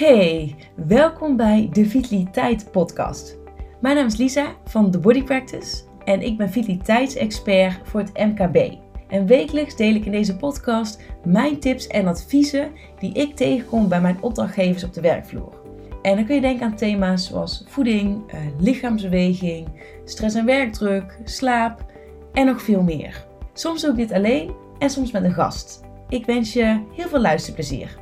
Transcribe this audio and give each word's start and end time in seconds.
Hey, 0.00 0.56
welkom 0.74 1.36
bij 1.36 1.68
de 1.72 1.86
Vitaliteit 1.86 2.70
Podcast. 2.70 3.36
Mijn 3.80 3.96
naam 3.96 4.06
is 4.06 4.16
Lisa 4.16 4.54
van 4.64 4.90
The 4.90 4.98
Body 4.98 5.22
Practice 5.22 5.82
en 6.04 6.22
ik 6.22 6.36
ben 6.36 6.50
vitaliteitsexpert 6.50 7.88
voor 7.88 8.00
het 8.00 8.12
MKB. 8.12 8.74
En 9.08 9.26
wekelijks 9.26 9.76
deel 9.76 9.94
ik 9.94 10.04
in 10.04 10.12
deze 10.12 10.36
podcast 10.36 11.00
mijn 11.24 11.58
tips 11.58 11.86
en 11.86 12.06
adviezen 12.06 12.70
die 12.98 13.12
ik 13.12 13.36
tegenkom 13.36 13.88
bij 13.88 14.00
mijn 14.00 14.22
opdrachtgevers 14.22 14.84
op 14.84 14.92
de 14.92 15.00
werkvloer. 15.00 15.52
En 16.02 16.16
dan 16.16 16.24
kun 16.24 16.34
je 16.34 16.40
denken 16.40 16.66
aan 16.66 16.76
thema's 16.76 17.26
zoals 17.26 17.64
voeding, 17.66 18.30
eh, 18.30 18.40
lichaamsbeweging, 18.58 19.68
stress 20.04 20.36
en 20.36 20.44
werkdruk, 20.44 21.18
slaap 21.24 21.84
en 22.32 22.46
nog 22.46 22.62
veel 22.62 22.82
meer. 22.82 23.26
Soms 23.52 23.80
doe 23.80 23.90
ik 23.90 23.96
dit 23.96 24.12
alleen 24.12 24.54
en 24.78 24.90
soms 24.90 25.10
met 25.10 25.24
een 25.24 25.32
gast. 25.32 25.80
Ik 26.08 26.26
wens 26.26 26.52
je 26.52 26.80
heel 26.92 27.08
veel 27.08 27.20
luisterplezier. 27.20 27.99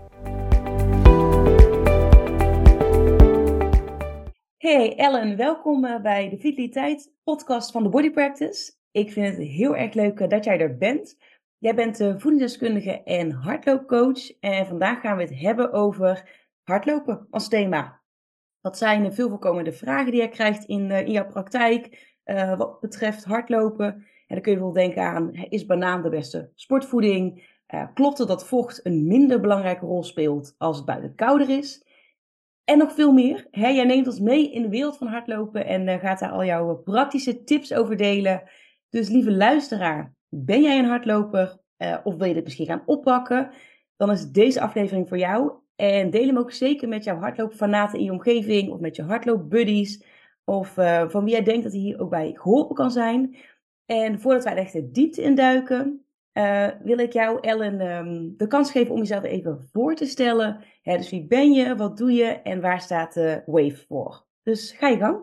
Hey 4.59 4.97
Ellen, 4.97 5.37
welkom 5.37 5.85
eh, 5.85 6.01
bij 6.01 6.29
de 6.29 6.39
Vitaliteit 6.39 7.13
podcast 7.25 7.71
van 7.71 7.83
de 7.83 7.89
Body 7.89 8.11
Practice. 8.11 8.73
Ik 8.91 9.13
vind 9.13 9.37
het 9.37 9.47
heel 9.47 9.77
erg 9.77 9.95
leuk 9.95 10.21
eh, 10.21 10.29
dat 10.29 10.45
jij 10.45 10.61
er 10.61 10.77
bent. 10.77 11.17
Jij 11.59 11.75
bent 11.75 11.97
voedingsdeskundige 11.97 13.03
en 13.03 13.31
hardloopcoach 13.31 14.39
en 14.41 14.67
vandaag 14.67 15.01
gaan 15.01 15.17
we 15.17 15.23
het 15.23 15.41
hebben 15.41 15.73
over 15.73 16.29
hardlopen 16.63 17.27
als 17.31 17.49
thema. 17.49 18.01
Wat 18.61 18.79
zijn 18.79 19.03
de 19.03 19.13
veel 19.13 19.29
voorkomende 19.29 19.73
vragen 19.73 20.11
die 20.11 20.21
jij 20.21 20.29
krijgt 20.29 20.65
in, 20.65 20.91
in 20.91 21.11
jouw 21.11 21.27
praktijk 21.27 22.17
uh, 22.25 22.57
wat 22.57 22.81
betreft 22.81 23.25
hardlopen? 23.25 23.87
En 23.87 24.05
dan 24.27 24.41
kun 24.41 24.53
je 24.53 24.59
bijvoorbeeld 24.59 24.87
denken 24.87 25.03
aan, 25.03 25.33
is 25.33 25.67
banaan 25.67 26.03
de 26.03 26.09
beste 26.09 26.53
sportvoeding? 26.55 27.49
Klopt 27.95 28.19
het 28.19 28.29
dat 28.29 28.47
vocht 28.47 28.87
een 28.87 29.07
minder 29.07 29.41
belangrijke 29.41 29.87
rol 29.87 30.03
speelt 30.03 30.55
als 30.57 30.77
het 30.77 30.87
buiten 30.87 31.15
kouder 31.15 31.51
is? 31.51 31.87
En 32.69 32.79
nog 32.79 32.93
veel 32.93 33.13
meer. 33.13 33.47
Hè? 33.51 33.69
Jij 33.69 33.85
neemt 33.85 34.07
ons 34.07 34.21
mee 34.21 34.53
in 34.53 34.63
de 34.63 34.69
wereld 34.69 34.97
van 34.97 35.07
hardlopen 35.07 35.67
en 35.67 36.01
gaat 36.01 36.19
daar 36.19 36.31
al 36.31 36.45
jouw 36.45 36.77
praktische 36.77 37.45
tips 37.45 37.73
over 37.73 37.97
delen. 37.97 38.43
Dus 38.89 39.09
lieve 39.09 39.31
luisteraar, 39.31 40.15
ben 40.29 40.63
jij 40.63 40.79
een 40.79 40.85
hardloper 40.85 41.59
of 42.05 42.17
wil 42.17 42.27
je 42.27 42.35
dit 42.35 42.45
misschien 42.45 42.67
gaan 42.67 42.83
oppakken? 42.87 43.51
Dan 43.97 44.11
is 44.11 44.31
deze 44.31 44.61
aflevering 44.61 45.09
voor 45.09 45.19
jou. 45.19 45.53
En 45.77 46.11
deel 46.11 46.27
hem 46.27 46.39
ook 46.39 46.53
zeker 46.53 46.89
met 46.89 47.05
jouw 47.05 47.19
hardloopfanaten 47.19 47.99
in 47.99 48.05
je 48.05 48.13
omgeving 48.13 48.71
of 48.71 48.81
met 48.81 48.97
je 48.97 49.03
hardloopbuddies. 49.03 50.05
Of 50.45 50.69
van 51.09 51.25
wie 51.25 51.33
jij 51.33 51.43
denkt 51.43 51.63
dat 51.63 51.73
hij 51.73 51.81
hier 51.81 52.01
ook 52.01 52.11
bij 52.11 52.33
geholpen 52.35 52.75
kan 52.75 52.91
zijn. 52.91 53.37
En 53.87 54.21
voordat 54.21 54.45
wij 54.45 54.55
echt 54.55 54.73
de 54.73 54.91
diepte 54.91 55.23
induiken, 55.23 56.07
uh, 56.39 56.69
wil 56.83 56.99
ik 56.99 57.13
jou, 57.13 57.39
Ellen, 57.41 57.81
um, 57.81 58.35
de 58.37 58.47
kans 58.47 58.71
geven 58.71 58.93
om 58.93 58.99
jezelf 58.99 59.25
even 59.25 59.69
voor 59.73 59.95
te 59.95 60.07
stellen. 60.07 60.65
Dus 60.83 61.11
wie 61.11 61.27
ben 61.27 61.53
je, 61.53 61.77
wat 61.77 61.97
doe 61.97 62.13
je 62.13 62.25
en 62.25 62.61
waar 62.61 62.81
staat 62.81 63.15
de 63.15 63.43
Wave 63.47 63.85
voor? 63.89 64.25
Dus 64.43 64.73
ga 64.73 64.89
je 64.89 64.97
gang. 64.97 65.23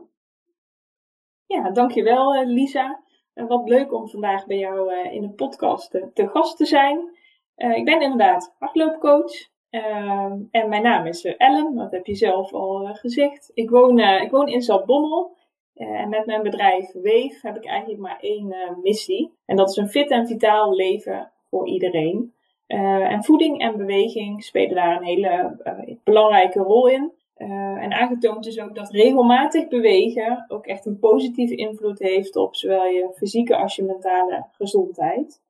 Ja, 1.46 1.72
dankjewel 1.72 2.36
uh, 2.36 2.48
Lisa. 2.48 3.04
wat 3.34 3.70
leuk 3.70 3.94
om 3.94 4.10
vandaag 4.10 4.46
bij 4.46 4.58
jou 4.58 4.94
in 5.10 5.22
de 5.22 5.30
podcast 5.30 5.92
te 5.92 6.28
gast 6.28 6.58
te 6.58 6.66
zijn. 6.66 7.18
ik 7.56 7.86
ben 7.86 8.02
inderdaad 8.02 8.56
hardloopcoach. 8.60 9.54
Ehm, 9.70 10.40
en 10.52 10.70
mijn 10.70 10.82
naam 10.82 11.06
is 11.06 11.26
eh, 11.26 11.34
Ellen, 11.38 11.76
dat 11.76 11.92
heb 11.92 12.06
je 12.06 12.16
zelf 12.16 12.54
al 12.54 12.94
gezegd. 12.94 13.52
Ik 13.54 13.70
woon, 13.70 14.00
ik 14.00 14.32
woon 14.32 14.48
in 14.48 14.62
Zaltbommel. 14.62 15.38
En 15.76 16.10
met 16.10 16.26
mijn 16.26 16.44
bedrijf 16.44 16.92
Weef 16.92 17.42
heb 17.42 17.56
ik 17.56 17.66
eigenlijk 17.66 18.00
maar 18.00 18.18
één 18.20 18.56
missie. 18.84 19.32
En 19.46 19.56
dat 19.56 19.70
is 19.70 19.76
een 19.76 19.90
fit 19.90 20.10
en 20.10 20.28
vitaal 20.28 20.76
leven 20.76 21.32
voor 21.50 21.68
iedereen. 21.68 22.34
en 22.68 23.24
voeding 23.24 23.60
en 23.60 23.78
beweging 23.78 24.44
spelen 24.44 24.76
daar 24.76 24.98
een 24.98 25.04
hele 25.04 25.58
belangrijke 26.04 26.60
rol 26.60 26.88
in. 26.88 27.12
en 27.36 27.94
aangetoond 27.94 28.48
is 28.48 28.60
ook 28.60 28.76
dat 28.76 28.92
regelmatig 28.92 29.68
bewegen 29.68 30.46
ook 30.48 30.66
echt 30.66 30.86
een 30.86 31.00
positieve 31.00 31.56
invloed 31.56 32.00
heeft 32.00 32.36
op 32.36 32.56
zowel 32.56 32.86
je 32.86 33.14
fysieke 33.14 33.56
als 33.56 33.76
je 33.76 33.84
mentale 33.84 34.46
gezondheid. 34.52 35.44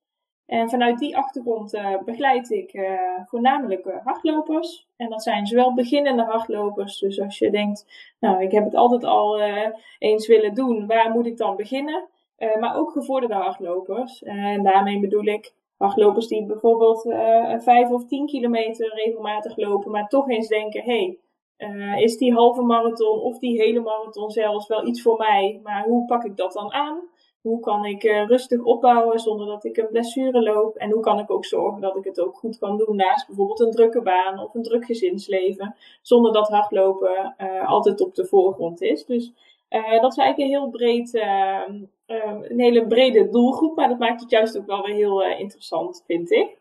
En 0.45 0.69
vanuit 0.69 1.00
die 1.00 1.17
achtergrond 1.17 1.73
uh, 1.73 1.97
begeleid 2.03 2.50
ik 2.50 2.73
uh, 2.73 3.00
voornamelijk 3.25 3.85
uh, 3.85 3.95
hardlopers. 4.03 4.88
En 4.95 5.09
dat 5.09 5.23
zijn 5.23 5.47
zowel 5.47 5.73
beginnende 5.73 6.23
hardlopers, 6.23 7.00
dus 7.00 7.22
als 7.22 7.38
je 7.38 7.51
denkt, 7.51 7.85
nou 8.19 8.44
ik 8.44 8.51
heb 8.51 8.63
het 8.63 8.75
altijd 8.75 9.03
al 9.03 9.41
eens 10.00 10.28
willen 10.28 10.53
doen, 10.53 10.88
waar 10.88 11.11
moet 11.11 11.25
ik 11.25 11.38
dan 11.38 11.55
beginnen? 11.55 12.07
maar 12.59 12.78
ook 12.78 12.91
gevorderde 12.91 13.35
hardlopers. 13.35 14.23
en 14.23 14.63
daarmee 14.63 15.00
bedoel 15.00 15.23
ik 15.23 15.53
hardlopers 15.78 16.28
die 16.28 16.45
bijvoorbeeld 16.45 17.01
vijf 17.63 17.89
of 17.89 18.05
tien 18.05 18.25
kilometer 18.25 18.94
regelmatig 18.94 19.57
lopen, 19.57 19.91
maar 19.91 20.07
toch 20.07 20.29
eens 20.29 20.47
denken, 20.47 20.84
hé, 20.84 21.17
hey, 21.57 22.01
is 22.01 22.17
die 22.17 22.34
halve 22.34 22.61
marathon 22.61 23.19
of 23.19 23.39
die 23.39 23.61
hele 23.61 23.79
marathon 23.79 24.31
zelfs 24.31 24.67
wel 24.67 24.88
iets 24.88 25.01
voor 25.01 25.17
mij? 25.17 25.59
Maar 25.63 25.84
hoe 25.84 26.05
pak 26.05 26.23
ik 26.23 26.38
dat 26.38 26.53
dan 26.53 26.73
aan? 26.73 27.00
Hoe 27.45 27.59
kan 27.59 27.85
ik 27.85 28.03
uh, 28.03 28.28
rustig 28.28 28.63
opbouwen 28.63 29.19
zonder 29.19 29.47
dat 29.47 29.63
ik 29.63 29.78
een 29.78 29.88
blessure 29.88 30.41
loop? 30.41 30.75
En 30.75 30.91
hoe 30.91 31.01
kan 31.01 31.19
ik 31.19 31.31
ook 31.31 31.45
zorgen 31.45 31.81
dat 31.81 31.95
ik 31.95 32.03
het 32.03 32.19
ook 32.19 32.35
goed 32.35 32.57
kan 32.57 32.78
doen 32.78 32.95
naast 32.95 33.28
bijvoorbeeld 33.28 33.59
een 33.59 33.72
drukke 33.72 34.01
baan 34.01 34.39
of 34.39 34.53
een 34.53 34.63
druk 34.63 34.85
gezinsleven, 34.85 35.75
zonder 36.01 36.34
dat 36.34 36.47
hardlopen 36.47 37.35
uh, 37.38 37.69
altijd 37.69 38.01
op 38.01 38.16
de 38.16 38.25
voorgrond 38.25 38.81
is. 38.81 39.05
Dus 39.05 39.31
uh, 39.69 40.01
dat 40.01 40.11
is 40.11 40.17
eigenlijk 40.17 40.38
een 40.38 40.59
heel 40.59 40.69
breed, 40.69 41.13
een 42.47 42.59
hele 42.59 42.88
brede 42.88 43.29
doelgroep, 43.29 43.75
maar 43.75 43.89
dat 43.89 44.00
maakt 44.00 44.22
het 44.22 44.29
juist 44.29 44.57
ook 44.57 44.66
wel 44.66 44.81
weer 44.81 44.95
heel 44.95 45.23
interessant, 45.23 46.03
vind 46.07 46.31
ik. 46.31 46.57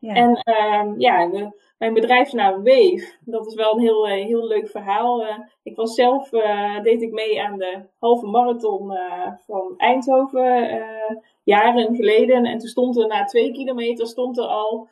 En 0.00 0.34
ehm, 0.34 1.00
ja, 1.00 1.26
de, 1.26 1.50
mijn 1.78 1.94
bedrijfsnaam 1.94 2.54
Wave, 2.64 3.12
dat 3.20 3.46
is 3.46 3.54
wel 3.54 3.72
een 3.72 3.80
heel, 3.80 4.08
uh, 4.08 4.12
heel 4.12 4.46
leuk 4.46 4.68
verhaal. 4.68 5.22
Uh, 5.22 5.38
ik 5.62 5.76
was 5.76 5.94
zelf, 5.94 6.32
uh, 6.32 6.82
deed 6.82 7.02
ik 7.02 7.12
mee 7.12 7.42
aan 7.42 7.58
de 7.58 7.80
halve 7.98 8.26
marathon 8.26 8.92
van 9.46 9.74
Eindhoven 9.76 10.82
jaren 11.42 11.94
geleden. 11.94 12.44
En 12.44 12.58
toen 12.58 12.68
stond 12.68 12.98
er 12.98 13.06
na 13.06 13.24
twee 13.24 13.52
kilometer 13.52 14.06
stond 14.06 14.38
er 14.38 14.44
al, 14.44 14.88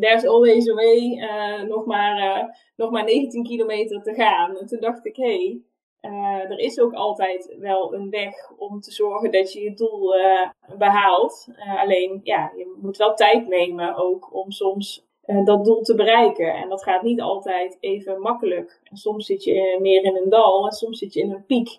there's 0.00 0.24
always 0.24 0.70
a 0.70 0.74
way, 0.74 1.26
nog, 1.68 1.86
maar, 1.86 2.48
nog 2.76 2.90
maar 2.90 3.04
19 3.04 3.42
kilometer 3.42 4.02
te 4.02 4.14
gaan. 4.14 4.56
En 4.56 4.66
toen 4.66 4.80
dacht 4.80 5.06
ik, 5.06 5.16
hé, 5.16 5.36
hey, 5.36 5.60
uh, 6.02 6.50
er 6.50 6.58
is 6.58 6.80
ook 6.80 6.92
altijd 6.92 7.56
wel 7.58 7.94
een 7.94 8.10
weg 8.10 8.50
om 8.56 8.80
te 8.80 8.92
zorgen 8.92 9.30
dat 9.30 9.52
je 9.52 9.60
je 9.60 9.74
doel 9.74 10.16
uh, 10.16 10.50
behaalt. 10.78 11.48
Uh, 11.48 11.80
alleen, 11.80 12.20
ja, 12.22 12.52
je 12.56 12.78
moet 12.80 12.96
wel 12.96 13.14
tijd 13.14 13.48
nemen 13.48 13.96
ook 13.96 14.34
om 14.34 14.50
soms 14.50 15.06
dat 15.44 15.64
doel 15.64 15.82
te 15.82 15.94
bereiken. 15.94 16.54
En 16.54 16.68
dat 16.68 16.82
gaat 16.82 17.02
niet 17.02 17.20
altijd 17.20 17.76
even 17.80 18.20
makkelijk. 18.20 18.80
En 18.84 18.96
soms 18.96 19.26
zit 19.26 19.44
je 19.44 19.78
meer 19.80 20.04
in 20.04 20.16
een 20.16 20.28
dal 20.28 20.64
en 20.64 20.72
soms 20.72 20.98
zit 20.98 21.12
je 21.12 21.20
in 21.20 21.30
een 21.30 21.46
piek. 21.46 21.78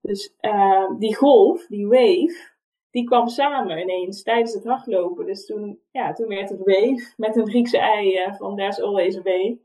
Dus 0.00 0.34
die 0.98 1.16
golf, 1.16 1.66
die 1.66 1.86
wave, 1.86 2.50
die 2.90 3.04
kwam 3.04 3.28
samen 3.28 3.78
ineens 3.78 4.22
tijdens 4.22 4.54
het 4.54 4.64
hardlopen. 4.64 5.26
Dus 5.26 5.46
toen, 5.46 5.80
ja, 5.90 6.12
toen 6.12 6.28
werd 6.28 6.48
het 6.48 6.58
wave 6.58 7.12
met 7.16 7.36
een 7.36 7.48
Griekse 7.48 7.78
ei 7.78 8.34
van 8.36 8.56
There's 8.56 8.80
Always 8.80 9.16
a. 9.16 9.56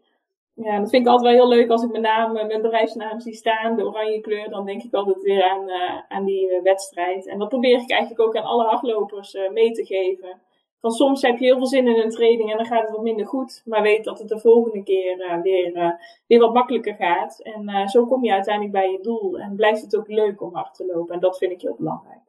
Ja, 0.64 0.80
dat 0.80 0.90
vind 0.90 1.06
ik 1.06 1.12
altijd 1.12 1.36
wel 1.36 1.48
heel 1.48 1.58
leuk 1.58 1.70
als 1.70 1.84
ik 1.84 1.90
mijn 1.90 2.04
naam, 2.04 2.34
mijn 2.34 2.62
bedrijfsnaam 2.62 3.20
zie 3.20 3.34
staan, 3.34 3.76
de 3.76 3.86
oranje 3.86 4.22
kleur, 4.22 4.50
dan 4.50 4.66
denk 4.66 4.84
ik 4.84 4.94
altijd 4.94 5.22
weer 5.22 5.44
aan, 5.44 5.70
uh, 5.70 6.02
aan 6.08 6.26
die 6.26 6.52
uh, 6.52 6.62
wedstrijd. 6.62 7.28
En 7.28 7.40
dat 7.40 7.50
probeer 7.50 7.82
ik 7.82 7.92
eigenlijk 7.92 8.22
ook 8.22 8.36
aan 8.36 8.44
alle 8.44 8.64
hardlopers 8.64 9.38
mee 9.54 9.72
te 9.72 9.86
geven. 9.86 10.42
Van 10.80 10.92
soms 10.92 11.22
heb 11.22 11.38
je 11.38 11.46
heel 11.46 11.58
veel 11.58 11.68
zin 11.68 11.88
in 11.88 12.02
een 12.02 12.10
training 12.10 12.52
en 12.52 12.58
dan 12.58 12.66
gaat 12.66 12.82
het 12.82 12.92
wat 12.92 13.02
minder 13.02 13.28
goed, 13.28 13.62
maar 13.66 13.82
weet 13.82 14.04
dat 14.04 14.20
het 14.20 14.28
de 14.28 14.40
volgende 14.40 14.84
keer 14.84 15.40
weer, 15.44 15.98
weer 16.28 16.40
wat 16.40 16.54
makkelijker 16.54 16.94
gaat. 16.94 17.40
En 17.40 17.90
zo 17.90 18.06
kom 18.06 18.24
je 18.24 18.34
uiteindelijk 18.34 18.74
bij 18.74 18.92
je 18.92 19.02
doel 19.02 19.40
en 19.40 19.56
blijft 19.56 19.82
het 19.82 19.96
ook 19.96 20.08
leuk 20.08 20.42
om 20.42 20.56
hard 20.56 20.76
te 20.76 20.86
lopen. 20.86 21.14
En 21.14 21.20
dat 21.22 21.38
vind 21.38 21.52
ik 21.52 21.62
heel 21.62 21.76
belangrijk. 21.78 22.22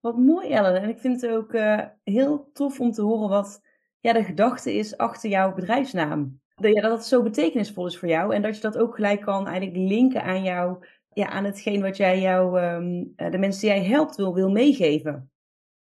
Wat 0.00 0.16
mooi 0.16 0.48
Ellen. 0.48 0.82
En 0.82 0.88
ik 0.88 0.98
vind 0.98 1.20
het 1.20 1.30
ook 1.30 1.52
heel 2.04 2.50
tof 2.52 2.80
om 2.80 2.92
te 2.92 3.02
horen 3.02 3.28
wat 3.28 3.60
ja, 4.00 4.12
de 4.12 4.24
gedachte 4.24 4.74
is 4.74 4.96
achter 4.96 5.30
jouw 5.30 5.54
bedrijfsnaam 5.54 6.40
ja, 6.60 6.80
dat 6.80 6.92
het 6.92 7.04
zo 7.04 7.22
betekenisvol 7.22 7.86
is 7.86 7.98
voor 7.98 8.08
jou. 8.08 8.34
En 8.34 8.42
dat 8.42 8.54
je 8.54 8.60
dat 8.60 8.78
ook 8.78 8.94
gelijk 8.94 9.20
kan 9.20 9.46
eigenlijk 9.46 9.76
linken 9.88 10.22
aan 10.22 10.42
jou, 10.42 10.86
ja, 11.12 11.28
aan 11.28 11.44
hetgeen 11.44 11.82
wat 11.82 11.96
jij 11.96 12.20
jou, 12.20 12.60
um, 12.60 13.12
de 13.16 13.38
mensen 13.38 13.60
die 13.60 13.70
jij 13.70 13.84
helpt, 13.84 14.16
wil, 14.16 14.34
wil 14.34 14.50
meegeven. 14.50 15.30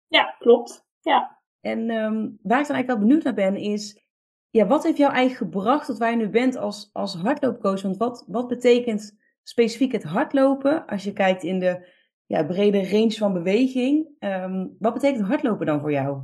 Ja, 0.07 0.37
klopt. 0.39 0.87
Ja. 1.01 1.41
En 1.61 1.91
um, 1.91 2.39
waar 2.43 2.61
ik 2.61 2.67
dan 2.67 2.77
eigenlijk 2.77 2.87
wel 2.87 2.99
benieuwd 2.99 3.23
naar 3.23 3.35
ben, 3.35 3.57
is 3.57 4.03
ja, 4.51 4.67
wat 4.67 4.83
heeft 4.85 4.97
jou 4.97 5.13
eigenlijk 5.13 5.53
gebracht 5.53 5.87
tot 5.87 5.99
waar 5.99 6.11
je 6.11 6.17
nu 6.17 6.29
bent 6.29 6.57
als, 6.57 6.91
als 6.93 7.15
hardloopcoach? 7.15 7.83
Want 7.83 7.97
wat, 7.97 8.25
wat 8.27 8.49
betekent 8.49 9.19
specifiek 9.43 9.93
het 9.93 10.03
hardlopen 10.03 10.87
als 10.87 11.05
je 11.05 11.13
kijkt 11.13 11.43
in 11.43 11.59
de 11.59 11.89
ja, 12.27 12.45
brede 12.45 12.91
range 12.91 13.13
van 13.13 13.33
beweging? 13.33 14.09
Um, 14.19 14.77
wat 14.79 14.95
betekent 14.95 15.27
hardlopen 15.27 15.67
dan 15.67 15.81
voor 15.81 15.93
jou? 15.93 16.23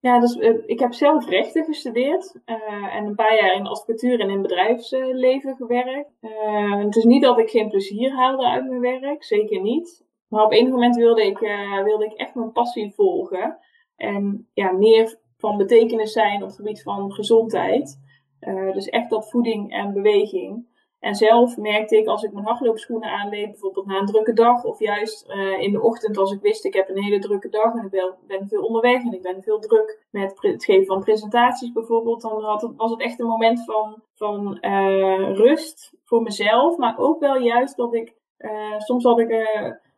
Ja, 0.00 0.20
dus 0.20 0.36
uh, 0.36 0.58
ik 0.66 0.78
heb 0.78 0.92
zelf 0.92 1.28
rechten 1.28 1.64
gestudeerd 1.64 2.40
uh, 2.46 2.94
en 2.94 3.04
een 3.04 3.14
paar 3.14 3.34
jaar 3.34 3.54
in 3.54 3.66
advocatuur 3.66 4.20
en 4.20 4.30
in 4.30 4.42
bedrijfsleven 4.42 5.56
gewerkt. 5.56 6.10
Uh, 6.20 6.78
het 6.78 6.96
is 6.96 7.04
niet 7.04 7.22
dat 7.22 7.38
ik 7.38 7.50
geen 7.50 7.68
plezier 7.68 8.12
haalde 8.12 8.46
uit 8.46 8.68
mijn 8.68 9.00
werk, 9.00 9.24
zeker 9.24 9.60
niet. 9.60 10.04
Maar 10.28 10.44
op 10.44 10.52
enig 10.52 10.70
moment 10.70 10.96
wilde 10.96 11.26
ik, 11.26 11.38
wilde 11.84 12.04
ik 12.04 12.12
echt 12.12 12.34
mijn 12.34 12.52
passie 12.52 12.94
volgen 12.94 13.58
en 13.96 14.48
ja, 14.54 14.72
meer 14.72 15.18
van 15.36 15.56
betekenis 15.56 16.12
zijn 16.12 16.42
op 16.42 16.48
het 16.48 16.56
gebied 16.56 16.82
van 16.82 17.12
gezondheid. 17.12 18.00
dus 18.72 18.88
echt 18.88 19.10
dat 19.10 19.30
voeding 19.30 19.72
en 19.72 19.92
beweging. 19.92 20.66
En 21.00 21.14
zelf 21.14 21.56
merkte 21.56 21.96
ik 21.96 22.06
als 22.06 22.22
ik 22.22 22.32
mijn 22.32 22.46
hardloopschoenen 22.46 23.10
aandeed, 23.10 23.50
bijvoorbeeld 23.50 23.86
na 23.86 23.98
een 23.98 24.06
drukke 24.06 24.32
dag, 24.32 24.64
of 24.64 24.78
juist 24.78 25.28
uh, 25.28 25.60
in 25.62 25.72
de 25.72 25.82
ochtend 25.82 26.18
als 26.18 26.32
ik 26.32 26.40
wist 26.40 26.64
ik 26.64 26.74
heb 26.74 26.88
een 26.88 27.02
hele 27.02 27.18
drukke 27.18 27.48
dag 27.48 27.74
en 27.74 27.84
ik 27.84 27.90
ben, 27.90 28.14
ben 28.26 28.48
veel 28.48 28.62
onderweg 28.62 29.02
en 29.02 29.12
ik 29.12 29.22
ben 29.22 29.42
veel 29.42 29.58
druk 29.58 30.06
met 30.10 30.36
het 30.40 30.64
geven 30.64 30.86
van 30.86 31.00
presentaties 31.00 31.72
bijvoorbeeld, 31.72 32.20
dan 32.20 32.42
had 32.42 32.72
was 32.76 32.90
het 32.90 33.00
echt 33.00 33.20
een 33.20 33.26
moment 33.26 33.64
van, 33.64 34.02
van 34.14 34.58
uh, 34.60 35.34
rust 35.34 35.92
voor 36.04 36.22
mezelf, 36.22 36.76
maar 36.76 36.98
ook 36.98 37.20
wel 37.20 37.36
juist 37.36 37.76
dat 37.76 37.94
ik, 37.94 38.14
uh, 38.38 38.78
soms 38.78 39.04
had 39.04 39.18
ik 39.18 39.28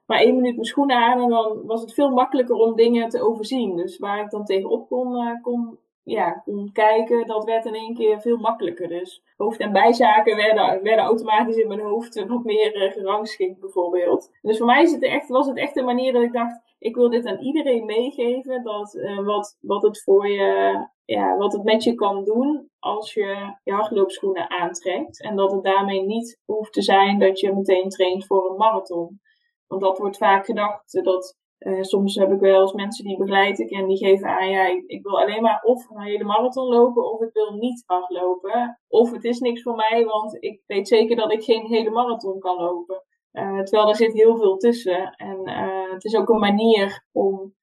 maar 0.07 0.19
één 0.19 0.35
minuut 0.35 0.55
mijn 0.55 0.67
schoenen 0.67 0.97
aan 0.97 1.21
en 1.21 1.29
dan 1.29 1.67
was 1.67 1.81
het 1.81 1.95
veel 1.95 2.11
makkelijker 2.11 2.57
om 2.57 2.77
dingen 2.77 3.09
te 3.09 3.23
overzien. 3.23 3.77
Dus 3.77 3.99
waar 3.99 4.21
ik 4.21 4.31
dan 4.31 4.45
tegenop 4.45 4.89
kon, 4.89 5.39
kon 5.43 5.79
ja, 6.05 6.31
kon 6.31 6.73
kijken, 6.73 7.27
dat 7.27 7.45
werd 7.45 7.65
in 7.65 7.75
één 7.75 7.95
keer 7.95 8.21
veel 8.21 8.37
makkelijker. 8.37 8.89
Dus 8.89 9.23
hoofd- 9.37 9.61
en 9.61 9.73
bijzaken 9.73 10.37
werden, 10.37 10.83
werden 10.83 11.05
automatisch 11.05 11.57
in 11.57 11.69
mijn 11.69 11.81
hoofd 11.81 12.25
wat 12.27 12.45
meer 12.45 12.77
uh, 12.77 12.93
gerangschikt 12.93 13.61
bijvoorbeeld. 13.61 14.31
Dus 14.43 14.57
voor 14.57 14.67
mij 14.67 14.83
is 14.83 14.93
het 14.93 15.03
echt, 15.03 15.29
was 15.29 15.47
het 15.47 15.57
echt 15.57 15.77
een 15.77 15.85
manier 15.85 16.13
dat 16.13 16.23
ik 16.23 16.33
dacht, 16.33 16.61
ik 16.79 16.95
wil 16.95 17.11
dit 17.11 17.27
aan 17.27 17.39
iedereen 17.39 17.85
meegeven, 17.85 18.63
dat, 18.63 18.95
uh, 18.95 19.25
wat, 19.25 19.57
wat 19.61 19.83
het 19.83 20.03
voor 20.03 20.29
je, 20.29 20.87
ja, 21.05 21.37
wat 21.37 21.53
het 21.53 21.63
met 21.63 21.85
je 21.85 21.95
kan 21.95 22.25
doen 22.25 22.71
als 22.79 23.15
je 23.15 23.55
je 23.63 23.73
hardloopschoenen 23.73 24.51
aantrekt. 24.51 25.23
En 25.23 25.37
dat 25.37 25.53
het 25.53 25.63
daarmee 25.63 26.03
niet 26.03 26.41
hoeft 26.45 26.73
te 26.73 26.83
zijn 26.83 27.19
dat 27.19 27.41
je 27.41 27.55
meteen 27.55 27.89
traint 27.89 28.27
voor 28.27 28.51
een 28.51 28.57
marathon. 28.57 29.21
Want 29.67 29.83
dat 29.83 29.99
wordt 29.99 30.17
vaak 30.17 30.45
gedacht, 30.45 31.05
dat 31.05 31.37
uh, 31.65 31.83
soms 31.83 32.15
heb 32.15 32.33
ik 32.33 32.41
wel 32.41 32.61
eens 32.61 32.73
mensen 32.73 33.05
die 33.05 33.17
begeleid 33.17 33.59
ik 33.59 33.71
en 33.71 33.87
die 33.87 33.97
geven 33.97 34.29
aan, 34.29 34.49
ja, 34.49 34.67
ik, 34.87 35.03
wil 35.03 35.21
alleen 35.21 35.43
maar 35.43 35.63
of 35.63 35.91
een 35.91 36.01
hele 36.01 36.25
marathon 36.25 36.69
lopen 36.69 37.13
of 37.13 37.21
ik 37.21 37.33
wil 37.33 37.53
niet 37.53 37.83
hardlopen. 37.87 38.81
Of 38.89 39.11
het 39.11 39.25
is 39.25 39.39
niks 39.39 39.63
voor 39.63 39.75
mij, 39.75 40.05
want 40.05 40.37
ik 40.43 40.63
weet 40.67 40.89
zeker 40.89 41.17
dat 41.17 41.33
ik 41.33 41.43
geen 41.43 41.67
hele 41.67 41.91
marathon 41.91 42.39
kan 42.39 42.57
lopen. 42.57 43.03
Uh, 43.33 43.61
terwijl 43.61 43.89
er 43.89 43.97
zit 43.97 44.13
heel 44.13 44.37
veel 44.37 44.57
tussen. 44.57 45.15
En 45.17 45.41
uh, 45.45 45.93
het 45.93 46.05
is 46.05 46.17
ook 46.17 46.29
een 46.29 46.39
manier 46.39 47.05
om 47.13 47.55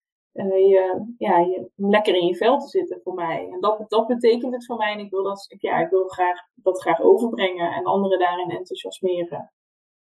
je, 0.47 1.13
ja, 1.17 1.39
je, 1.39 1.71
lekker 1.75 2.15
in 2.15 2.25
je 2.25 2.35
vel 2.35 2.57
te 2.57 2.67
zitten 2.67 3.01
voor 3.03 3.13
mij. 3.13 3.49
En 3.51 3.61
dat, 3.61 3.89
dat 3.89 4.07
betekent 4.07 4.53
het 4.53 4.65
voor 4.65 4.77
mij. 4.77 4.93
En 4.93 4.99
ik 4.99 5.09
wil 5.09 5.23
dat, 5.23 5.55
ja, 5.59 5.79
ik 5.79 5.89
wil 5.89 6.07
graag, 6.07 6.39
dat 6.55 6.81
graag 6.81 7.01
overbrengen 7.01 7.71
en 7.71 7.83
anderen 7.83 8.19
daarin 8.19 8.49
enthousiasmeren. 8.49 9.51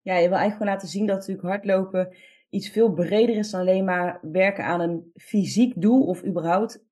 Ja, 0.01 0.13
je 0.13 0.29
wil 0.29 0.37
eigenlijk 0.37 0.51
gewoon 0.57 0.73
laten 0.73 0.87
zien 0.87 1.05
dat 1.05 1.17
natuurlijk 1.17 1.47
hardlopen 1.47 2.15
iets 2.49 2.69
veel 2.69 2.93
breder 2.93 3.35
is 3.35 3.51
dan 3.51 3.59
alleen 3.59 3.85
maar 3.85 4.19
werken 4.21 4.65
aan 4.65 4.79
een 4.79 5.11
fysiek 5.15 5.81
doel 5.81 6.05
of 6.05 6.25
überhaupt 6.25 6.85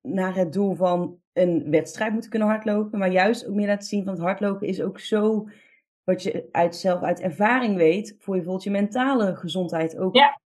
naar 0.00 0.34
het 0.34 0.52
doel 0.52 0.74
van 0.74 1.20
een 1.32 1.70
wedstrijd 1.70 2.12
moeten 2.12 2.30
kunnen 2.30 2.48
hardlopen. 2.48 2.98
Maar 2.98 3.10
juist 3.10 3.46
ook 3.46 3.54
meer 3.54 3.66
laten 3.66 3.86
zien 3.86 4.04
van 4.04 4.12
het 4.12 4.22
hardlopen 4.22 4.66
is 4.66 4.82
ook 4.82 5.00
zo, 5.00 5.48
wat 6.04 6.22
je 6.22 6.48
uit 6.50 6.76
zelf 6.76 7.02
uit 7.02 7.20
ervaring 7.20 7.76
weet, 7.76 8.08
voor 8.08 8.34
je 8.34 8.40
bijvoorbeeld 8.40 8.62
je 8.62 8.70
mentale 8.70 9.36
gezondheid 9.36 9.98
ook 9.98 10.14
ja. 10.14 10.40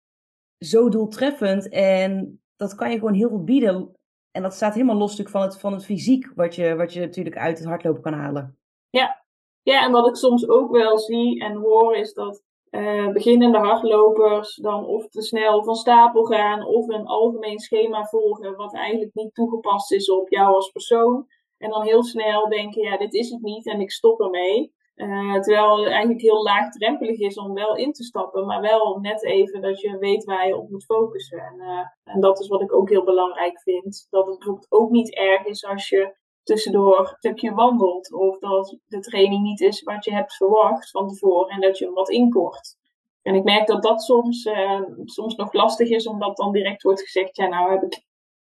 zo 0.57 0.89
doeltreffend. 0.89 1.69
En 1.69 2.41
dat 2.56 2.75
kan 2.75 2.91
je 2.91 2.97
gewoon 2.97 3.13
heel 3.13 3.29
veel 3.29 3.44
bieden. 3.44 3.94
En 4.31 4.41
dat 4.41 4.53
staat 4.53 4.73
helemaal 4.73 4.97
los 4.97 5.21
van 5.21 5.41
het, 5.41 5.59
van 5.59 5.73
het 5.73 5.85
fysiek, 5.85 6.31
wat 6.35 6.56
je, 6.56 6.75
wat 6.75 6.94
je 6.94 7.00
natuurlijk 7.00 7.38
uit 7.38 7.57
het 7.57 7.67
hardlopen 7.67 8.01
kan 8.01 8.13
halen. 8.13 8.57
Ja. 8.89 9.23
ja, 9.61 9.85
en 9.85 9.91
wat 9.91 10.07
ik 10.07 10.15
soms 10.15 10.50
ook 10.50 10.71
wel 10.71 10.97
zie 10.97 11.44
en 11.44 11.56
hoor 11.56 11.95
is 11.95 12.13
dat 12.13 12.44
uh, 12.71 13.12
beginnende 13.12 13.57
hardlopers 13.57 14.56
dan 14.56 14.86
of 14.86 15.07
te 15.07 15.21
snel 15.21 15.63
van 15.63 15.75
stapel 15.75 16.24
gaan 16.24 16.66
of 16.66 16.88
een 16.88 17.06
algemeen 17.06 17.60
schema 17.60 18.04
volgen 18.04 18.56
wat 18.56 18.75
eigenlijk 18.75 19.13
niet 19.13 19.33
toegepast 19.33 19.92
is 19.92 20.10
op 20.12 20.30
jou 20.30 20.54
als 20.54 20.71
persoon. 20.71 21.27
En 21.57 21.69
dan 21.69 21.83
heel 21.83 22.04
snel 22.04 22.50
denken, 22.50 22.81
ja, 22.81 22.98
dit 22.98 23.13
is 23.13 23.30
het 23.30 23.42
niet 23.42 23.68
en 23.68 23.80
ik 23.80 23.92
stop 23.92 24.21
ermee. 24.21 24.77
Uh, 24.95 25.39
terwijl 25.39 25.77
het 25.77 25.88
eigenlijk 25.88 26.21
heel 26.21 26.44
laagdrempelig 26.44 27.19
is 27.19 27.38
om 27.38 27.54
wel 27.54 27.75
in 27.75 27.92
te 27.92 28.04
stappen, 28.04 28.45
maar 28.45 28.62
wel 28.62 29.00
net 29.00 29.24
even 29.24 29.62
dat 29.62 29.81
je 29.81 29.98
weet 29.98 30.24
waar 30.24 30.48
je 30.48 30.57
op 30.57 30.69
moet 30.69 30.86
focussen. 30.86 31.39
En, 31.39 31.56
uh, 31.57 32.13
en 32.13 32.21
dat 32.21 32.39
is 32.39 32.48
wat 32.48 32.62
ik 32.62 32.74
ook 32.74 32.89
heel 32.89 33.04
belangrijk 33.04 33.62
vind. 33.62 34.07
Dat 34.10 34.25
het 34.25 34.66
ook 34.69 34.89
niet 34.89 35.16
erg 35.16 35.45
is 35.45 35.66
als 35.66 35.89
je 35.89 36.16
tussendoor 36.50 37.00
een 37.00 37.16
stukje 37.18 37.54
wandelt. 37.54 38.13
Of 38.13 38.40
dat 38.40 38.78
de 38.88 39.00
training 39.00 39.44
niet 39.44 39.62
is 39.62 39.84
wat 39.84 40.06
je 40.06 40.13
hebt 40.13 40.36
verwacht 40.36 40.90
van 40.90 41.07
tevoren 41.07 41.50
en 41.50 41.62
dat 41.62 41.78
je 41.78 41.86
hem 41.86 41.94
wat 41.94 42.10
inkort. 42.10 42.78
En 43.22 43.36
ik 43.36 43.44
merk 43.44 43.68
dat 43.68 43.84
dat 43.84 44.01
soms, 44.01 44.46
uh, 44.46 44.81
soms 45.04 45.36
nog 45.36 45.54
lastig 45.54 45.90
is, 45.90 46.07
omdat 46.07 46.38
dan 46.38 46.51
direct 46.51 46.81
wordt 46.81 47.01
gezegd: 47.01 47.36
ja, 47.36 47.48
nou 47.48 47.72
heb 47.72 47.84
ik, 47.84 48.04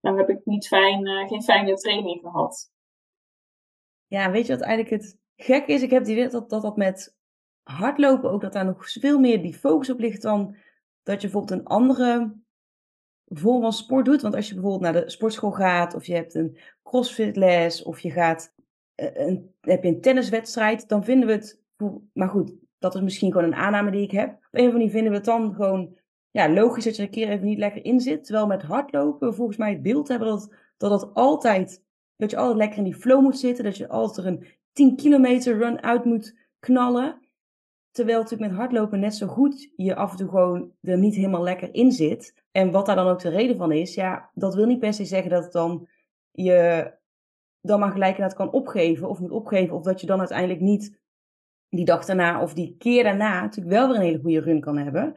nou 0.02 0.18
heb 0.18 0.30
ik 0.30 0.46
niet 0.46 0.68
fijn, 0.68 1.08
uh, 1.08 1.28
geen 1.28 1.44
fijne 1.44 1.74
training 1.74 2.22
gehad. 2.22 2.72
Ja, 4.08 4.32
weet 4.32 4.48
je 4.48 4.54
wat 4.54 4.66
eigenlijk 4.66 5.02
het 5.02 5.18
gek 5.36 5.68
is? 5.68 5.82
Ik 5.82 5.90
heb 5.90 6.04
die 6.04 6.16
idee 6.16 6.30
dat, 6.30 6.50
dat 6.50 6.62
dat 6.62 6.78
met 6.78 7.16
hardlopen 7.64 8.32
ook, 8.32 8.42
dat 8.42 8.54
daar 8.54 8.66
nog 8.66 8.92
veel 8.92 9.20
meer 9.20 9.42
die 9.42 9.54
focus 9.54 9.90
op 9.90 10.00
ligt 10.00 10.22
dan 10.22 10.56
dat 11.04 11.22
je 11.22 11.30
bijvoorbeeld 11.30 11.60
een 11.60 11.66
andere 11.66 12.36
vorm 13.30 13.72
sport 13.72 14.06
doet. 14.06 14.22
Want 14.22 14.36
als 14.36 14.48
je 14.48 14.54
bijvoorbeeld 14.54 14.94
naar 14.94 15.04
de 15.04 15.10
sportschool 15.10 15.52
gaat, 15.52 15.96
of 15.96 16.06
je 16.06 16.14
hebt 16.14 16.36
een 16.36 16.58
crossfitles, 16.84 17.84
of 17.84 18.00
je 18.00 18.12
gaat 18.12 18.54
eh, 18.96 19.28
een, 19.28 19.54
heb 19.62 19.84
je 19.84 19.90
een 19.90 20.02
tenniswedstrijd, 20.02 20.90
dan 20.90 21.04
vinden 21.04 21.28
we 21.28 21.34
het. 21.34 21.62
Maar 22.14 22.30
goed, 22.30 22.54
dat 22.78 22.96
is 22.96 23.02
misschien 23.02 23.32
gewoon 23.32 23.48
een 23.48 23.56
aanname 23.56 23.92
die 23.92 24.02
ik 24.02 24.12
heb. 24.12 24.30
Op 24.30 24.34
een 24.34 24.40
of 24.42 24.52
andere 24.52 24.72
manier 24.72 24.92
vinden 24.92 25.12
we 25.12 25.18
het 25.18 25.26
dan 25.26 25.54
gewoon 25.54 25.98
ja, 26.32 26.50
logisch 26.50 26.84
dat 26.84 26.96
je 26.96 27.02
er 27.02 27.08
een 27.08 27.14
keer 27.14 27.30
even 27.30 27.46
niet 27.46 27.58
lekker 27.58 27.86
in 27.86 28.00
zit. 28.00 28.24
Terwijl 28.24 28.48
met 28.48 28.62
hardlopen 28.62 29.36
volgens 29.36 29.58
mij 29.58 29.72
het 29.72 29.82
beeld 29.82 30.08
hebben 30.08 30.28
dat, 30.28 30.54
dat 30.78 31.02
het 31.02 31.14
altijd, 31.14 31.84
dat 32.16 32.32
je 32.32 32.38
altijd 32.38 32.58
lekker 32.58 32.78
in 32.78 32.84
die 32.84 32.96
flow 32.96 33.22
moet 33.22 33.40
zitten. 33.40 33.64
Dat 33.64 33.78
je 33.78 33.88
altijd 33.88 34.28
een 34.28 34.46
10 34.72 34.96
kilometer 34.96 35.58
run 35.58 35.84
uit 35.84 36.06
moet 36.06 36.36
knallen. 36.60 37.27
Terwijl 37.98 38.20
natuurlijk 38.20 38.50
met 38.50 38.60
hardlopen 38.60 39.00
net 39.00 39.16
zo 39.16 39.28
goed 39.28 39.74
je 39.76 39.96
af 39.96 40.12
en 40.12 40.18
toe 40.18 40.30
gewoon 40.30 40.72
er 40.82 40.98
niet 40.98 41.16
helemaal 41.16 41.44
lekker 41.44 41.74
in 41.74 41.92
zit. 41.92 42.44
En 42.52 42.72
wat 42.72 42.86
daar 42.86 42.96
dan 42.96 43.08
ook 43.08 43.20
de 43.20 43.30
reden 43.30 43.58
van 43.58 43.72
is, 43.72 43.94
ja, 43.94 44.32
dat 44.34 44.56
wil 44.56 44.66
niet 44.66 44.80
per 44.80 44.94
se 44.94 45.06
zeggen 45.06 45.30
dat 45.30 45.52
dan 45.52 45.88
je 46.32 46.92
dan 47.62 47.80
maar 47.80 47.92
gelijk 47.92 48.18
dat 48.18 48.34
kan 48.34 48.52
opgeven 48.52 49.10
of 49.10 49.20
moet 49.20 49.32
opgeven. 49.32 49.76
Of 49.76 49.84
dat 49.84 50.02
je 50.02 50.08
dan 50.08 50.20
uiteindelijk 50.20 50.60
niet 50.60 51.00
die 51.70 51.86
dag 51.86 52.06
daarna 52.06 52.42
of 52.42 52.54
die 52.54 52.76
keer 52.78 53.04
daarna 53.04 53.42
natuurlijk 53.42 53.76
wel 53.76 53.88
weer 53.88 53.96
een 53.96 54.02
hele 54.02 54.20
goede 54.22 54.42
run 54.42 54.62
kan 54.62 54.78
hebben. 54.78 55.16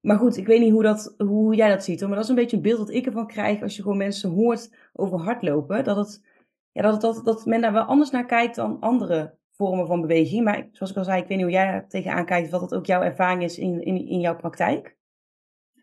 Maar 0.00 0.18
goed, 0.18 0.36
ik 0.36 0.46
weet 0.46 0.60
niet 0.60 0.72
hoe, 0.72 0.82
dat, 0.82 1.14
hoe 1.18 1.54
jij 1.54 1.68
dat 1.68 1.84
ziet. 1.84 2.00
Hoor. 2.00 2.08
Maar 2.08 2.16
dat 2.16 2.24
is 2.24 2.30
een 2.30 2.40
beetje 2.40 2.56
een 2.56 2.62
beeld 2.62 2.78
dat 2.78 2.90
ik 2.90 3.06
ervan 3.06 3.26
krijg 3.26 3.62
als 3.62 3.76
je 3.76 3.82
gewoon 3.82 3.96
mensen 3.96 4.30
hoort 4.30 4.90
over 4.92 5.18
hardlopen. 5.18 5.84
Dat, 5.84 5.96
het, 5.96 6.24
ja, 6.72 6.82
dat, 6.82 7.00
dat, 7.00 7.24
dat 7.24 7.46
men 7.46 7.60
daar 7.60 7.72
wel 7.72 7.84
anders 7.84 8.10
naar 8.10 8.26
kijkt 8.26 8.56
dan 8.56 8.80
andere 8.80 9.34
vormen 9.56 9.86
van 9.86 10.00
beweging. 10.00 10.44
Maar 10.44 10.68
zoals 10.72 10.92
ik 10.92 10.98
al 10.98 11.04
zei, 11.04 11.22
ik 11.22 11.28
weet 11.28 11.36
niet 11.36 11.46
hoe 11.46 11.54
jij 11.54 11.66
er 11.66 11.88
tegenaan 11.88 12.26
kijkt. 12.26 12.50
Wat 12.50 12.60
dat 12.60 12.74
ook 12.74 12.86
jouw 12.86 13.02
ervaring 13.02 13.42
is 13.42 13.58
in, 13.58 13.82
in, 13.82 14.06
in 14.06 14.20
jouw 14.20 14.36
praktijk. 14.36 14.96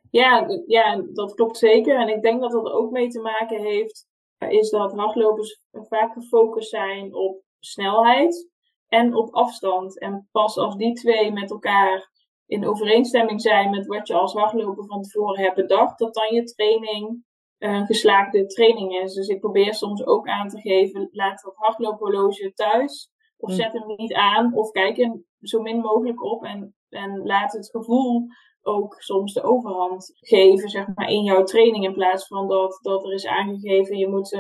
Ja, 0.10 0.46
ja, 0.66 1.04
dat 1.14 1.34
klopt 1.34 1.58
zeker. 1.58 2.00
En 2.00 2.08
ik 2.08 2.22
denk 2.22 2.42
dat 2.42 2.52
dat 2.52 2.72
ook 2.72 2.92
mee 2.92 3.08
te 3.08 3.22
maken 3.22 3.62
heeft, 3.62 4.08
is 4.38 4.70
dat 4.70 4.94
hardlopers 4.94 5.62
vaak 5.72 6.14
gefocust 6.14 6.70
zijn 6.70 7.14
op 7.14 7.44
snelheid 7.60 8.50
en 8.88 9.16
op 9.16 9.34
afstand. 9.34 10.00
En 10.00 10.28
pas 10.32 10.58
als 10.58 10.76
die 10.76 10.94
twee 10.94 11.32
met 11.32 11.52
elkaar 11.52 12.12
in 12.46 12.68
overeenstemming 12.68 13.42
zijn 13.42 13.70
met 13.70 13.86
wat 13.86 14.08
je 14.08 14.14
als 14.14 14.34
hardloper 14.34 14.86
van 14.86 15.02
tevoren 15.02 15.44
hebt 15.44 15.56
bedacht, 15.56 16.00
dat 16.00 16.14
dan 16.14 16.34
je 16.34 16.44
training 16.44 17.24
een 17.58 17.86
geslaagde 17.86 18.46
training 18.46 18.94
is. 19.02 19.14
Dus 19.14 19.28
ik 19.28 19.40
probeer 19.40 19.74
soms 19.74 20.06
ook 20.06 20.28
aan 20.28 20.50
te 20.50 20.60
geven, 20.60 21.10
laat 21.12 21.42
dat 21.42 21.56
hardloophorloge 21.56 22.54
thuis. 22.54 23.12
Of 23.44 23.50
hm. 23.50 23.56
zet 23.56 23.74
hem 23.74 23.96
niet 23.96 24.14
aan, 24.14 24.56
of 24.56 24.72
kijk 24.72 24.98
er 24.98 25.22
zo 25.42 25.62
min 25.62 25.80
mogelijk 25.80 26.24
op 26.24 26.44
en, 26.44 26.76
en 26.90 27.22
laat 27.24 27.54
het 27.54 27.70
gevoel 27.70 28.26
ook 28.62 28.96
soms 29.02 29.34
de 29.34 29.44
overhand 29.44 30.12
geven, 30.20 30.70
zeg 30.70 30.88
maar, 30.96 31.10
in 31.10 31.24
jouw 31.24 31.44
training. 31.44 31.84
In 31.84 31.94
plaats 31.94 32.28
van 32.28 32.48
dat, 32.48 32.80
dat 32.82 33.04
er 33.06 33.14
is 33.14 33.28
aangegeven, 33.28 33.98
je 33.98 34.08
moet 34.08 34.32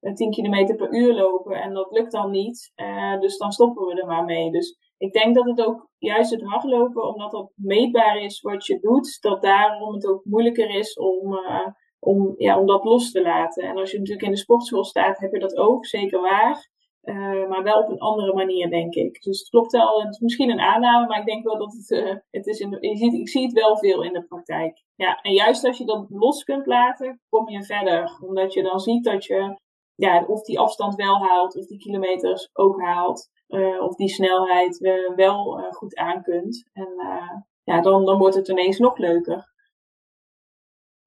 uh, 0.00 0.14
10 0.14 0.30
km 0.30 0.76
per 0.76 0.92
uur 0.92 1.14
lopen 1.14 1.62
en 1.62 1.74
dat 1.74 1.90
lukt 1.90 2.12
dan 2.12 2.30
niet. 2.30 2.72
Uh, 2.76 3.20
dus 3.20 3.36
dan 3.36 3.52
stoppen 3.52 3.86
we 3.86 4.00
er 4.00 4.06
maar 4.06 4.24
mee. 4.24 4.50
Dus 4.50 4.78
ik 4.98 5.12
denk 5.12 5.34
dat 5.34 5.44
het 5.44 5.62
ook 5.62 5.88
juist 5.98 6.30
het 6.30 6.42
hardlopen, 6.42 7.14
omdat 7.14 7.30
dat 7.30 7.52
meetbaar 7.54 8.22
is 8.22 8.40
wat 8.40 8.66
je 8.66 8.78
doet, 8.78 9.18
dat 9.20 9.42
daarom 9.42 9.94
het 9.94 10.06
ook 10.06 10.24
moeilijker 10.24 10.74
is 10.74 10.98
om, 10.98 11.32
uh, 11.32 11.66
om, 11.98 12.34
ja, 12.36 12.60
om 12.60 12.66
dat 12.66 12.84
los 12.84 13.10
te 13.10 13.22
laten. 13.22 13.64
En 13.64 13.76
als 13.76 13.90
je 13.90 13.98
natuurlijk 13.98 14.26
in 14.26 14.32
de 14.32 14.38
sportschool 14.38 14.84
staat, 14.84 15.18
heb 15.18 15.32
je 15.32 15.38
dat 15.38 15.56
ook, 15.56 15.86
zeker 15.86 16.20
waar. 16.20 16.70
Uh, 17.02 17.48
maar 17.48 17.62
wel 17.62 17.82
op 17.82 17.88
een 17.88 17.98
andere 17.98 18.34
manier, 18.34 18.70
denk 18.70 18.94
ik. 18.94 19.22
Dus 19.22 19.38
het 19.38 19.48
klopt 19.48 19.72
wel. 19.72 20.02
Het 20.02 20.12
is 20.12 20.18
misschien 20.18 20.50
een 20.50 20.60
aanname, 20.60 21.06
maar 21.06 21.18
ik 21.18 21.26
denk 21.26 21.44
wel 21.44 21.58
dat 21.58 21.72
het, 21.72 21.90
uh, 21.90 22.14
het 22.30 22.46
is. 22.46 22.60
In 22.60 22.70
de, 22.70 22.88
je 22.88 22.96
ziet, 22.96 23.14
ik 23.14 23.28
zie 23.28 23.42
het 23.42 23.52
wel 23.52 23.76
veel 23.76 24.02
in 24.02 24.12
de 24.12 24.24
praktijk. 24.24 24.82
Ja, 24.94 25.20
en 25.20 25.32
juist 25.32 25.64
als 25.64 25.78
je 25.78 25.84
dat 25.84 26.06
los 26.08 26.44
kunt 26.44 26.66
laten, 26.66 27.20
kom 27.28 27.48
je 27.48 27.64
verder. 27.64 28.18
Omdat 28.20 28.52
je 28.52 28.62
dan 28.62 28.80
ziet 28.80 29.04
dat 29.04 29.24
je, 29.24 29.58
ja, 29.94 30.24
of 30.26 30.42
die 30.42 30.58
afstand 30.58 30.94
wel 30.94 31.18
haalt, 31.18 31.56
of 31.56 31.66
die 31.66 31.78
kilometers 31.78 32.48
ook 32.52 32.80
haalt, 32.80 33.28
uh, 33.48 33.82
of 33.82 33.94
die 33.94 34.08
snelheid 34.08 34.78
wel 35.14 35.70
goed 35.70 35.96
aan 35.96 36.22
kunt. 36.22 36.70
En 36.72 36.88
ja, 37.64 37.80
dan, 37.80 38.04
dan 38.04 38.18
wordt 38.18 38.34
het 38.34 38.48
ineens 38.48 38.78
nog 38.78 38.98
leuker. 38.98 39.51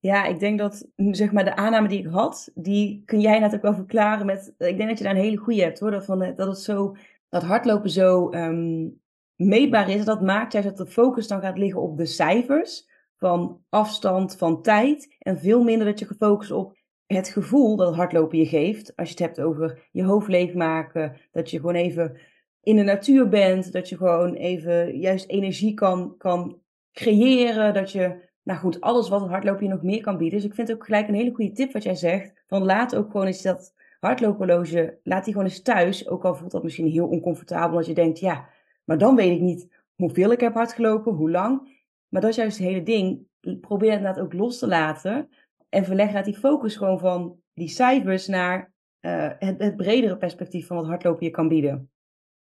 Ja, 0.05 0.25
ik 0.25 0.39
denk 0.39 0.59
dat 0.59 0.87
zeg 0.95 1.31
maar 1.31 1.43
de 1.43 1.55
aanname 1.55 1.87
die 1.87 1.99
ik 1.99 2.11
had, 2.11 2.51
die 2.55 3.01
kun 3.05 3.19
jij 3.19 3.53
ook 3.53 3.61
wel 3.61 3.73
verklaren 3.73 4.25
met. 4.25 4.53
Ik 4.57 4.77
denk 4.77 4.89
dat 4.89 4.97
je 4.97 5.03
daar 5.03 5.15
een 5.15 5.21
hele 5.21 5.37
goede 5.37 5.61
hebt 5.61 5.79
hoor. 5.79 5.91
Dat, 5.91 6.05
van, 6.05 6.19
dat 6.35 6.47
het 6.47 6.59
zo, 6.59 6.95
dat 7.29 7.43
hardlopen 7.43 7.89
zo 7.89 8.29
ehm, 8.29 8.87
meetbaar 9.35 9.89
is. 9.89 10.05
Dat 10.05 10.21
maakt 10.21 10.53
juist 10.53 10.67
dat 10.67 10.77
de 10.77 10.93
focus 10.93 11.27
dan 11.27 11.41
gaat 11.41 11.57
liggen 11.57 11.81
op 11.81 11.97
de 11.97 12.05
cijfers 12.05 12.89
van 13.17 13.63
afstand, 13.69 14.37
van 14.37 14.61
tijd. 14.61 15.15
En 15.19 15.39
veel 15.39 15.63
minder 15.63 15.87
dat 15.87 15.99
je 15.99 16.05
gefocust 16.05 16.51
op 16.51 16.77
het 17.05 17.29
gevoel 17.29 17.75
dat 17.75 17.95
hardlopen 17.95 18.37
je 18.37 18.45
geeft. 18.45 18.95
Als 18.95 19.07
je 19.07 19.13
het 19.13 19.23
hebt 19.23 19.41
over 19.41 19.87
je 19.91 20.03
hoofd 20.03 20.27
leegmaken, 20.27 21.17
dat 21.31 21.49
je 21.49 21.59
gewoon 21.59 21.75
even 21.75 22.17
in 22.61 22.75
de 22.75 22.83
natuur 22.83 23.29
bent, 23.29 23.71
dat 23.71 23.89
je 23.89 23.97
gewoon 23.97 24.33
even 24.33 24.97
juist 24.99 25.29
energie 25.29 25.73
kan, 25.73 26.17
kan 26.17 26.59
creëren, 26.91 27.73
dat 27.73 27.91
je, 27.91 28.33
nou 28.45 28.59
goed, 28.59 28.81
alles 28.81 29.09
wat 29.09 29.27
hardlopen 29.27 29.63
je 29.63 29.69
nog 29.69 29.83
meer 29.83 30.01
kan 30.01 30.17
bieden. 30.17 30.39
Dus 30.39 30.47
ik 30.47 30.55
vind 30.55 30.67
het 30.67 30.77
ook 30.77 30.85
gelijk 30.85 31.07
een 31.07 31.13
hele 31.13 31.33
goede 31.33 31.51
tip 31.51 31.73
wat 31.73 31.83
jij 31.83 31.95
zegt, 31.95 32.43
van 32.47 32.63
laat 32.63 32.95
ook 32.95 33.11
gewoon 33.11 33.25
eens 33.25 33.41
dat 33.41 33.73
hardlopenloge, 33.99 34.99
laat 35.03 35.23
die 35.23 35.33
gewoon 35.33 35.47
eens 35.47 35.61
thuis, 35.61 36.07
ook 36.07 36.25
al 36.25 36.35
voelt 36.35 36.51
dat 36.51 36.63
misschien 36.63 36.87
heel 36.87 37.07
oncomfortabel, 37.07 37.77
als 37.77 37.87
je 37.87 37.93
denkt, 37.93 38.19
ja, 38.19 38.49
maar 38.83 38.97
dan 38.97 39.15
weet 39.15 39.35
ik 39.35 39.41
niet 39.41 39.67
hoeveel 39.95 40.31
ik 40.31 40.39
heb 40.39 40.53
hardgelopen, 40.53 41.13
hoe 41.13 41.31
lang. 41.31 41.83
Maar 42.07 42.21
dat 42.21 42.29
is 42.29 42.35
juist 42.35 42.57
het 42.57 42.67
hele 42.67 42.83
ding. 42.83 43.27
Probeer 43.61 43.89
het 43.89 43.97
inderdaad 43.97 44.23
ook 44.23 44.33
los 44.33 44.59
te 44.59 44.67
laten. 44.67 45.29
En 45.69 45.85
verleg 45.85 46.13
laat 46.13 46.25
die 46.25 46.37
focus 46.37 46.75
gewoon 46.75 46.99
van 46.99 47.39
die 47.53 47.67
cijfers 47.67 48.27
naar 48.27 48.73
uh, 49.01 49.29
het, 49.39 49.75
bredere 49.75 50.17
perspectief 50.17 50.67
van 50.67 50.77
wat 50.77 50.85
hardlopen 50.85 51.25
je 51.25 51.31
kan 51.31 51.47
bieden. 51.47 51.89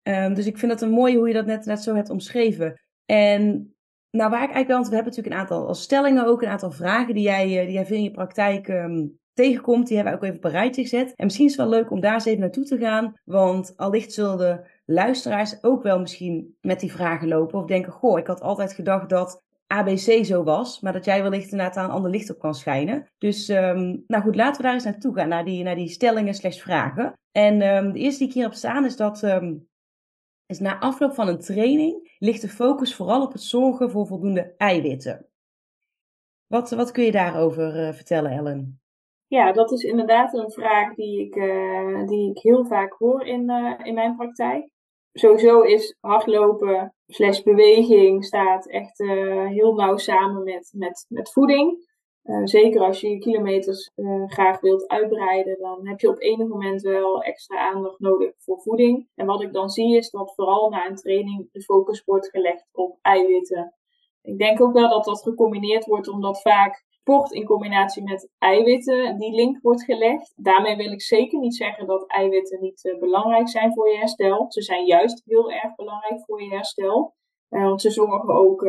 Um, 0.03 0.33
dus 0.33 0.45
ik 0.45 0.57
vind 0.57 0.71
dat 0.71 0.81
een 0.81 0.89
mooie 0.89 1.17
hoe 1.17 1.27
je 1.27 1.33
dat 1.33 1.45
net, 1.45 1.65
net 1.65 1.81
zo 1.81 1.95
hebt 1.95 2.09
omschreven. 2.09 2.81
En 3.05 3.75
nou, 4.17 4.29
waar 4.29 4.43
ik 4.43 4.53
eigenlijk 4.53 4.67
wel, 4.67 4.77
want 4.77 4.89
we 4.89 4.95
hebben 4.95 5.13
natuurlijk 5.13 5.35
een 5.35 5.57
aantal 5.57 5.75
stellingen 5.75 6.25
ook, 6.25 6.41
een 6.41 6.49
aantal 6.49 6.71
vragen 6.71 7.13
die 7.13 7.23
jij, 7.23 7.59
eh, 7.59 7.65
die 7.65 7.73
jij 7.73 7.85
veel 7.85 7.97
in 7.97 8.03
je 8.03 8.11
praktijk 8.11 8.67
um, 8.67 9.19
tegenkomt. 9.33 9.87
Die 9.87 9.95
hebben 9.95 10.13
we 10.13 10.19
ook 10.19 10.25
even 10.25 10.37
op 10.37 10.43
een 10.43 10.59
rijtje 10.59 10.81
gezet. 10.81 11.13
En 11.15 11.25
misschien 11.25 11.45
is 11.45 11.57
het 11.57 11.61
wel 11.61 11.79
leuk 11.79 11.91
om 11.91 11.99
daar 11.99 12.13
eens 12.13 12.25
even 12.25 12.39
naartoe 12.39 12.63
te 12.63 12.77
gaan. 12.77 13.13
Want 13.23 13.73
allicht 13.77 14.13
zullen 14.13 14.63
luisteraars 14.85 15.63
ook 15.63 15.83
wel 15.83 15.99
misschien 15.99 16.57
met 16.61 16.79
die 16.79 16.91
vragen 16.91 17.27
lopen. 17.27 17.59
Of 17.59 17.65
denken, 17.65 17.91
goh, 17.91 18.19
ik 18.19 18.27
had 18.27 18.41
altijd 18.41 18.73
gedacht 18.73 19.09
dat 19.09 19.43
ABC 19.67 20.25
zo 20.25 20.43
was, 20.43 20.79
maar 20.79 20.93
dat 20.93 21.05
jij 21.05 21.21
wellicht 21.21 21.51
inderdaad 21.51 21.77
aan 21.77 21.85
een 21.85 21.95
ander 21.95 22.11
licht 22.11 22.29
op 22.29 22.39
kan 22.39 22.55
schijnen. 22.55 23.07
Dus 23.17 23.49
um, 23.49 24.03
nou 24.07 24.23
goed, 24.23 24.35
laten 24.35 24.57
we 24.57 24.63
daar 24.63 24.73
eens 24.73 24.83
naartoe 24.83 25.15
gaan, 25.15 25.29
naar 25.29 25.45
die, 25.45 25.63
naar 25.63 25.75
die 25.75 25.89
stellingen 25.89 26.33
slash 26.33 26.59
vragen. 26.59 27.13
En 27.31 27.61
um, 27.61 27.93
de 27.93 27.99
eerste 27.99 28.19
die 28.19 28.27
ik 28.27 28.33
hierop 28.33 28.53
staan 28.53 28.85
is 28.85 28.95
dat 28.95 29.23
is 30.47 30.59
na 30.59 30.79
afloop 30.79 31.13
van 31.13 31.27
een 31.27 31.39
training 31.39 32.15
ligt 32.19 32.41
de 32.41 32.49
focus 32.49 32.95
vooral 32.95 33.21
op 33.21 33.31
het 33.31 33.41
zorgen 33.41 33.91
voor 33.91 34.07
voldoende 34.07 34.53
eiwitten. 34.57 35.27
Wat, 36.47 36.71
wat 36.71 36.91
kun 36.91 37.03
je 37.03 37.11
daarover 37.11 37.87
uh, 37.87 37.93
vertellen, 37.93 38.31
Ellen? 38.31 38.81
Ja, 39.27 39.51
dat 39.51 39.71
is 39.71 39.83
inderdaad 39.83 40.33
een 40.33 40.51
vraag 40.51 40.95
die 40.95 41.25
ik, 41.25 41.35
uh, 41.35 42.07
die 42.07 42.29
ik 42.29 42.37
heel 42.37 42.65
vaak 42.65 42.93
hoor 42.93 43.25
in, 43.25 43.49
uh, 43.49 43.73
in 43.83 43.93
mijn 43.93 44.15
praktijk 44.15 44.69
sowieso 45.19 45.61
is 45.61 45.95
hardlopen 45.99 46.93
slash 47.07 47.41
beweging 47.41 48.25
staat 48.25 48.67
echt 48.67 48.97
heel 49.47 49.73
nauw 49.73 49.97
samen 49.97 50.43
met, 50.43 50.69
met, 50.75 51.05
met 51.09 51.31
voeding. 51.31 51.85
Uh, 52.27 52.41
zeker 52.43 52.81
als 52.81 53.01
je 53.01 53.09
je 53.09 53.17
kilometers 53.17 53.91
uh, 53.95 54.23
graag 54.27 54.59
wilt 54.59 54.87
uitbreiden, 54.87 55.57
dan 55.59 55.87
heb 55.87 55.99
je 55.99 56.09
op 56.09 56.21
enig 56.21 56.47
moment 56.47 56.81
wel 56.81 57.21
extra 57.21 57.71
aandacht 57.71 57.99
nodig 57.99 58.31
voor 58.37 58.61
voeding. 58.61 59.07
En 59.15 59.25
wat 59.25 59.41
ik 59.41 59.53
dan 59.53 59.69
zie 59.69 59.97
is 59.97 60.09
dat 60.09 60.35
vooral 60.35 60.69
na 60.69 60.87
een 60.87 60.95
training 60.95 61.49
de 61.51 61.61
focus 61.61 62.03
wordt 62.03 62.29
gelegd 62.29 62.67
op 62.71 62.97
eiwitten. 63.01 63.73
Ik 64.21 64.37
denk 64.37 64.61
ook 64.61 64.73
wel 64.73 64.89
dat 64.89 65.03
dat 65.03 65.21
gecombineerd 65.21 65.85
wordt, 65.85 66.07
omdat 66.07 66.41
vaak 66.41 66.85
sport 66.89 67.31
in 67.31 67.45
combinatie 67.45 68.03
met 68.03 68.29
eiwitten, 68.37 69.17
die 69.17 69.35
link 69.35 69.59
wordt 69.61 69.83
gelegd. 69.83 70.33
Daarmee 70.35 70.75
wil 70.75 70.91
ik 70.91 71.01
zeker 71.01 71.39
niet 71.39 71.55
zeggen 71.55 71.87
dat 71.87 72.07
eiwitten 72.07 72.61
niet 72.61 72.83
uh, 72.83 72.99
belangrijk 72.99 73.49
zijn 73.49 73.73
voor 73.73 73.89
je 73.89 73.97
herstel. 73.97 74.45
Ze 74.49 74.61
zijn 74.61 74.85
juist 74.85 75.21
heel 75.25 75.51
erg 75.51 75.75
belangrijk 75.75 76.21
voor 76.25 76.43
je 76.43 76.49
herstel. 76.49 77.15
Want 77.49 77.81
ze 77.81 77.89
zorgen 77.89 78.29
ook, 78.29 78.61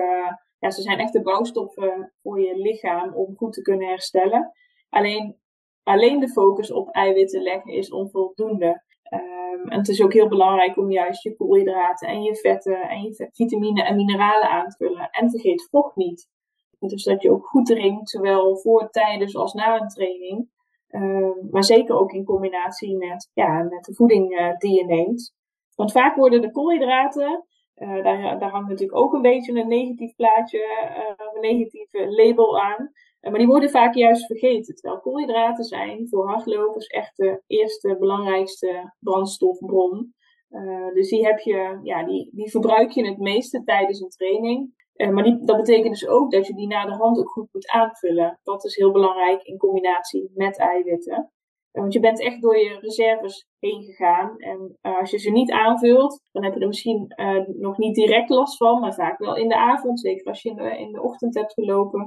ja, 0.59 0.71
ze 0.71 0.83
zijn 0.83 0.99
echt 0.99 1.13
de 1.13 1.23
bouwstoffen 1.23 2.13
voor 2.23 2.41
je 2.41 2.57
lichaam 2.57 3.15
om 3.15 3.37
goed 3.37 3.53
te 3.53 3.63
kunnen 3.63 3.89
herstellen. 3.89 4.53
Alleen, 4.89 5.37
alleen 5.83 6.21
de 6.21 6.29
focus 6.29 6.73
op 6.73 6.89
eiwitten 6.91 7.43
leggen 7.43 7.73
is 7.73 7.91
onvoldoende. 7.91 8.83
Um, 9.13 9.69
en 9.69 9.79
het 9.79 9.89
is 9.89 10.03
ook 10.03 10.13
heel 10.13 10.29
belangrijk 10.29 10.77
om 10.77 10.91
juist 10.91 11.23
je 11.23 11.37
koolhydraten 11.37 12.09
en 12.09 12.23
je 12.23 12.37
vetten 12.37 12.81
en 12.89 13.03
je 13.03 13.29
vitamine 13.33 13.83
en 13.83 13.97
mineralen 13.97 14.51
aan 14.51 14.69
te 14.69 14.77
vullen. 14.77 15.11
En 15.11 15.31
vergeet 15.31 15.69
vocht 15.71 15.97
niet. 15.97 16.29
Dus 16.79 17.05
dat 17.05 17.23
je 17.23 17.31
ook 17.31 17.47
goed 17.47 17.67
drinkt, 17.67 18.11
zowel 18.11 18.57
voor, 18.57 18.91
tijdens 18.91 19.37
als 19.37 19.53
na 19.53 19.81
een 19.81 19.89
training. 19.89 20.49
Uh, 20.91 21.51
maar 21.51 21.65
zeker 21.65 21.99
ook 21.99 22.13
in 22.13 22.25
combinatie 22.25 22.97
met, 22.97 23.31
ja, 23.33 23.63
met 23.63 23.85
de 23.85 23.95
voeding 23.95 24.41
uh, 24.41 24.57
die 24.57 24.75
je 24.75 24.85
neemt. 24.85 25.35
Want 25.75 25.93
vaak 25.93 26.17
worden 26.17 26.41
de 26.41 26.51
koolhydraten, 26.51 27.47
uh, 27.81 28.03
daar, 28.03 28.39
daar 28.39 28.51
hangt 28.51 28.69
natuurlijk 28.69 28.99
ook 28.99 29.13
een 29.13 29.23
beetje 29.23 29.61
een 29.61 29.69
negatief 29.69 30.15
plaatje, 30.15 30.61
een 31.35 31.41
negatief 31.41 31.89
label 31.93 32.61
aan. 32.61 32.93
maar 33.21 33.39
die 33.39 33.47
worden 33.47 33.71
vaak 33.71 33.95
juist 33.95 34.27
vergeten. 34.27 34.75
Terwijl 34.75 35.01
koolhydraten 35.01 35.65
zijn 35.65 36.09
voor 36.09 36.29
hardlopers 36.29 36.87
echt 36.87 37.17
de 37.17 37.43
eerste 37.47 37.97
belangrijkste 37.99 38.95
brandstofbron. 39.01 40.15
dus 40.95 41.09
die, 41.09 41.27
heb 41.27 41.39
je, 41.39 41.81
ja, 41.83 42.05
die, 42.05 42.31
die 42.33 42.51
verbruik 42.51 42.91
je 42.91 43.07
het 43.07 43.19
meeste 43.19 43.63
tijdens 43.65 44.01
een 44.01 44.09
training. 44.09 44.77
Uh, 44.99 45.11
maar 45.11 45.25
dat 45.25 45.57
betekent 45.57 45.89
dus 45.89 46.09
ook 46.09 46.31
dat 46.31 46.47
je 46.47 46.55
die 46.55 46.67
na 46.67 46.85
de 46.85 46.93
hand 46.93 47.19
ook 47.19 47.31
goed 47.31 47.49
moet 47.53 47.69
aanvullen. 47.69 48.41
Dat 48.43 48.65
is 48.65 48.77
heel 48.77 48.93
belangrijk 48.93 49.43
in 49.43 49.59
combinatie 49.59 50.31
met 50.35 50.59
eiwitten. 50.59 51.33
Want 51.81 51.93
je 51.93 52.01
bent 52.01 52.21
echt 52.21 52.41
door 52.43 52.59
je 52.59 52.79
reserves 52.81 53.47
heen 53.59 53.83
gegaan. 53.83 54.39
En 54.39 54.79
uh, 54.83 54.99
als 54.99 55.11
je 55.11 55.19
ze 55.19 55.31
niet 55.31 55.51
aanvult, 55.51 56.21
dan 56.33 56.45
heb 56.45 56.55
je 56.55 56.61
er 56.61 56.67
misschien 56.67 57.15
nog 57.59 57.79
niet 57.79 57.95
direct 57.95 58.29
last 58.29 58.57
van, 58.57 58.81
maar 58.81 58.95
vaak 58.95 59.19
wel 59.19 59.37
in 59.37 59.49
de 59.49 59.57
avond. 59.57 60.01
Zeker 60.01 60.27
als 60.27 60.43
je 60.43 60.49
in 60.49 60.57
de, 60.57 60.79
in 60.79 60.93
de 60.93 61.03
ochtend 61.03 61.35
hebt 61.35 61.53
gelopen. 61.53 62.01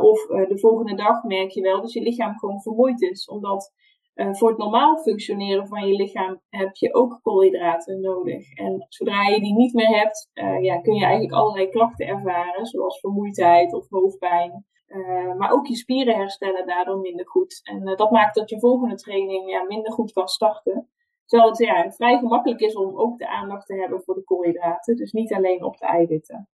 of 0.00 0.26
de 0.26 0.58
volgende 0.58 0.94
dag 0.94 1.22
merk 1.22 1.50
je 1.50 1.60
wel 1.60 1.80
dat 1.80 1.92
je 1.92 2.02
lichaam 2.02 2.38
gewoon 2.38 2.60
vermoeid 2.60 3.02
is. 3.02 3.28
Omdat 3.28 3.72
uh, 4.14 4.34
voor 4.34 4.48
het 4.48 4.58
normaal 4.58 4.98
functioneren 4.98 5.68
van 5.68 5.86
je 5.86 5.96
lichaam 5.96 6.40
heb 6.48 6.74
je 6.74 6.94
ook 6.94 7.18
koolhydraten 7.22 8.00
nodig. 8.00 8.52
En 8.54 8.86
zodra 8.88 9.22
je 9.28 9.40
die 9.40 9.54
niet 9.54 9.72
meer 9.72 9.98
hebt, 9.98 10.30
uh, 10.34 10.62
ja, 10.62 10.80
kun 10.80 10.94
je 10.94 11.04
eigenlijk 11.04 11.34
allerlei 11.34 11.68
klachten 11.68 12.06
ervaren, 12.06 12.66
zoals 12.66 13.00
vermoeidheid 13.00 13.72
of 13.72 13.88
hoofdpijn. 13.88 14.66
Uh, 14.86 15.34
maar 15.34 15.52
ook 15.52 15.66
je 15.66 15.76
spieren 15.76 16.16
herstellen 16.16 16.66
daardoor 16.66 16.98
minder 16.98 17.28
goed. 17.28 17.60
En 17.62 17.84
dat 17.96 18.10
maakt 18.10 18.34
dat 18.34 18.50
je 18.50 18.60
volgende 18.60 18.94
training 18.94 19.50
ja, 19.50 19.62
minder 19.62 19.92
goed 19.92 20.12
kan 20.12 20.28
starten. 20.28 20.88
Terwijl 21.26 21.50
het 21.50 21.58
ja, 21.58 21.90
vrij 21.90 22.18
gemakkelijk 22.18 22.60
is 22.60 22.76
om 22.76 22.98
ook 22.98 23.18
de 23.18 23.28
aandacht 23.28 23.66
te 23.66 23.74
hebben 23.74 24.02
voor 24.02 24.14
de 24.14 24.24
koolhydraten. 24.24 24.96
Dus 24.96 25.12
niet 25.12 25.32
alleen 25.32 25.64
op 25.64 25.76
de 25.78 25.86
eiwitten. 25.86 26.48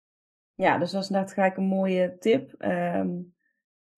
Ja, 0.55 0.77
dus 0.77 0.91
dat 0.91 1.25
is 1.25 1.33
gelijk 1.33 1.57
een 1.57 1.67
mooie 1.67 2.17
tip. 2.17 2.55
Um, 2.57 3.35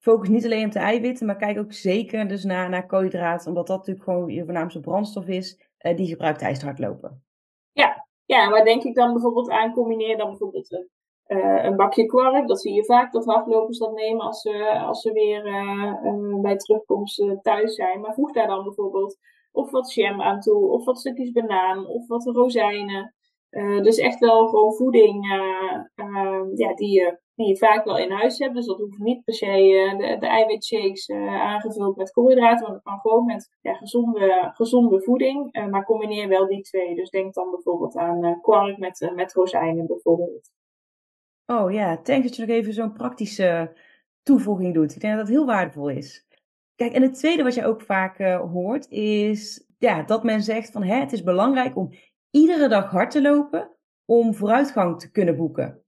focus 0.02 0.30
niet 0.30 0.46
alleen 0.46 0.66
op 0.66 0.72
de 0.72 0.80
eiwitten, 0.80 1.26
maar 1.26 1.36
kijk 1.36 1.58
ook 1.58 1.74
zeker 1.74 2.28
dus 2.28 2.44
naar, 2.44 2.70
naar 2.70 2.86
koolhydraten, 2.86 3.48
omdat 3.48 3.68
dat 3.68 3.78
natuurlijk 3.78 4.06
gewoon 4.06 4.30
je 4.30 4.44
voornaamste 4.44 4.80
brandstof 4.80 5.28
is, 5.28 5.70
uh, 5.82 5.98
die 5.98 6.08
gebruikt 6.08 6.40
tijdens 6.40 6.64
hardlopen. 6.64 7.24
Ja, 7.72 8.08
ja, 8.26 8.50
maar 8.50 8.64
denk 8.64 8.84
ik 8.84 8.96
dan 8.96 9.14
bijvoorbeeld 9.14 9.50
aan, 9.50 9.74
combineer 9.74 10.18
dan 10.18 10.30
bijvoorbeeld 10.30 10.72
een, 10.72 10.90
uh, 11.38 11.64
een 11.64 11.76
bakje 11.76 12.06
kwark. 12.06 12.48
Dat 12.48 12.62
zie 12.62 12.74
je 12.74 12.86
vaak 12.86 13.12
dat 13.12 13.26
hardlopers 13.26 13.78
dat 13.78 13.94
nemen 13.94 14.26
als 14.26 14.42
ze, 14.42 14.80
als 14.80 15.02
ze 15.02 15.12
weer 15.12 15.46
uh, 15.46 16.42
bij 16.42 16.56
terugkomst 16.56 17.24
thuis 17.42 17.76
zijn. 17.76 18.00
Maar 18.02 18.14
voeg 18.14 18.32
daar 18.32 18.48
dan 18.48 18.64
bijvoorbeeld 18.64 19.18
of 19.52 19.72
wat 19.72 19.94
jam 19.94 20.22
aan 20.22 20.40
toe, 20.40 20.68
of 20.68 20.86
wat 20.86 21.00
stukjes 21.00 21.32
banaan, 21.32 21.88
of 21.88 22.08
wat 22.08 22.26
rozijnen. 22.26 23.14
dus 23.82 23.98
echt 23.98 24.20
wel 24.20 24.48
gewoon 24.48 24.74
voeding 24.74 25.26
ja, 26.56 26.74
die 26.76 26.92
je 26.92 27.20
die 27.42 27.50
je 27.50 27.58
vaak 27.58 27.86
wel 27.86 27.98
in 27.98 28.12
huis 28.12 28.38
hebt. 28.38 28.56
Dus 28.56 28.66
dat 28.66 28.78
hoeft 28.78 28.98
niet 28.98 29.24
per 29.24 29.34
se 29.34 29.46
uh, 29.46 29.98
de, 29.98 30.18
de 30.20 30.28
eiwitshakes 30.28 31.08
uh, 31.08 31.42
aangevuld 31.42 31.98
met 31.98 32.12
koolhydraten, 32.12 32.62
want 32.62 32.74
dat 32.74 32.84
kan 32.84 33.00
gewoon 33.00 33.26
met 33.26 33.58
ja, 33.62 33.74
gezonde, 33.74 34.52
gezonde 34.54 35.02
voeding. 35.02 35.56
Uh, 35.56 35.68
maar 35.68 35.86
combineer 35.86 36.28
wel 36.28 36.48
die 36.48 36.62
twee. 36.62 36.96
Dus 36.96 37.10
denk 37.10 37.34
dan 37.34 37.52
bijvoorbeeld 37.52 37.96
aan 37.98 38.42
kwark 38.42 38.78
met, 38.78 39.12
met 39.16 39.34
rozijnen 39.34 39.88
bijvoorbeeld. 39.88 40.52
Oh 41.46 41.72
ja, 41.72 42.00
denk 42.04 42.24
dat 42.24 42.36
je 42.36 42.46
nog 42.46 42.56
even 42.56 42.74
zo'n 42.74 42.94
praktische 42.94 43.78
toevoeging 44.24 44.74
doet. 44.74 44.96
Ik 44.96 45.02
denk 45.02 45.18
dat 45.18 45.26
dat 45.26 45.36
heel 45.36 45.46
waardevol 45.46 45.90
is. 45.90 46.28
Kijk, 46.76 46.94
en 46.94 47.02
het 47.02 47.14
tweede 47.14 47.44
wat 47.44 47.54
je 47.54 47.66
ook 47.66 47.82
vaak 47.82 48.18
hoort 48.38 48.90
is 48.90 49.68
ja, 49.78 50.04
dat 50.04 50.24
men 50.24 50.42
zegt 50.42 50.72
van 50.72 50.84
hè, 50.84 50.96
het 50.96 51.12
is 51.12 51.24
belangrijk 51.24 51.78
om 51.78 51.90
iedere 52.32 52.68
dag 52.68 52.92
hard 52.92 53.12
te 53.12 53.22
lopen 53.22 53.72
om 54.06 54.34
vooruitgang 54.34 55.00
te 55.00 55.12
kunnen 55.12 55.36
boeken. 55.36 55.84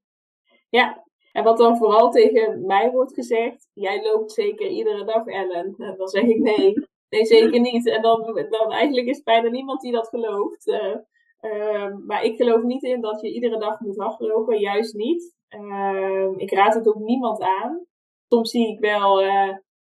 Ja, 0.70 1.04
en 1.34 1.44
wat 1.44 1.58
dan 1.58 1.78
vooral 1.78 2.12
tegen 2.12 2.66
mij 2.66 2.92
wordt 2.92 3.14
gezegd, 3.14 3.70
jij 3.74 4.04
loopt 4.04 4.32
zeker 4.32 4.68
iedere 4.68 5.06
dag, 5.06 5.26
Ellen. 5.26 5.76
En 5.78 5.96
dan 5.98 6.08
zeg 6.08 6.24
ik 6.24 6.40
nee, 6.40 6.74
nee 7.10 7.26
zeker 7.26 7.60
niet. 7.60 7.88
En 7.88 8.02
dan, 8.02 8.48
dan 8.50 8.72
eigenlijk 8.72 9.08
is 9.08 9.24
bijna 9.24 9.50
niemand 9.50 9.82
die 9.82 9.92
dat 9.92 10.08
gelooft. 10.08 10.68
Uh, 10.68 10.96
uh, 11.42 11.96
maar 12.06 12.24
ik 12.24 12.36
geloof 12.36 12.64
niet 12.64 12.84
in 12.84 13.02
dat 13.02 13.22
je 13.22 13.34
iedere 13.34 13.60
dag 13.60 13.80
moet 13.80 13.98
hardlopen, 13.98 14.60
juist 14.60 14.94
niet. 14.94 15.36
Uh, 15.50 16.30
ik 16.36 16.52
raad 16.52 16.74
het 16.74 16.88
ook 16.88 17.00
niemand 17.00 17.42
aan. 17.42 17.86
Soms 18.28 18.52
zie 18.52 18.68
ik 18.68 18.80
wel, 18.80 19.22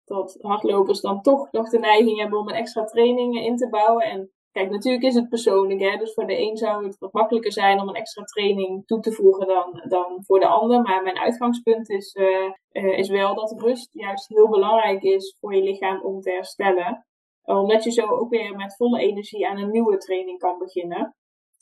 dat 0.06 0.38
hardlopers 0.42 1.02
dan 1.02 1.22
toch 1.22 1.52
nog 1.52 1.70
de 1.70 1.80
neiging 1.80 2.20
hebben 2.20 2.40
om 2.40 2.50
een 2.50 2.56
extra 2.56 2.84
training 2.84 3.46
in 3.46 3.58
te 3.58 3.70
bouwen. 3.70 4.06
En 4.06 4.32
kijk, 4.54 4.70
natuurlijk 4.70 5.04
is 5.04 5.16
het 5.16 5.30
persoonlijk. 5.30 5.80
Hè? 5.80 5.98
Dus 5.98 6.14
voor 6.14 6.28
de 6.28 6.42
een 6.42 6.58
zou 6.58 6.86
het 6.86 6.98
wat 7.00 7.14
makkelijker 7.14 7.52
zijn 7.52 7.80
om 7.80 7.88
een 7.88 7.96
extra 7.96 8.24
training 8.24 8.86
toe 8.86 9.00
te 9.00 9.12
voegen 9.12 9.48
dan, 9.48 9.84
dan 9.88 10.24
voor 10.26 10.40
de 10.40 10.48
ander. 10.48 10.82
Maar 10.82 11.04
mijn 11.04 11.20
uitgangspunt 11.20 11.90
is, 11.90 12.16
uh, 12.72 12.98
is 12.98 13.10
wel 13.10 13.36
dat 13.36 13.62
rust 13.62 13.94
juist 13.94 14.28
heel 14.28 14.50
belangrijk 14.50 15.04
is 15.04 15.38
voor 15.40 15.56
je 15.56 15.64
lichaam 15.64 16.02
om 16.02 16.22
te 16.22 16.32
herstellen. 16.32 17.06
Omdat 17.44 17.84
je 17.84 17.92
zo 17.92 18.08
ook 18.08 18.30
weer 18.30 18.56
met 18.56 18.76
volle 18.76 19.00
energie 19.00 19.48
aan 19.48 19.58
een 19.58 19.72
nieuwe 19.72 19.98
training 19.98 20.40
kan 20.40 20.58
beginnen. 20.58 21.16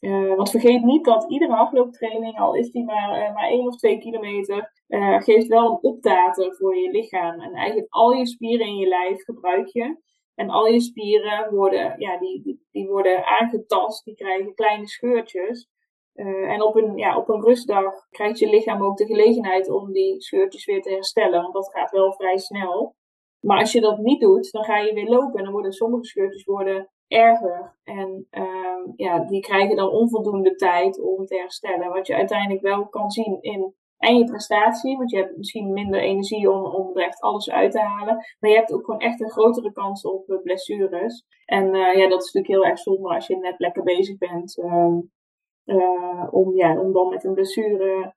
Want 0.09 0.49
vergeet 0.49 0.83
niet 0.83 1.05
dat 1.05 1.29
iedere 1.29 1.53
hardlooptraining, 1.53 2.39
al 2.39 2.55
is 2.55 2.71
die 2.71 2.83
maar, 2.83 3.17
uh, 3.17 3.33
maar 3.33 3.49
1 3.49 3.67
of 3.67 3.75
2 3.75 3.97
kilometer, 3.99 4.71
uh, 4.87 5.21
geeft 5.21 5.47
wel 5.47 5.71
een 5.71 5.77
opdater 5.81 6.55
voor 6.55 6.77
je 6.77 6.91
lichaam. 6.91 7.39
En 7.39 7.53
eigenlijk 7.53 7.93
al 7.93 8.11
je 8.11 8.27
spieren 8.27 8.65
in 8.65 8.75
je 8.75 8.87
lijf 8.87 9.23
gebruik 9.23 9.67
je. 9.67 9.97
En 10.35 10.49
al 10.49 10.65
je 10.65 10.79
spieren 10.79 11.53
worden, 11.53 11.95
ja, 11.97 12.17
die, 12.17 12.61
die, 12.71 12.87
worden 12.87 13.25
aangetast, 13.25 14.05
die 14.05 14.15
krijgen 14.15 14.53
kleine 14.53 14.87
scheurtjes. 14.87 15.69
en 16.13 16.63
op 16.63 16.75
een, 16.75 16.97
ja, 16.97 17.17
op 17.17 17.29
een 17.29 17.43
rustdag 17.43 17.93
krijgt 18.09 18.39
je 18.39 18.49
lichaam 18.49 18.83
ook 18.83 18.97
de 18.97 19.05
gelegenheid 19.05 19.69
om 19.69 19.91
die 19.91 20.21
scheurtjes 20.21 20.65
weer 20.65 20.81
te 20.81 20.89
herstellen. 20.89 21.41
Want 21.41 21.53
dat 21.53 21.71
gaat 21.71 21.91
wel 21.91 22.13
vrij 22.13 22.37
snel. 22.37 22.95
Maar 23.39 23.59
als 23.59 23.71
je 23.71 23.81
dat 23.81 23.97
niet 23.97 24.21
doet, 24.21 24.51
dan 24.51 24.63
ga 24.63 24.77
je 24.77 24.93
weer 24.93 25.09
lopen. 25.09 25.37
En 25.37 25.43
dan 25.43 25.53
worden 25.53 25.71
sommige 25.71 26.03
scheurtjes 26.03 26.43
worden 26.43 26.89
erger. 27.07 27.75
En 27.83 28.27
uh, 28.31 28.93
ja, 28.95 29.19
die 29.19 29.41
krijgen 29.41 29.75
dan 29.75 29.89
onvoldoende 29.89 30.55
tijd 30.55 31.01
om 31.01 31.25
te 31.25 31.35
herstellen. 31.35 31.89
Wat 31.89 32.07
je 32.07 32.15
uiteindelijk 32.15 32.61
wel 32.61 32.87
kan 32.87 33.11
zien 33.11 33.37
in 33.41 33.75
en 34.01 34.17
je 34.17 34.25
prestatie, 34.25 34.97
want 34.97 35.11
je 35.11 35.17
hebt 35.17 35.37
misschien 35.37 35.73
minder 35.73 35.99
energie 35.99 36.51
om, 36.51 36.65
om 36.65 36.97
er 36.97 37.05
echt 37.05 37.21
alles 37.21 37.49
uit 37.51 37.71
te 37.71 37.79
halen. 37.79 38.15
Maar 38.39 38.49
je 38.49 38.55
hebt 38.55 38.73
ook 38.73 38.85
gewoon 38.85 38.99
echt 38.99 39.21
een 39.21 39.31
grotere 39.31 39.71
kans 39.71 40.05
op 40.05 40.29
uh, 40.29 40.41
blessures. 40.41 41.25
En 41.45 41.65
uh, 41.75 41.95
ja, 41.95 42.07
dat 42.07 42.23
is 42.23 42.31
natuurlijk 42.31 42.47
heel 42.47 42.65
erg 42.65 42.79
zonde 42.79 43.13
als 43.13 43.27
je 43.27 43.37
net 43.37 43.59
lekker 43.59 43.83
bezig 43.83 44.17
bent 44.17 44.57
uh, 44.57 46.27
om, 46.31 46.55
ja, 46.55 46.79
om 46.79 46.93
dan 46.93 47.09
met 47.09 47.23
een 47.23 47.33
blessure 47.33 48.15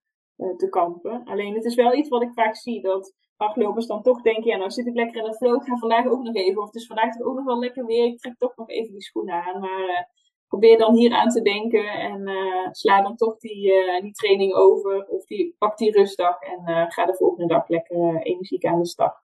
te 0.56 0.68
kampen. 0.68 1.24
Alleen 1.24 1.54
het 1.54 1.64
is 1.64 1.74
wel 1.74 1.94
iets 1.94 2.08
wat 2.08 2.22
ik 2.22 2.32
vaak 2.32 2.56
zie, 2.56 2.82
dat 2.82 3.14
hardlopers 3.36 3.86
dan 3.86 4.02
toch 4.02 4.22
denken, 4.22 4.44
ja, 4.44 4.56
nou 4.56 4.70
zit 4.70 4.86
ik 4.86 4.94
lekker 4.94 5.24
in 5.24 5.30
de 5.30 5.36
flow, 5.36 5.54
ik 5.54 5.68
ga 5.68 5.76
vandaag 5.76 6.06
ook 6.06 6.22
nog 6.22 6.34
even. 6.34 6.60
Of 6.60 6.66
het 6.66 6.74
is 6.74 6.86
vandaag 6.86 7.20
ook 7.20 7.36
nog 7.36 7.44
wel 7.44 7.58
lekker 7.58 7.86
weer, 7.86 8.04
ik 8.04 8.18
trek 8.18 8.38
toch 8.38 8.56
nog 8.56 8.68
even 8.68 8.92
die 8.92 9.02
schoenen 9.02 9.42
aan. 9.44 9.60
Maar 9.60 10.08
probeer 10.54 10.78
dan 10.78 10.94
hier 10.94 11.12
aan 11.12 11.28
te 11.28 11.42
denken 11.42 11.92
en 11.92 12.28
uh, 12.28 12.68
sla 12.70 13.02
dan 13.02 13.16
toch 13.16 13.38
die, 13.38 13.73
uh, 13.73 14.00
die 14.00 14.12
training 14.12 14.54
over. 14.54 15.06
Of 15.08 15.25
die, 15.25 15.54
pak 15.58 15.78
die 15.78 15.90
rustdag 15.90 16.40
en 16.40 16.90
ga 16.90 17.06
de 17.06 17.14
volgende 17.14 17.54
dag 17.54 17.68
lekker 17.68 18.23
energiek 18.23 18.64
aan 18.64 18.78
de 18.78 18.87
slag. 18.87 19.23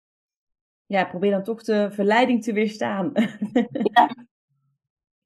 Ja, 0.86 1.04
probeer 1.04 1.30
dan 1.30 1.42
toch 1.42 1.62
de 1.62 1.90
verleiding 1.90 2.42
te 2.42 2.52
weerstaan. 2.52 3.12
ja. 3.92 4.10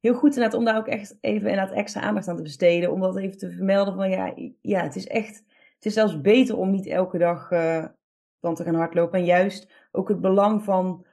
Heel 0.00 0.14
goed 0.14 0.34
inderdaad 0.34 0.58
om 0.58 0.64
daar 0.64 0.76
ook 0.76 0.86
echt 0.86 1.18
even 1.20 1.48
inderdaad 1.48 1.74
extra 1.74 2.00
aandacht 2.00 2.28
aan 2.28 2.36
te 2.36 2.42
besteden. 2.42 2.92
Om 2.92 3.00
dat 3.00 3.16
even 3.16 3.38
te 3.38 3.50
vermelden 3.50 3.94
van 3.94 4.10
ja, 4.10 4.34
ja 4.60 4.82
het 4.82 4.96
is 4.96 5.06
echt, 5.06 5.36
het 5.74 5.84
is 5.84 5.94
zelfs 5.94 6.20
beter 6.20 6.56
om 6.56 6.70
niet 6.70 6.86
elke 6.86 7.18
dag 7.18 7.48
dan 8.40 8.54
te 8.54 8.62
gaan 8.62 8.74
hardlopen. 8.74 9.18
En 9.18 9.24
juist 9.24 9.88
ook 9.92 10.08
het 10.08 10.20
belang 10.20 10.62
van 10.62 11.06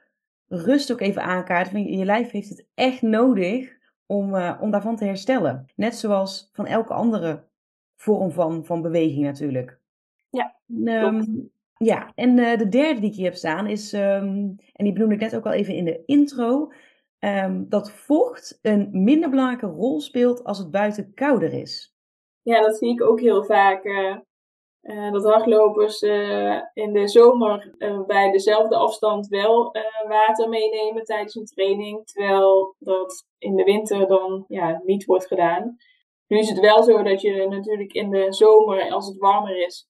rust 0.48 0.92
ook 0.92 1.00
even 1.00 1.22
aankaarten. 1.22 1.72
Van 1.72 1.84
je, 1.84 2.04
lijf 2.04 2.30
heeft 2.30 2.48
het 2.48 2.66
echt 2.74 3.02
nodig 3.02 3.80
om, 4.06 4.34
uh, 4.34 4.58
om 4.60 4.70
daarvan 4.70 4.96
te 4.96 5.04
herstellen. 5.04 5.66
Net 5.76 5.94
zoals 5.94 6.50
van 6.52 6.66
elke 6.66 6.92
andere 6.92 7.44
vorm 7.96 8.30
van, 8.30 8.64
van 8.64 8.82
beweging 8.82 9.24
natuurlijk. 9.24 9.80
Ja, 10.30 10.56
um, 10.84 11.50
ja, 11.76 12.12
en 12.14 12.38
uh, 12.38 12.56
de 12.56 12.68
derde 12.68 13.00
die 13.00 13.10
ik 13.10 13.16
hier 13.16 13.24
heb 13.24 13.34
staan 13.34 13.66
is, 13.66 13.92
um, 13.92 14.56
en 14.72 14.84
die 14.84 14.92
benoemde 14.92 15.14
ik 15.14 15.20
net 15.20 15.36
ook 15.36 15.46
al 15.46 15.52
even 15.52 15.74
in 15.74 15.84
de 15.84 16.02
intro, 16.06 16.72
um, 17.18 17.68
dat 17.68 17.90
vocht 17.90 18.58
een 18.62 18.88
minder 18.92 19.30
belangrijke 19.30 19.66
rol 19.66 20.00
speelt 20.00 20.44
als 20.44 20.58
het 20.58 20.70
buiten 20.70 21.14
kouder 21.14 21.52
is. 21.52 21.94
Ja, 22.42 22.60
dat 22.60 22.76
zie 22.76 22.90
ik 22.90 23.02
ook 23.02 23.20
heel 23.20 23.44
vaak. 23.44 23.84
Uh, 23.84 24.16
uh, 24.82 25.12
dat 25.12 25.24
hardlopers 25.24 26.02
uh, 26.02 26.60
in 26.74 26.92
de 26.92 27.08
zomer 27.08 27.74
uh, 27.78 28.04
bij 28.06 28.30
dezelfde 28.30 28.76
afstand 28.76 29.28
wel 29.28 29.76
water 30.08 30.48
meenemen 30.48 31.04
tijdens 31.04 31.34
een 31.34 31.44
training, 31.44 32.06
terwijl 32.06 32.74
dat 32.78 33.26
in 33.38 33.56
de 33.56 33.64
winter 33.64 34.06
dan 34.06 34.44
ja, 34.48 34.80
niet 34.84 35.04
wordt 35.04 35.26
gedaan. 35.26 35.76
Nu 36.26 36.38
is 36.38 36.48
het 36.48 36.60
wel 36.60 36.82
zo 36.82 37.02
dat 37.02 37.20
je 37.20 37.46
natuurlijk 37.48 37.92
in 37.92 38.10
de 38.10 38.32
zomer, 38.32 38.90
als 38.90 39.06
het 39.06 39.18
warmer 39.18 39.66
is, 39.66 39.88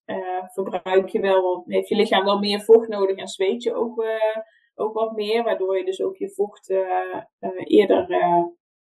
verbruik 0.52 1.08
je 1.08 1.20
wel, 1.20 1.64
heeft 1.66 1.88
je 1.88 1.94
lichaam 1.94 2.24
wel 2.24 2.38
meer 2.38 2.60
vocht 2.60 2.88
nodig 2.88 3.16
en 3.16 3.28
zweet 3.28 3.62
je 3.62 3.74
ook, 3.74 4.04
ook 4.74 4.94
wat 4.94 5.12
meer, 5.12 5.42
waardoor 5.42 5.78
je 5.78 5.84
dus 5.84 6.02
ook 6.02 6.16
je 6.16 6.30
vocht 6.30 6.74
eerder 7.64 8.06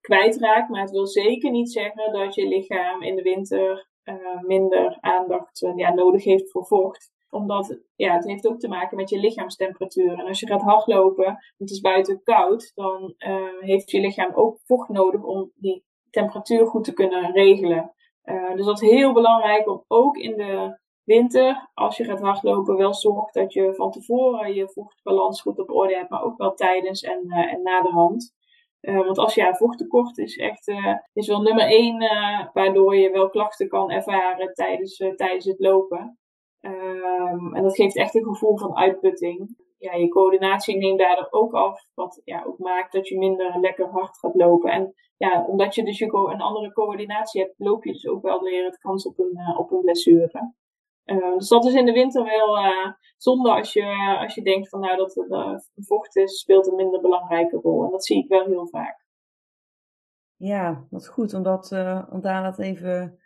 kwijtraakt. 0.00 0.68
Maar 0.68 0.80
het 0.80 0.90
wil 0.90 1.06
zeker 1.06 1.50
niet 1.50 1.72
zeggen 1.72 2.12
dat 2.12 2.34
je 2.34 2.48
lichaam 2.48 3.02
in 3.02 3.16
de 3.16 3.22
winter 3.22 3.88
uh, 4.08 4.42
minder 4.42 4.98
aandacht 5.00 5.72
ja, 5.74 5.94
nodig 5.94 6.24
heeft 6.24 6.50
voor 6.50 6.66
vocht. 6.66 7.10
Omdat 7.30 7.78
ja, 7.96 8.14
het 8.14 8.24
heeft 8.24 8.48
ook 8.48 8.58
te 8.58 8.68
maken 8.68 8.96
met 8.96 9.10
je 9.10 9.18
lichaamstemperatuur. 9.18 10.12
En 10.18 10.26
als 10.26 10.40
je 10.40 10.46
gaat 10.46 10.62
hardlopen, 10.62 11.38
het 11.58 11.70
is 11.70 11.80
buiten 11.80 12.22
koud, 12.22 12.72
dan 12.74 13.14
uh, 13.18 13.60
heeft 13.60 13.90
je 13.90 14.00
lichaam 14.00 14.34
ook 14.34 14.58
vocht 14.64 14.88
nodig 14.88 15.22
om 15.22 15.50
die 15.54 15.84
temperatuur 16.10 16.66
goed 16.66 16.84
te 16.84 16.92
kunnen 16.92 17.32
regelen. 17.32 17.92
dus 18.56 18.66
dat 18.66 18.82
is 18.82 18.90
heel 18.90 19.12
belangrijk 19.12 19.68
om 19.68 19.84
ook 19.86 20.16
in 20.16 20.36
de 20.36 20.78
winter, 21.04 21.70
als 21.74 21.96
je 21.96 22.04
gaat 22.04 22.20
hardlopen, 22.20 22.76
wel 22.76 22.94
zorgt 22.94 23.34
dat 23.34 23.52
je 23.52 23.74
van 23.74 23.90
tevoren 23.90 24.54
je 24.54 24.68
vochtbalans 24.68 25.40
goed 25.40 25.58
op 25.58 25.70
orde 25.70 25.94
hebt, 25.94 26.10
maar 26.10 26.22
ook 26.22 26.36
wel 26.36 26.54
tijdens 26.54 27.02
en, 27.02 27.28
en 27.28 27.62
na 27.62 27.82
de 27.82 27.90
hand. 27.90 28.36
Uh, 28.88 29.04
want 29.04 29.18
als 29.18 29.34
je 29.34 29.40
ja, 29.40 29.54
vochttekort 29.54 30.18
is 30.18 30.36
echt 30.36 30.68
uh, 30.68 30.94
is 31.12 31.28
wel 31.28 31.42
nummer 31.42 31.64
één 31.64 32.02
uh, 32.02 32.46
waardoor 32.52 32.96
je 32.96 33.10
wel 33.10 33.28
klachten 33.28 33.68
kan 33.68 33.90
ervaren 33.90 34.54
tijdens, 34.54 34.96
tijdens 34.96 35.44
het 35.44 35.58
lopen. 35.58 36.18
Um, 36.60 37.54
en 37.54 37.62
dat 37.62 37.76
geeft 37.76 37.96
echt 37.96 38.14
een 38.14 38.24
gevoel 38.24 38.58
van 38.58 38.76
uitputting. 38.76 39.56
Ja, 39.78 39.94
je 39.94 40.08
coördinatie 40.08 40.76
neemt 40.76 40.98
daardoor 40.98 41.28
ook 41.30 41.52
af, 41.52 41.80
wat 41.94 42.20
ja, 42.24 42.42
ook 42.46 42.58
maakt 42.58 42.92
dat 42.92 43.08
je 43.08 43.18
minder 43.18 43.60
lekker 43.60 43.86
hard 43.86 44.18
gaat 44.18 44.34
lopen. 44.34 44.70
En 44.70 44.94
ja, 45.16 45.44
omdat 45.44 45.74
je 45.74 45.84
dus 45.84 45.98
je 45.98 46.04
een 46.04 46.40
andere 46.40 46.72
coördinatie 46.72 47.42
hebt, 47.42 47.54
loop 47.56 47.84
je 47.84 47.92
dus 47.92 48.08
ook 48.08 48.22
wel 48.22 48.40
weer 48.40 48.64
het 48.64 48.78
kans 48.78 49.06
op 49.06 49.18
een, 49.18 49.56
op 49.56 49.70
een 49.70 49.80
blessure. 49.80 50.52
Uh, 51.10 51.36
dus 51.36 51.48
dat 51.48 51.64
is 51.64 51.74
in 51.74 51.86
de 51.86 51.92
winter 51.92 52.24
wel 52.24 52.58
uh, 52.58 52.92
zonde 53.16 53.50
als 53.50 53.72
je, 53.72 54.16
als 54.20 54.34
je 54.34 54.42
denkt 54.42 54.68
van 54.68 54.80
nou 54.80 54.96
dat 54.96 55.16
uh, 55.16 55.54
vocht 55.74 56.16
is, 56.16 56.38
speelt 56.38 56.66
een 56.66 56.74
minder 56.74 57.00
belangrijke 57.00 57.56
rol. 57.56 57.84
En 57.84 57.90
dat 57.90 58.04
zie 58.04 58.22
ik 58.22 58.28
wel 58.28 58.46
heel 58.46 58.68
vaak. 58.68 59.06
Ja, 60.36 60.86
dat 60.90 61.00
is 61.00 61.08
goed 61.08 61.34
om, 61.34 61.42
dat, 61.42 61.72
om 62.10 62.20
daar 62.20 62.42
dat 62.42 62.58
even 62.58 63.18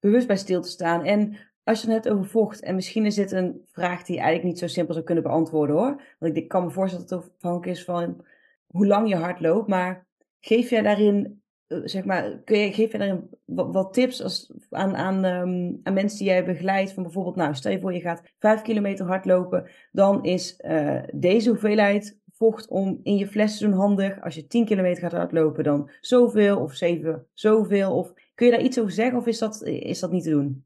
bewust 0.00 0.26
bij 0.26 0.36
stil 0.36 0.62
te 0.62 0.68
staan. 0.68 1.04
En 1.04 1.36
als 1.64 1.82
je 1.82 1.90
het 1.90 2.04
hebt 2.04 2.14
over 2.14 2.30
vocht, 2.30 2.60
en 2.62 2.74
misschien 2.74 3.06
is 3.06 3.14
dit 3.14 3.32
een 3.32 3.62
vraag 3.64 4.02
die 4.02 4.14
je 4.14 4.20
eigenlijk 4.20 4.50
niet 4.50 4.58
zo 4.58 4.66
simpel 4.66 4.94
zou 4.94 5.06
kunnen 5.06 5.24
beantwoorden 5.24 5.76
hoor. 5.76 6.02
Want 6.18 6.36
ik 6.36 6.48
kan 6.48 6.64
me 6.64 6.70
voorstellen 6.70 7.06
dat 7.06 7.22
het 7.22 7.32
afhankelijk 7.34 7.78
is 7.78 7.84
van 7.84 8.24
hoe 8.66 8.86
lang 8.86 9.08
je 9.08 9.16
hard 9.16 9.40
loopt. 9.40 9.68
Maar 9.68 10.06
geef 10.40 10.70
jij 10.70 10.82
daarin 10.82 11.24
eh, 11.26 11.32
zeg 11.68 12.04
maar, 12.04 12.40
kun 12.44 12.58
je, 12.58 12.72
geef 12.72 12.92
je 12.92 12.98
daar 12.98 13.20
wat, 13.44 13.92
tips 13.92 14.22
als, 14.22 14.52
aan, 14.70 15.24
um, 15.24 15.80
aan 15.82 15.94
mensen 15.94 16.18
die 16.18 16.26
jij 16.26 16.44
begeleidt? 16.44 16.92
Van 16.92 17.02
bijvoorbeeld, 17.02 17.36
nou, 17.36 17.54
stel 17.54 17.72
je 17.72 17.80
voor 17.80 17.94
je 17.94 18.00
gaat 18.00 18.22
vijf 18.38 18.62
kilometer 18.62 19.06
hardlopen, 19.06 19.70
dan 19.92 20.24
is 20.24 20.60
uh, 20.60 21.02
deze 21.12 21.48
hoeveelheid 21.48 22.18
vocht 22.32 22.68
om 22.68 23.00
in 23.02 23.16
je 23.16 23.26
fles 23.26 23.58
te 23.58 23.64
doen 23.64 23.78
handig. 23.78 24.22
Als 24.22 24.34
je 24.34 24.46
10 24.46 24.64
kilometer 24.64 25.02
gaat 25.02 25.12
hardlopen, 25.12 25.64
dan 25.64 25.90
zoveel 26.00 26.60
of 26.60 26.72
7 26.72 27.26
zoveel. 27.32 27.96
Of 27.96 28.12
kun 28.34 28.46
je 28.46 28.52
daar 28.52 28.62
iets 28.62 28.78
over 28.78 28.92
zeggen 28.92 29.18
of 29.18 29.26
is 29.26 29.38
dat, 29.38 29.62
is 29.62 30.00
dat 30.00 30.10
niet 30.10 30.22
te 30.22 30.30
doen? 30.30 30.64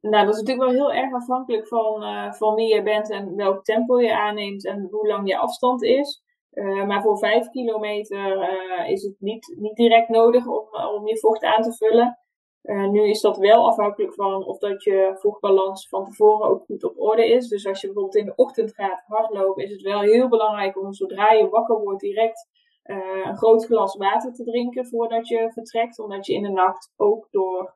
Nou, 0.00 0.24
dat 0.24 0.34
is 0.34 0.40
natuurlijk 0.40 0.70
wel 0.70 0.88
heel 0.88 1.02
erg 1.02 1.12
afhankelijk 1.14 1.68
van, 1.68 2.02
uh, 2.02 2.32
van 2.32 2.54
wie 2.54 2.74
je 2.74 2.82
bent 2.82 3.10
en 3.10 3.36
welk 3.36 3.64
tempo 3.64 4.00
je 4.00 4.16
aanneemt 4.16 4.66
en 4.66 4.88
hoe 4.90 5.06
lang 5.06 5.28
je 5.28 5.38
afstand 5.38 5.82
is. 5.82 6.22
Uh, 6.52 6.86
maar 6.86 7.02
voor 7.02 7.18
5 7.18 7.50
kilometer 7.50 8.36
uh, 8.36 8.90
is 8.90 9.02
het 9.02 9.16
niet, 9.18 9.54
niet 9.58 9.76
direct 9.76 10.08
nodig 10.08 10.46
om, 10.46 10.66
om 10.94 11.06
je 11.06 11.18
vocht 11.18 11.42
aan 11.42 11.62
te 11.62 11.72
vullen. 11.72 12.18
Uh, 12.62 12.88
nu 12.88 13.08
is 13.08 13.20
dat 13.20 13.36
wel 13.36 13.66
afhankelijk 13.66 14.14
van 14.14 14.44
of 14.44 14.58
dat 14.58 14.84
je 14.84 15.16
vochtbalans 15.18 15.88
van 15.88 16.04
tevoren 16.04 16.48
ook 16.48 16.64
goed 16.64 16.84
op 16.84 17.00
orde 17.00 17.32
is. 17.32 17.48
Dus 17.48 17.66
als 17.66 17.80
je 17.80 17.86
bijvoorbeeld 17.86 18.16
in 18.16 18.24
de 18.24 18.34
ochtend 18.36 18.74
gaat 18.74 19.02
hardlopen, 19.06 19.64
is 19.64 19.70
het 19.70 19.82
wel 19.82 20.00
heel 20.00 20.28
belangrijk 20.28 20.80
om 20.80 20.92
zodra 20.92 21.32
je 21.32 21.48
wakker 21.48 21.80
wordt 21.80 22.00
direct 22.00 22.50
een 22.82 23.36
groot 23.36 23.64
glas 23.64 23.96
water 23.96 24.32
te 24.32 24.44
drinken 24.44 24.86
voordat 24.86 25.28
je 25.28 25.50
vertrekt. 25.52 25.98
Omdat 25.98 26.26
je 26.26 26.34
in 26.34 26.42
de 26.42 26.50
nacht 26.50 26.92
ook 26.96 27.28
door 27.30 27.74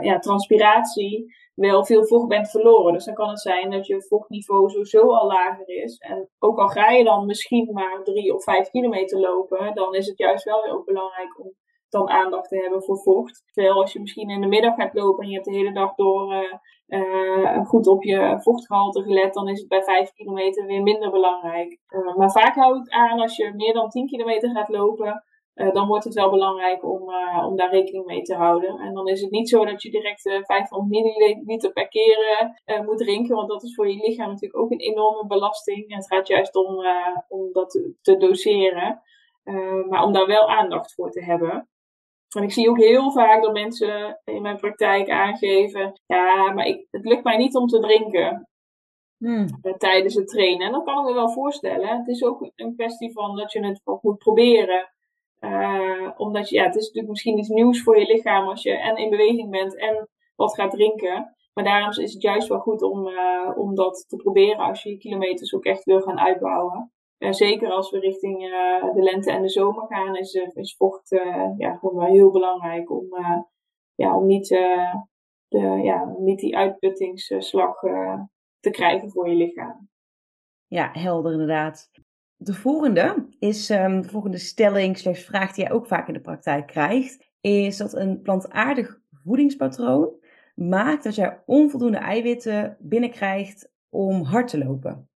ja, 0.00 0.18
transpiratie 0.18 1.34
wel 1.58 1.84
veel 1.84 2.06
vocht 2.06 2.28
bent 2.28 2.50
verloren. 2.50 2.92
Dus 2.92 3.04
dan 3.04 3.14
kan 3.14 3.28
het 3.28 3.40
zijn 3.40 3.70
dat 3.70 3.86
je 3.86 4.06
vochtniveau 4.08 4.70
sowieso 4.70 5.12
al 5.12 5.26
lager 5.26 5.68
is. 5.68 5.98
En 5.98 6.28
ook 6.38 6.58
al 6.58 6.68
ga 6.68 6.90
je 6.90 7.04
dan 7.04 7.26
misschien 7.26 7.68
maar 7.72 8.00
drie 8.04 8.34
of 8.34 8.44
vijf 8.44 8.70
kilometer 8.70 9.20
lopen, 9.20 9.74
dan 9.74 9.94
is 9.94 10.06
het 10.06 10.18
juist 10.18 10.44
wel 10.44 10.62
heel 10.62 10.82
belangrijk 10.84 11.40
om 11.40 11.52
dan 11.88 12.08
aandacht 12.08 12.48
te 12.48 12.56
hebben 12.56 12.82
voor 12.82 12.98
vocht. 12.98 13.42
Terwijl 13.52 13.80
als 13.80 13.92
je 13.92 14.00
misschien 14.00 14.30
in 14.30 14.40
de 14.40 14.46
middag 14.46 14.74
gaat 14.74 14.94
lopen 14.94 15.22
en 15.22 15.28
je 15.28 15.34
hebt 15.34 15.46
de 15.46 15.54
hele 15.54 15.72
dag 15.72 15.94
door 15.94 16.58
uh, 16.88 17.66
goed 17.66 17.86
op 17.86 18.02
je 18.02 18.36
vochtgehalte 18.40 19.02
gelet, 19.02 19.34
dan 19.34 19.48
is 19.48 19.58
het 19.58 19.68
bij 19.68 19.82
5 19.82 20.12
kilometer 20.12 20.66
weer 20.66 20.82
minder 20.82 21.10
belangrijk. 21.10 21.78
Uh, 21.88 22.16
maar 22.16 22.30
vaak 22.30 22.54
houdt 22.54 22.78
het 22.78 22.90
aan 22.90 23.20
als 23.20 23.36
je 23.36 23.52
meer 23.54 23.72
dan 23.72 23.88
10 23.88 24.06
kilometer 24.06 24.50
gaat 24.50 24.68
lopen, 24.68 25.24
uh, 25.58 25.72
dan 25.72 25.86
wordt 25.86 26.04
het 26.04 26.14
wel 26.14 26.30
belangrijk 26.30 26.84
om, 26.84 27.02
om 27.44 27.56
daar 27.56 27.70
rekening 27.70 28.06
mee 28.06 28.22
te 28.22 28.34
houden. 28.34 28.78
En 28.78 28.94
dan 28.94 29.08
is 29.08 29.20
het 29.20 29.30
niet 29.30 29.48
zo 29.48 29.64
dat 29.64 29.82
je 29.82 29.90
direct 29.90 30.22
500 30.22 30.90
milliliter 30.90 31.72
per 31.72 31.88
keer 31.88 32.50
moet 32.84 32.98
drinken, 32.98 33.36
want 33.36 33.48
dat 33.48 33.62
is 33.62 33.74
voor 33.74 33.88
je 33.88 34.06
lichaam 34.06 34.28
natuurlijk 34.28 34.62
ook 34.62 34.70
een 34.70 34.78
enorme 34.78 35.26
belasting. 35.26 35.88
En 35.88 35.96
het 35.96 36.06
gaat 36.06 36.28
juist 36.28 36.54
om, 36.54 36.86
om 37.28 37.52
dat 37.52 37.70
te, 38.02 38.16
doseren, 38.16 39.02
maar 39.88 40.04
om 40.04 40.12
daar 40.12 40.26
wel 40.26 40.48
aandacht 40.48 40.94
voor 40.94 41.10
te 41.10 41.24
hebben. 41.24 41.68
En 42.36 42.42
ik 42.42 42.52
zie 42.52 42.68
ook 42.68 42.78
heel 42.78 43.12
vaak 43.12 43.42
dat 43.42 43.52
mensen 43.52 44.20
in 44.24 44.42
mijn 44.42 44.56
praktijk 44.56 45.10
aangeven: 45.10 46.00
ja, 46.06 46.52
maar 46.52 46.66
ik, 46.66 46.86
het 46.90 47.04
lukt 47.04 47.24
mij 47.24 47.36
niet 47.36 47.56
om 47.56 47.66
te 47.66 47.78
drinken 47.78 48.48
hmm. 49.18 49.46
Eh, 49.62 49.74
tijdens 49.74 50.14
het 50.14 50.28
trainen. 50.28 50.66
En 50.66 50.72
dat 50.72 50.84
kan 50.84 50.98
ik 50.98 51.04
me 51.04 51.14
wel 51.14 51.30
voorstellen. 51.30 51.98
Het 51.98 52.08
is 52.08 52.24
ook 52.24 52.50
een 52.54 52.74
kwestie 52.74 53.12
van 53.12 53.36
dat 53.36 53.52
je 53.52 53.66
het 53.66 53.80
ook 53.84 54.02
moet 54.02 54.18
proberen. 54.18 54.92
Uh, 55.40 56.10
omdat 56.16 56.48
je, 56.48 56.56
ja, 56.56 56.64
het 56.64 56.74
is 56.76 56.82
natuurlijk 56.82 57.08
misschien 57.08 57.38
iets 57.38 57.48
nieuws 57.48 57.82
voor 57.82 57.98
je 57.98 58.06
lichaam 58.06 58.48
als 58.48 58.62
je 58.62 58.78
en 58.78 58.96
in 58.96 59.10
beweging 59.10 59.50
bent 59.50 59.76
en 59.76 60.08
wat 60.36 60.54
gaat 60.54 60.70
drinken. 60.70 61.36
Maar 61.52 61.64
daarom 61.64 61.90
is 61.90 62.12
het 62.12 62.22
juist 62.22 62.48
wel 62.48 62.58
goed 62.58 62.82
om, 62.82 63.06
uh, 63.06 63.58
om 63.58 63.74
dat 63.74 64.04
te 64.08 64.16
proberen 64.16 64.58
als 64.58 64.82
je 64.82 64.90
je 64.90 64.98
kilometers 64.98 65.54
ook 65.54 65.64
echt 65.64 65.84
wil 65.84 66.00
gaan 66.00 66.18
uitbouwen. 66.18 66.92
En 67.18 67.34
zeker 67.34 67.70
als 67.70 67.90
we 67.90 67.98
richting 67.98 68.42
uh, 68.42 68.94
de 68.94 69.02
lente 69.02 69.32
en 69.32 69.42
de 69.42 69.48
zomer 69.48 69.86
gaan, 69.86 70.16
is, 70.16 70.34
uh, 70.34 70.48
is 70.54 70.76
vocht 70.76 71.12
uh, 71.12 71.50
ja, 71.56 71.76
gewoon 71.76 71.96
wel 71.96 72.06
heel 72.06 72.30
belangrijk 72.30 72.90
om, 72.90 73.06
ja, 73.94 74.16
om 74.16 74.26
niet, 74.26 74.48
de, 74.48 75.58
ja, 75.82 76.14
niet 76.18 76.38
die 76.38 76.56
uitputtingsslag 76.56 77.78
te 78.60 78.70
krijgen 78.70 79.10
voor 79.10 79.28
je 79.28 79.34
lichaam. 79.34 79.88
Ja, 80.66 80.90
helder 80.92 81.32
inderdaad. 81.32 81.90
De 82.40 82.54
volgende 82.54 83.26
is 83.38 83.70
um, 83.70 84.02
de 84.02 84.08
volgende 84.08 84.38
stelling 84.38 84.98
slash 84.98 85.24
vraag 85.24 85.52
die 85.52 85.64
jij 85.64 85.72
ook 85.72 85.86
vaak 85.86 86.08
in 86.08 86.14
de 86.14 86.20
praktijk 86.20 86.66
krijgt, 86.66 87.30
is 87.40 87.76
dat 87.76 87.94
een 87.94 88.22
plantaardig 88.22 89.00
voedingspatroon 89.24 90.10
maakt 90.54 91.04
dat 91.04 91.14
jij 91.14 91.42
onvoldoende 91.46 91.98
eiwitten 91.98 92.76
binnenkrijgt 92.80 93.70
om 93.88 94.22
hard 94.22 94.48
te 94.48 94.58
lopen 94.58 95.08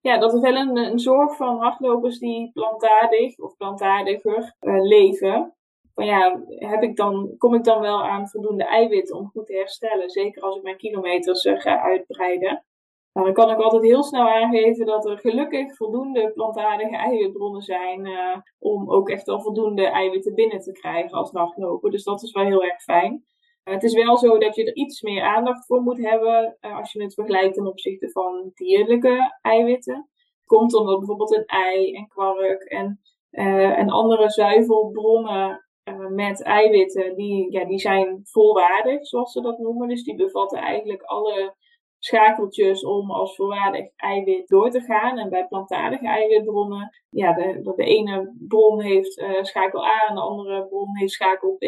ja, 0.00 0.18
dat 0.18 0.34
is 0.34 0.40
wel 0.40 0.56
een, 0.56 0.76
een 0.76 0.98
zorg 0.98 1.36
van 1.36 1.58
hardlopers 1.58 2.18
die 2.18 2.50
plantaardig 2.52 3.38
of 3.38 3.56
plantaardiger 3.56 4.54
uh, 4.60 4.82
leven. 4.82 5.54
Van 5.94 6.04
ja, 6.04 6.42
heb 6.46 6.82
ik 6.82 6.96
dan, 6.96 7.34
kom 7.38 7.54
ik 7.54 7.64
dan 7.64 7.80
wel 7.80 8.04
aan 8.04 8.28
voldoende 8.28 8.64
eiwit 8.64 9.12
om 9.12 9.30
goed 9.32 9.46
te 9.46 9.54
herstellen? 9.54 10.10
Zeker 10.10 10.42
als 10.42 10.56
ik 10.56 10.62
mijn 10.62 10.76
kilometers 10.76 11.44
uh, 11.44 11.60
ga 11.60 11.80
uitbreiden. 11.80 12.64
Nou, 13.12 13.26
dan 13.26 13.34
kan 13.34 13.50
ik 13.50 13.60
altijd 13.60 13.82
heel 13.82 14.02
snel 14.02 14.28
aangeven 14.28 14.86
dat 14.86 15.06
er 15.06 15.18
gelukkig 15.18 15.76
voldoende 15.76 16.32
plantaardige 16.32 16.96
eiwitbronnen 16.96 17.62
zijn 17.62 18.06
uh, 18.06 18.36
om 18.58 18.90
ook 18.90 19.08
echt 19.08 19.26
wel 19.26 19.40
voldoende 19.40 19.86
eiwitten 19.86 20.34
binnen 20.34 20.60
te 20.60 20.72
krijgen 20.72 21.18
als 21.18 21.30
hardloper. 21.30 21.90
Dus 21.90 22.04
dat 22.04 22.22
is 22.22 22.32
wel 22.32 22.44
heel 22.44 22.64
erg 22.64 22.82
fijn. 22.82 23.24
Het 23.62 23.82
is 23.82 23.94
wel 23.94 24.18
zo 24.18 24.38
dat 24.38 24.56
je 24.56 24.64
er 24.64 24.74
iets 24.74 25.02
meer 25.02 25.22
aandacht 25.22 25.66
voor 25.66 25.80
moet 25.80 25.98
hebben 25.98 26.56
uh, 26.60 26.76
als 26.76 26.92
je 26.92 27.02
het 27.02 27.14
vergelijkt 27.14 27.54
ten 27.54 27.66
opzichte 27.66 28.10
van 28.10 28.50
dierlijke 28.54 29.38
eiwitten. 29.40 30.08
Komt 30.44 30.74
omdat 30.74 30.98
bijvoorbeeld 30.98 31.36
een 31.36 31.46
ei 31.46 31.94
en 31.94 32.08
kwark 32.08 32.62
en, 32.62 33.00
en 33.30 33.88
andere 33.88 34.30
zuivelbronnen 34.30 35.64
met 36.08 36.42
eiwitten, 36.42 37.16
die, 37.16 37.52
ja, 37.52 37.64
die 37.64 37.78
zijn 37.78 38.20
volwaardig, 38.22 39.06
zoals 39.06 39.32
ze 39.32 39.40
dat 39.40 39.58
noemen. 39.58 39.88
Dus 39.88 40.04
die 40.04 40.14
bevatten 40.14 40.58
eigenlijk 40.58 41.02
alle 41.02 41.54
schakeltjes 42.00 42.84
om 42.84 43.10
als 43.10 43.34
volwaardig 43.36 43.86
eiwit 43.96 44.48
door 44.48 44.70
te 44.70 44.80
gaan. 44.80 45.18
En 45.18 45.30
bij 45.30 45.46
plantaardige 45.46 46.06
eiwitbronnen, 46.06 46.90
ja, 47.10 47.32
de, 47.32 47.72
de 47.76 47.84
ene 47.84 48.34
bron 48.38 48.80
heeft 48.80 49.24
schakel 49.40 49.84
A 49.84 50.08
en 50.08 50.14
de 50.14 50.20
andere 50.20 50.66
bron 50.66 50.96
heeft 50.96 51.12
schakel 51.12 51.56
B. 51.58 51.64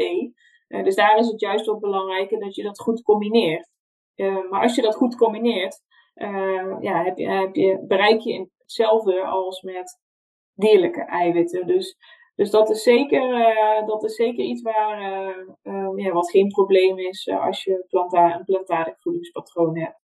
Uh, 0.72 0.84
dus 0.84 0.94
daar 0.94 1.18
is 1.18 1.26
het 1.26 1.40
juist 1.40 1.68
ook 1.68 1.80
belangrijk 1.80 2.40
dat 2.40 2.54
je 2.54 2.62
dat 2.62 2.80
goed 2.80 3.02
combineert. 3.02 3.68
Uh, 4.16 4.50
maar 4.50 4.62
als 4.62 4.74
je 4.74 4.82
dat 4.82 4.94
goed 4.94 5.16
combineert, 5.16 5.80
ja, 6.80 7.02
heb 7.04 7.18
je, 7.18 7.28
heb 7.30 7.54
je, 7.54 7.84
bereik 7.86 8.20
je 8.20 8.48
hetzelfde 8.58 9.24
als 9.24 9.62
met 9.62 10.00
dierlijke 10.54 11.04
eiwitten. 11.04 11.66
Dus, 11.66 11.96
dus 12.34 12.50
dat, 12.50 12.70
is 12.70 12.82
zeker, 12.82 13.28
dat 13.86 14.04
is 14.04 14.14
zeker 14.14 14.44
iets 14.44 14.62
waar, 14.62 15.00
ja, 15.96 16.12
wat 16.12 16.30
geen 16.30 16.48
probleem 16.48 16.98
is 16.98 17.28
als 17.28 17.64
je 17.64 17.86
een 17.88 18.44
plantaardig 18.44 18.94
voedingspatroon 19.00 19.78
hebt. 19.78 20.01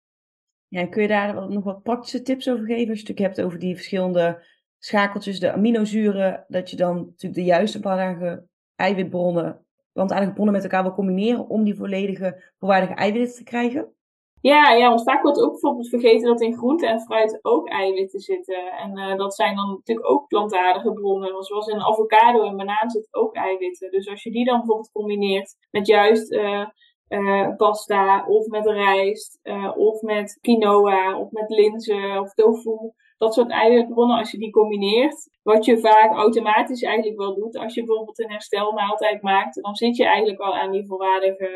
Ja, 0.73 0.87
kun 0.87 1.01
je 1.01 1.07
daar 1.07 1.49
nog 1.49 1.63
wat 1.63 1.83
praktische 1.83 2.21
tips 2.21 2.49
over 2.49 2.65
geven? 2.65 2.89
Als 2.89 3.01
je 3.01 3.07
het 3.07 3.19
hebt 3.19 3.41
over 3.41 3.59
die 3.59 3.75
verschillende 3.75 4.45
schakeltjes, 4.79 5.39
de 5.39 5.51
aminozuren, 5.51 6.45
dat 6.47 6.69
je 6.69 6.75
dan 6.75 6.95
natuurlijk 6.95 7.33
de 7.33 7.43
juiste 7.43 7.79
plantaardige 7.79 8.47
eiwitbronnen 8.75 9.65
eigenlijk 9.93 10.33
bronnen 10.33 10.53
met 10.53 10.63
elkaar 10.63 10.83
wil 10.83 10.93
combineren 10.93 11.49
om 11.49 11.63
die 11.63 11.75
volledige 11.75 12.51
volwaardige 12.57 12.93
eiwitten 12.93 13.35
te 13.35 13.43
krijgen? 13.43 13.93
Ja, 14.41 14.71
ja, 14.71 14.89
want 14.89 15.03
vaak 15.03 15.23
wordt 15.23 15.41
ook 15.41 15.51
bijvoorbeeld 15.51 15.89
vergeten 15.89 16.27
dat 16.27 16.41
in 16.41 16.57
groente 16.57 16.87
en 16.87 17.01
fruit 17.01 17.39
ook 17.41 17.69
eiwitten 17.69 18.19
zitten. 18.19 18.71
En 18.71 18.97
uh, 18.97 19.15
dat 19.15 19.35
zijn 19.35 19.55
dan 19.55 19.69
natuurlijk 19.69 20.09
ook 20.09 20.27
plantaardige 20.27 20.93
bronnen. 20.93 21.43
Zoals 21.43 21.67
in 21.67 21.81
avocado 21.81 22.43
en 22.43 22.57
banaan 22.57 22.89
zitten 22.89 23.21
ook 23.21 23.35
eiwitten. 23.35 23.91
Dus 23.91 24.09
als 24.09 24.23
je 24.23 24.31
die 24.31 24.45
dan 24.45 24.57
bijvoorbeeld 24.57 24.91
combineert 24.91 25.55
met 25.71 25.87
juist 25.87 26.31
uh, 26.31 26.65
uh, 27.09 27.55
pasta 27.55 28.25
of 28.27 28.47
met 28.47 28.65
rijst 28.65 29.39
of 29.75 30.01
met 30.01 30.37
quinoa 30.41 31.19
of 31.19 31.31
met 31.31 31.49
linzen 31.49 32.19
of 32.19 32.33
tofu 32.33 32.93
dat 33.23 33.33
soort 33.33 33.49
eiwitbronnen, 33.49 34.17
als 34.17 34.31
je 34.31 34.37
die 34.37 34.51
combineert, 34.51 35.29
wat 35.41 35.65
je 35.65 35.79
vaak 35.79 36.11
automatisch 36.11 36.81
eigenlijk 36.81 37.17
wel 37.17 37.35
doet, 37.35 37.57
als 37.57 37.73
je 37.73 37.83
bijvoorbeeld 37.83 38.19
een 38.19 38.31
herstelmaaltijd 38.31 39.21
maakt, 39.21 39.61
dan 39.61 39.75
zit 39.75 39.97
je 39.97 40.05
eigenlijk 40.05 40.39
al 40.39 40.55
aan 40.55 40.71
die 40.71 40.87
volwaardige 40.87 41.49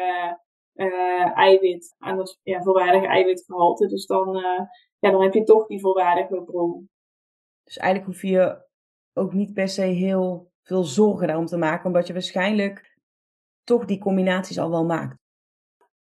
uh, 0.76 1.38
eiwit, 1.38 1.96
aan 1.98 2.18
dat 2.18 2.40
ja, 2.44 2.62
volwaardige 2.62 3.08
eiwitgehalte. 3.08 3.88
Dus 3.88 4.06
dan, 4.06 4.36
ja, 5.00 5.12
dan 5.12 5.22
heb 5.22 5.34
je 5.34 5.44
toch 5.44 5.68
die 5.68 5.80
volwaardige 5.80 6.44
bron. 6.46 6.90
Dus 7.64 7.78
eigenlijk 7.78 8.12
hoef 8.12 8.22
je 8.22 8.66
ook 9.14 9.34
niet 9.34 9.54
per 9.54 9.68
se 9.68 9.82
heel 9.82 10.52
veel 10.64 10.84
zorgen 10.84 11.28
daarom 11.28 11.46
te 11.46 11.58
maken, 11.58 11.86
omdat 11.86 12.08
je 12.08 12.14
waarschijnlijk 12.14 12.98
toch 13.64 13.86
die 13.86 14.00
combinaties 14.00 14.60
al 14.60 14.70
wel 14.70 14.86
maakt. 14.86 15.16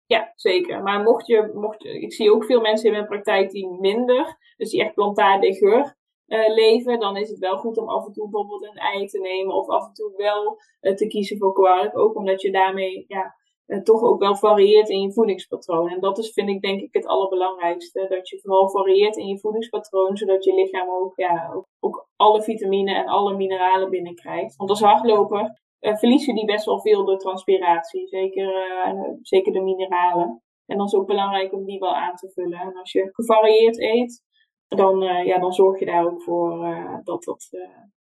Ja, 0.09 0.33
zeker. 0.35 0.83
Maar 0.83 1.03
mocht 1.03 1.27
je, 1.27 1.51
mocht 1.55 1.85
ik 1.85 2.13
zie 2.13 2.33
ook 2.33 2.45
veel 2.45 2.61
mensen 2.61 2.87
in 2.87 2.93
mijn 2.93 3.07
praktijk 3.07 3.51
die 3.51 3.69
minder, 3.69 4.37
dus 4.57 4.71
die 4.71 4.83
echt 4.83 4.95
plantaardiger 4.95 5.97
uh, 6.27 6.55
leven, 6.55 7.01
dan 7.01 7.17
is 7.17 7.29
het 7.29 7.39
wel 7.39 7.57
goed 7.59 7.79
om 7.79 7.89
af 7.89 8.07
en 8.07 8.13
toe 8.13 8.29
bijvoorbeeld 8.29 8.63
een 8.63 8.77
ei 8.77 9.07
te 9.07 9.19
nemen 9.19 9.55
of 9.55 9.69
af 9.69 9.87
en 9.87 9.93
toe 9.93 10.13
wel 10.17 10.59
uh, 10.81 10.95
te 10.95 11.07
kiezen 11.07 11.39
voor 11.39 11.53
kwark. 11.53 11.99
Ook 11.99 12.17
omdat 12.17 12.43
je 12.43 12.51
daarmee 12.51 13.05
ja, 13.09 13.35
uh, 13.67 13.83
toch 13.83 14.03
ook 14.03 14.21
wel 14.21 14.37
varieert 14.37 14.89
in 14.89 15.01
je 15.01 15.13
voedingspatroon. 15.13 15.89
En 15.89 16.01
dat 16.01 16.19
is, 16.19 16.33
vind 16.33 16.49
ik, 16.49 16.61
denk 16.61 16.81
ik, 16.81 16.93
het 16.93 17.07
allerbelangrijkste. 17.07 18.07
Dat 18.09 18.29
je 18.29 18.41
vooral 18.41 18.71
varieert 18.71 19.17
in 19.17 19.27
je 19.27 19.39
voedingspatroon, 19.39 20.17
zodat 20.17 20.45
je 20.45 20.55
lichaam 20.55 20.89
ook, 20.89 21.13
ja, 21.17 21.51
ook, 21.55 21.67
ook 21.81 22.09
alle 22.17 22.43
vitamine 22.43 22.95
en 22.95 23.07
alle 23.07 23.37
mineralen 23.37 23.91
binnenkrijgt. 23.91 24.57
Want 24.57 24.71
als 24.71 24.81
hardloper 24.81 25.61
verliezen 25.81 26.35
die 26.35 26.45
best 26.45 26.65
wel 26.65 26.81
veel 26.81 27.05
door 27.05 27.19
transpiratie. 27.19 28.09
Zeker, 28.09 28.47
uh, 28.87 29.11
zeker 29.23 29.53
de 29.53 29.61
mineralen. 29.61 30.43
En 30.67 30.77
dan 30.77 30.87
is 30.87 30.93
het 30.93 31.01
ook 31.01 31.07
belangrijk 31.07 31.53
om 31.53 31.65
die 31.65 31.79
wel 31.79 31.97
aan 31.97 32.15
te 32.15 32.31
vullen. 32.35 32.59
En 32.59 32.77
als 32.77 32.93
je 32.93 33.09
gevarieerd 33.13 33.81
eet, 33.81 34.23
dan, 34.69 35.01
ja, 35.01 35.39
dan 35.39 35.53
zorg 35.53 35.79
je 35.79 35.87
daar 35.87 36.05
ook 36.05 36.23
voor 36.23 36.59
dat, 37.05 37.25
dat, 37.25 37.49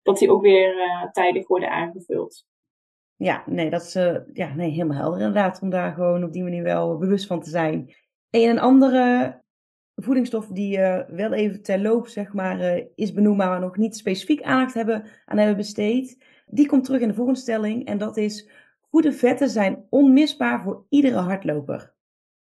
dat 0.01 0.17
die 0.17 0.31
ook 0.31 0.41
weer 0.41 0.75
tijdig 1.11 1.47
worden 1.47 1.69
aangevuld. 1.69 2.45
Ja, 3.15 3.43
nee, 3.45 3.69
dat 3.69 3.81
is 3.81 3.93
ja, 4.33 4.53
nee, 4.55 4.69
helemaal 4.69 4.97
helder 4.97 5.19
inderdaad. 5.19 5.61
Om 5.61 5.69
daar 5.69 5.93
gewoon 5.93 6.23
op 6.23 6.33
die 6.33 6.43
manier 6.43 6.63
wel 6.63 6.97
bewust 6.97 7.27
van 7.27 7.41
te 7.41 7.49
zijn. 7.49 7.95
En 8.29 8.49
een 8.49 8.59
andere 8.59 9.35
voedingsstof 9.95 10.47
die 10.47 10.77
wel 11.07 11.33
even 11.33 11.61
terloops 11.61 12.13
zeg 12.13 12.33
maar, 12.33 12.83
is 12.95 13.13
benoemd, 13.13 13.37
maar 13.37 13.59
nog 13.59 13.77
niet 13.77 13.97
specifiek 13.97 14.41
aandacht 14.41 14.73
hebben, 14.73 15.03
aan 15.25 15.37
hebben 15.37 15.57
besteed 15.57 16.17
die 16.49 16.67
komt 16.67 16.83
terug 16.83 17.01
in 17.01 17.07
de 17.07 17.13
volgende 17.13 17.39
stelling 17.39 17.85
en 17.85 17.97
dat 17.97 18.17
is: 18.17 18.49
goede 18.89 19.11
vetten 19.11 19.49
zijn 19.49 19.85
onmisbaar 19.89 20.61
voor 20.61 20.85
iedere 20.89 21.17
hardloper. 21.17 21.95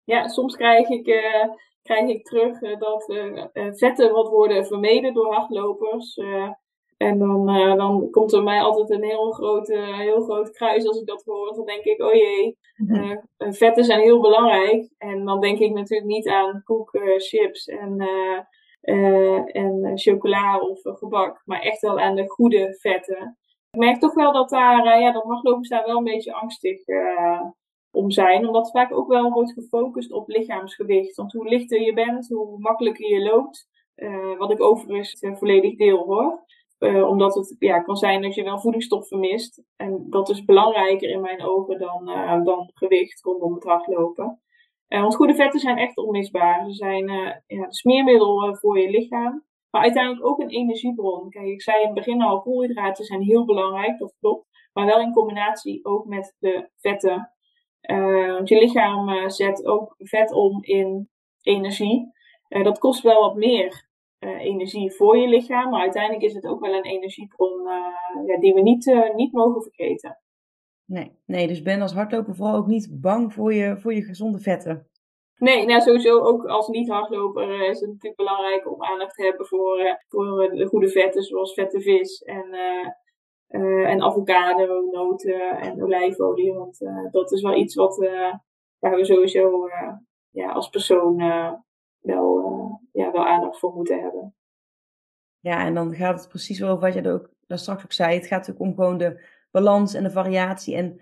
Ja, 0.04 0.28
soms 0.28 0.56
krijg 0.56 0.90
ik, 0.90 1.08
uh, 1.08 1.54
krijg 1.84 2.10
ik 2.10 2.26
terug 2.26 2.62
uh, 2.62 2.80
dat 2.80 3.10
uh, 3.10 3.46
vetten 3.74 4.12
wat 4.12 4.30
worden 4.30 4.66
vermeden 4.66 5.14
door 5.14 5.34
hardlopers. 5.34 6.18
en 6.98 7.18
dan, 7.20 7.46
dan 7.78 8.10
komt 8.12 8.34
er 8.34 8.44
mij 8.44 8.62
altijd 8.62 8.90
een 8.90 9.04
heel 9.04 9.32
groot, 9.32 9.68
heel 9.68 10.22
groot 10.22 10.52
kruis 10.52 10.88
als 10.88 11.00
ik 11.00 11.08
dat 11.08 11.24
hoor. 11.24 11.54
Dan 11.56 11.66
denk 11.66 11.84
ik, 11.84 12.02
oh 12.02 12.14
jee, 12.14 12.58
mhm. 12.76 13.18
vetten 13.38 13.84
zijn 13.84 14.02
heel 14.02 14.22
belangrijk. 14.22 14.90
En 14.98 15.26
dan 15.26 15.42
denk 15.42 15.60
ik 15.60 15.74
natuurlijk 15.74 16.10
niet 16.10 16.28
aan 16.28 16.62
koek, 16.64 17.00
chips 17.18 17.66
en, 17.66 17.98
en 19.52 19.92
chocola 19.94 20.60
of 20.60 20.82
gebak, 20.84 21.42
maar 21.46 21.62
echt 21.62 21.82
wel 21.82 22.00
aan 22.00 22.16
de 22.16 22.30
goede 22.30 22.78
vetten. 22.80 23.38
Ik 23.72 23.80
merk 23.80 24.00
toch 24.00 24.14
wel 24.14 24.34
dat 24.34 24.50
daar, 24.50 25.00
ja, 25.00 25.12
dat 25.12 25.68
daar 25.70 25.86
wel 25.86 25.98
een 25.98 26.04
beetje 26.04 26.34
angstig 26.34 26.80
om 27.92 28.12
zijn. 28.12 28.48
Omdat 28.48 28.72
vaak 28.72 28.94
ook 28.94 29.08
wel 29.08 29.32
wordt 29.32 29.54
gefocust 29.54 30.12
op 30.12 30.28
lichaamsgewicht. 30.28 31.16
Want 31.16 31.32
hoe 31.32 31.48
lichter 31.48 31.82
je 31.82 31.94
bent, 31.94 32.28
hoe 32.28 32.60
makkelijker 32.60 33.12
je 33.12 33.22
loopt. 33.22 33.70
wat 34.38 34.52
ik 34.52 34.62
overigens 34.62 35.18
volledig 35.38 35.78
deel 35.78 35.98
hoor. 35.98 36.46
Uh, 36.82 37.08
omdat 37.08 37.36
het 37.36 37.56
ja, 37.60 37.80
kan 37.80 37.96
zijn 37.96 38.22
dat 38.22 38.36
je 38.36 38.44
wel 38.44 38.60
voedingsstoffen 38.60 39.20
mist. 39.20 39.64
En 39.76 40.06
dat 40.10 40.30
is 40.30 40.46
belangrijker 40.46 41.10
in 41.10 41.22
mijn 41.22 41.44
ogen 41.44 41.80
dan, 41.80 42.10
uh, 42.10 42.44
dan 42.44 42.70
gewicht 42.74 43.22
rondom 43.22 43.54
het 43.54 43.64
hardlopen. 43.64 44.42
Uh, 44.88 45.02
want 45.02 45.16
goede 45.16 45.36
vetten 45.36 45.60
zijn 45.60 45.78
echt 45.78 45.98
onmisbaar. 45.98 46.66
Ze 46.66 46.74
zijn 46.74 47.08
ja, 47.48 47.72
smeermiddel 47.72 48.56
voor 48.56 48.80
je 48.80 48.90
lichaam. 48.90 49.44
Maar 49.72 49.82
uiteindelijk 49.82 50.26
ook 50.26 50.40
een 50.40 50.50
energiebron. 50.50 51.30
Kijk, 51.30 51.46
ik 51.46 51.62
zei 51.62 51.80
in 51.80 51.86
het 51.86 51.96
begin 51.96 52.22
al, 52.22 52.42
koolhydraten 52.42 53.06
zijn 53.06 53.22
heel 53.22 53.46
belangrijk, 53.46 54.00
dat 54.00 54.16
klopt. 54.20 54.48
Maar 54.74 54.86
wel 54.86 55.00
in 55.00 55.14
combinatie 55.14 55.86
ook 55.86 56.06
met 56.06 56.36
de 56.40 56.70
vetten. 56.76 57.32
want 58.28 58.50
je 58.50 58.60
lichaam 58.60 59.30
zet 59.30 59.66
ook 59.66 59.96
vet 59.98 60.32
om 60.32 60.64
in 60.64 61.10
energie. 61.42 62.12
dat 62.48 62.80
kost 62.80 63.02
wel 63.02 63.22
wat 63.22 63.36
meer 63.36 63.88
energie 64.20 64.92
voor 64.92 65.18
je 65.18 65.28
lichaam. 65.28 65.70
Maar 65.70 65.82
uiteindelijk 65.82 66.24
is 66.24 66.34
het 66.34 66.48
ook 66.48 66.60
wel 66.60 66.74
een 66.74 66.86
energiebron 66.86 67.62
ja, 68.26 68.40
die 68.40 68.54
we 68.54 68.62
niet, 68.62 69.12
niet 69.16 69.32
mogen 69.32 69.62
vergeten. 69.62 70.20
Nee, 70.86 71.12
nee, 71.26 71.48
dus 71.48 71.62
ben 71.62 71.82
als 71.82 71.94
hardloper 71.94 72.36
vooral 72.36 72.56
ook 72.56 72.68
niet 72.68 73.02
bang 73.02 73.34
voor 73.34 73.54
je, 73.54 73.78
voor 73.80 73.94
je 73.94 74.04
gezonde 74.04 74.40
vetten. 74.40 74.90
Nee, 75.42 75.66
nou 75.66 75.82
sowieso 75.82 76.20
ook 76.20 76.46
als 76.46 76.68
niet-hardloper 76.68 77.70
is 77.70 77.80
het 77.80 77.90
natuurlijk 77.90 78.16
belangrijk 78.16 78.72
om 78.72 78.84
aandacht 78.84 79.16
te 79.16 79.24
hebben 79.24 79.46
voor, 79.46 80.04
voor 80.10 80.50
de 80.50 80.66
goede 80.66 80.90
vetten, 80.90 81.24
zoals 81.24 81.54
vette 81.54 81.82
vis 81.82 82.22
en, 82.22 82.54
en 83.86 84.02
avocado, 84.02 84.90
noten 84.92 85.58
en 85.60 85.84
olijfolie. 85.84 86.54
Want 86.54 86.80
dat 87.12 87.32
is 87.32 87.42
wel 87.42 87.56
iets 87.56 87.76
wat, 87.76 87.98
waar 88.80 88.96
we 88.96 89.06
sowieso 89.06 89.70
ja, 90.30 90.52
als 90.52 90.70
persoon 90.70 91.18
wel, 92.02 92.40
uh, 92.40 93.04
ja, 93.04 93.12
wel 93.12 93.26
aandacht 93.26 93.60
voor 93.60 93.74
moeten 93.74 94.02
hebben. 94.02 94.36
Ja, 95.40 95.66
en 95.66 95.74
dan 95.74 95.96
gaat 95.96 96.20
het 96.20 96.30
precies 96.30 96.64
over 96.64 96.80
wat 96.80 96.94
je 96.94 97.02
er 97.02 97.14
ook 97.14 97.30
daar 97.48 97.60
straks 97.60 97.84
ook 97.84 97.92
zei. 97.92 98.16
Het 98.16 98.28
gaat 98.28 98.48
natuurlijk 98.48 98.66
om 98.66 98.76
gewoon 98.76 98.98
de 98.98 99.28
balans 99.52 99.94
en 99.94 100.04
de 100.04 100.12
variatie. 100.12 100.76
En 100.76 101.02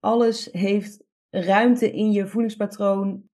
alles 0.00 0.48
heeft 0.52 1.04
ruimte 1.30 1.90
in 1.90 2.12
je 2.12 2.26
voedingspatroon 2.26 3.29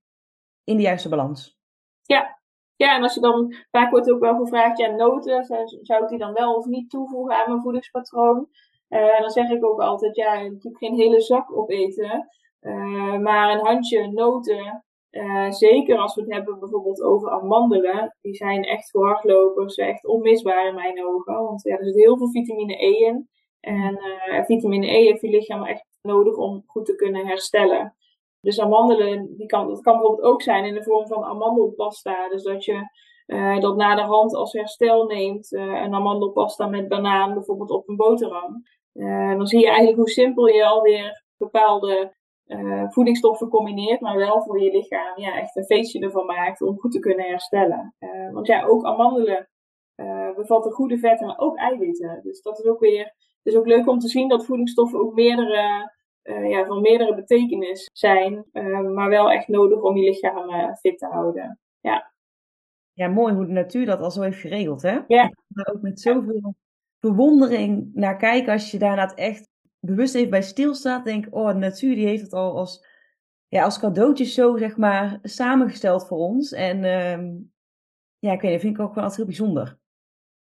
in 0.66 0.76
de 0.76 0.82
juiste 0.82 1.08
balans. 1.08 1.58
Ja, 2.02 2.38
ja, 2.76 2.96
en 2.96 3.02
als 3.02 3.14
je 3.14 3.20
dan, 3.20 3.54
vaak 3.70 3.90
wordt 3.90 4.10
ook 4.10 4.20
wel 4.20 4.36
gevraagd, 4.36 4.78
ja, 4.78 4.90
noten, 4.90 5.44
zou 5.82 6.02
ik 6.02 6.08
die 6.08 6.18
dan 6.18 6.32
wel 6.32 6.54
of 6.54 6.64
niet 6.64 6.90
toevoegen 6.90 7.36
aan 7.36 7.48
mijn 7.50 7.62
voedingspatroon? 7.62 8.48
Uh, 8.88 9.20
dan 9.20 9.30
zeg 9.30 9.50
ik 9.50 9.64
ook 9.64 9.80
altijd, 9.80 10.16
ja, 10.16 10.34
natuurlijk 10.34 10.78
geen 10.78 10.94
hele 10.94 11.20
zak 11.20 11.56
opeten, 11.56 12.28
uh, 12.60 13.18
maar 13.18 13.52
een 13.52 13.66
handje 13.66 14.12
noten 14.12 14.84
uh, 15.10 15.50
zeker 15.50 15.98
als 15.98 16.14
we 16.14 16.20
het 16.20 16.32
hebben 16.32 16.58
bijvoorbeeld 16.58 17.02
over 17.02 17.30
amandelen. 17.30 18.16
Die 18.20 18.34
zijn 18.34 18.64
echt 18.64 18.90
voor 18.90 19.06
hardlopers 19.06 19.74
echt 19.74 20.06
onmisbaar 20.06 20.68
in 20.68 20.74
mijn 20.74 21.04
ogen. 21.04 21.34
Want 21.34 21.62
ja, 21.62 21.76
er 21.76 21.84
zit 21.84 21.94
heel 21.94 22.16
veel 22.16 22.30
vitamine 22.30 22.84
E 22.84 23.04
in. 23.06 23.28
En 23.60 23.98
vitamine 24.44 24.86
E 24.86 25.04
heeft 25.04 25.20
je 25.20 25.28
lichaam 25.28 25.64
echt 25.64 25.86
nodig 26.02 26.36
om 26.36 26.62
goed 26.66 26.84
te 26.84 26.94
kunnen 26.94 27.26
herstellen. 27.26 27.96
Dus 28.46 28.60
amandelen, 28.60 29.36
die 29.36 29.46
kan, 29.46 29.68
dat 29.68 29.80
kan 29.80 29.92
bijvoorbeeld 29.92 30.28
ook 30.28 30.42
zijn 30.42 30.64
in 30.64 30.74
de 30.74 30.82
vorm 30.82 31.06
van 31.06 31.24
amandelpasta. 31.24 32.28
Dus 32.28 32.42
dat 32.42 32.64
je 32.64 32.88
uh, 33.26 33.60
dat 33.60 33.76
na 33.76 33.94
de 33.94 34.02
hand 34.02 34.34
als 34.34 34.52
herstel 34.52 35.06
neemt. 35.06 35.52
een 35.52 35.94
amandelpasta 35.94 36.66
met 36.66 36.88
banaan 36.88 37.34
bijvoorbeeld 37.34 37.70
op 37.70 37.88
een 37.88 37.96
boterham. 37.96 38.62
dan 39.36 39.46
zie 39.46 39.60
je 39.60 39.66
eigenlijk 39.66 39.96
hoe 39.96 40.08
simpel 40.08 40.46
je 40.46 40.66
alweer 40.66 41.24
bepaalde 41.36 42.14
voedingsstoffen 42.88 43.48
combineert, 43.48 44.00
maar 44.00 44.16
wel 44.16 44.42
voor 44.42 44.60
je 44.60 44.70
lichaam 44.70 45.18
ja, 45.18 45.40
echt 45.40 45.56
een 45.56 45.64
feestje 45.64 46.00
ervan 46.00 46.26
maakt 46.26 46.62
om 46.62 46.78
goed 46.78 46.92
te 46.92 46.98
kunnen 46.98 47.26
herstellen. 47.26 47.94
Want 48.32 48.46
ja, 48.46 48.64
ook 48.64 48.84
amandelen 48.84 49.48
bevatten 50.36 50.72
goede 50.72 50.98
vetten, 50.98 51.26
maar 51.26 51.38
ook 51.38 51.56
eiwitten. 51.56 52.20
Dus 52.22 52.42
dat 52.42 52.58
is 52.58 52.64
ook 52.64 52.80
weer, 52.80 53.04
het 53.04 53.54
is 53.54 53.56
ook 53.56 53.66
leuk 53.66 53.88
om 53.88 53.98
te 53.98 54.08
zien 54.08 54.28
dat 54.28 54.46
voedingsstoffen 54.46 55.00
ook 55.00 55.14
meerdere, 55.14 55.92
ja, 56.26 56.64
van 56.64 56.80
meerdere 56.80 57.14
betekenis 57.14 57.90
zijn, 57.92 58.44
maar 58.94 59.08
wel 59.08 59.30
echt 59.30 59.48
nodig 59.48 59.80
om 59.80 59.96
je 59.96 60.10
lichaam 60.10 60.74
fit 60.76 60.98
te 60.98 61.06
houden. 61.06 61.58
Ja. 61.80 62.12
ja, 62.92 63.08
mooi 63.08 63.34
hoe 63.34 63.46
de 63.46 63.52
natuur 63.52 63.86
dat 63.86 64.00
al 64.00 64.10
zo 64.10 64.22
heeft 64.22 64.40
geregeld, 64.40 64.82
hè? 64.82 64.98
Ja. 65.06 65.32
Maar 65.46 65.70
ook 65.74 65.82
met 65.82 66.00
zoveel 66.00 66.54
bewondering 67.00 67.90
naar 67.94 68.16
kijken 68.16 68.52
als 68.52 68.70
je 68.70 68.78
daarna 68.78 69.14
echt 69.14 69.48
bewust 69.80 70.14
even 70.14 70.30
bij 70.30 70.42
stilstaat, 70.42 71.04
denk 71.04 71.26
oh, 71.30 71.48
de 71.48 71.54
natuur 71.54 71.94
die 71.94 72.06
heeft 72.06 72.22
het 72.22 72.32
al 72.32 72.56
als, 72.56 72.86
ja, 73.48 73.64
als 73.64 73.78
cadeautje 73.78 74.24
zo, 74.24 74.56
zeg 74.56 74.76
maar, 74.76 75.18
samengesteld 75.22 76.06
voor 76.06 76.18
ons. 76.18 76.52
En 76.52 76.76
uh, 76.76 77.46
ja, 78.18 78.32
ik 78.32 78.40
weet 78.40 78.50
niet, 78.50 78.60
vind 78.60 78.76
ik 78.78 78.80
ook 78.80 78.94
wel 78.94 79.04
altijd 79.04 79.16
heel 79.16 79.26
bijzonder. 79.26 79.78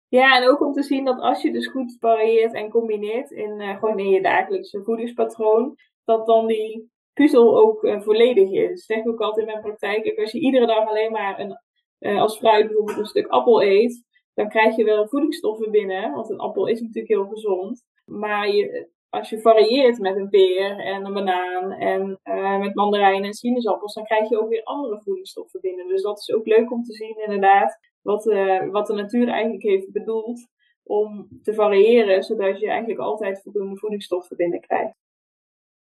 Ja, 0.09 0.37
en 0.37 0.49
ook 0.49 0.61
om 0.61 0.73
te 0.73 0.83
zien 0.83 1.05
dat 1.05 1.19
als 1.19 1.41
je 1.41 1.51
dus 1.51 1.67
goed 1.67 1.97
varieert 1.99 2.53
en 2.53 2.69
combineert 2.69 3.31
in, 3.31 3.59
uh, 3.59 3.79
gewoon 3.79 3.99
in 3.99 4.09
je 4.09 4.21
dagelijkse 4.21 4.83
voedingspatroon, 4.83 5.75
dat 6.05 6.25
dan 6.25 6.47
die 6.47 6.91
puzzel 7.13 7.57
ook 7.57 7.83
uh, 7.83 8.01
volledig 8.01 8.51
is. 8.51 8.69
Dat 8.69 8.79
zeg 8.79 8.97
ik 8.97 9.07
ook 9.07 9.21
altijd 9.21 9.47
in 9.47 9.51
mijn 9.51 9.63
praktijk. 9.63 10.19
Als 10.19 10.31
je 10.31 10.39
iedere 10.39 10.65
dag 10.65 10.87
alleen 10.87 11.11
maar 11.11 11.39
een, 11.39 11.59
uh, 11.99 12.21
als 12.21 12.37
fruit 12.37 12.67
bijvoorbeeld 12.67 12.97
een 12.97 13.05
stuk 13.05 13.27
appel 13.27 13.63
eet, 13.63 14.03
dan 14.33 14.49
krijg 14.49 14.75
je 14.75 14.83
wel 14.83 15.07
voedingsstoffen 15.07 15.71
binnen. 15.71 16.11
Want 16.11 16.29
een 16.29 16.39
appel 16.39 16.67
is 16.67 16.81
natuurlijk 16.81 17.07
heel 17.07 17.27
gezond. 17.27 17.83
Maar 18.05 18.49
je, 18.49 18.89
als 19.09 19.29
je 19.29 19.41
varieert 19.41 19.99
met 19.99 20.15
een 20.15 20.29
peer 20.29 20.79
en 20.79 21.05
een 21.05 21.13
banaan 21.13 21.71
en 21.71 22.19
met 22.59 22.75
mandarijnen 22.75 23.23
en 23.23 23.33
sinaasappels, 23.33 23.93
dan 23.93 24.03
krijg 24.03 24.29
je 24.29 24.39
ook 24.41 24.49
weer 24.49 24.63
andere 24.63 25.01
voedingsstoffen 25.01 25.61
binnen. 25.61 25.87
Dus 25.87 26.01
dat 26.01 26.19
is 26.19 26.31
ook 26.33 26.45
leuk 26.45 26.71
om 26.71 26.83
te 26.83 26.93
zien, 26.93 27.17
inderdaad, 27.23 27.77
wat, 28.01 28.25
uh, 28.25 28.69
wat 28.69 28.87
de 28.87 28.93
natuur 28.93 29.27
eigenlijk 29.27 29.63
heeft 29.63 29.91
bedoeld 29.91 30.47
om 30.83 31.27
te 31.43 31.53
variëren, 31.53 32.23
zodat 32.23 32.59
je 32.59 32.69
eigenlijk 32.69 32.99
altijd 32.99 33.41
voldoende 33.41 33.77
voedingsstoffen 33.77 34.37
binnenkrijgt. 34.37 34.95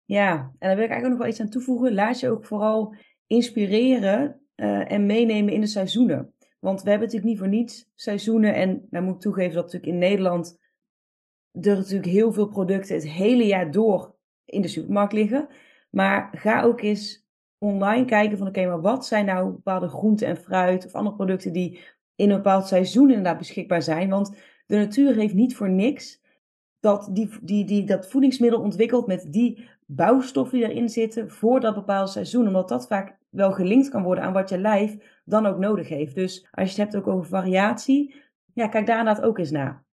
Ja, 0.06 0.34
en 0.36 0.68
daar 0.68 0.76
wil 0.76 0.86
ik 0.86 0.92
eigenlijk 0.92 1.10
nog 1.10 1.18
wel 1.18 1.28
iets 1.28 1.42
aan 1.42 1.50
toevoegen. 1.50 1.94
Laat 1.94 2.20
je 2.20 2.30
ook 2.30 2.46
vooral 2.46 2.96
inspireren 3.28 4.42
uh, 4.56 4.92
en 4.92 5.06
meenemen 5.06 5.54
in 5.54 5.62
de 5.62 5.68
seizoenen. 5.68 6.34
Want 6.60 6.84
we 6.84 6.90
hebben 6.90 7.08
natuurlijk 7.08 7.34
niet 7.34 7.40
voor 7.40 7.58
niets 7.58 7.92
seizoenen. 7.96 8.54
En 8.54 8.88
wij 8.90 9.02
moeten 9.02 9.22
toegeven 9.22 9.54
dat 9.54 9.64
natuurlijk 9.64 9.92
in 9.92 9.98
Nederland 9.98 10.60
er 11.52 11.76
natuurlijk 11.76 12.06
heel 12.06 12.34
veel 12.34 12.48
producten 12.48 12.96
het 12.96 13.10
hele 13.10 13.46
jaar 13.46 13.72
door 13.72 14.16
in 14.46 14.62
de 14.62 14.68
supermarkt 14.68 15.14
liggen. 15.14 15.48
Maar 15.90 16.30
ga 16.32 16.62
ook 16.62 16.82
eens 16.82 17.26
online 17.58 18.06
kijken 18.06 18.38
van 18.38 18.48
oké, 18.48 18.66
maar 18.66 18.82
wat 18.82 19.06
zijn 19.06 19.26
nou 19.26 19.52
bepaalde 19.52 19.88
groenten 19.88 20.28
en 20.28 20.38
fruit 20.38 20.86
of 20.86 20.94
andere 20.94 21.16
producten 21.16 21.54
die 21.54 21.80
in 22.22 22.30
een 22.30 22.36
bepaald 22.36 22.68
seizoen 22.68 23.10
inderdaad 23.10 23.38
beschikbaar 23.38 23.82
zijn. 23.82 24.10
Want 24.10 24.36
de 24.66 24.78
natuur 24.78 25.16
heeft 25.16 25.34
niet 25.34 25.56
voor 25.56 25.70
niks 25.70 26.22
dat, 26.80 27.10
die, 27.12 27.30
die, 27.42 27.66
die, 27.66 27.84
dat 27.84 28.10
voedingsmiddel 28.10 28.60
ontwikkeld 28.60 29.08
met 29.08 29.26
die 29.30 29.70
bouwstoffen 29.86 30.58
die 30.58 30.70
erin 30.70 30.90
zitten 30.90 31.30
voor 31.30 31.60
dat 31.60 31.76
bepaalde 31.76 32.12
seizoen. 32.12 32.48
Omdat 32.48 32.70
dat 32.70 32.88
vaak 32.88 33.18
wel 33.30 33.52
gelinkt 33.52 33.90
kan 33.90 34.04
worden 34.04 34.24
aan 34.24 34.34
wat 34.34 34.50
je 34.50 34.58
lijf 34.58 35.22
dan 35.26 35.46
ook 35.46 35.58
nodig 35.58 35.90
heeft. 35.90 36.16
Dus 36.16 36.48
als 36.52 36.76
je 36.76 36.82
het 36.82 36.92
hebt 36.92 37.06
ook 37.06 37.14
over 37.14 37.30
variatie, 37.30 38.16
ja, 38.54 38.68
kijk 38.68 38.86
daar 38.86 39.00
inderdaad 39.00 39.24
ook 39.24 39.38
eens 39.38 39.52
naar. 39.52 39.86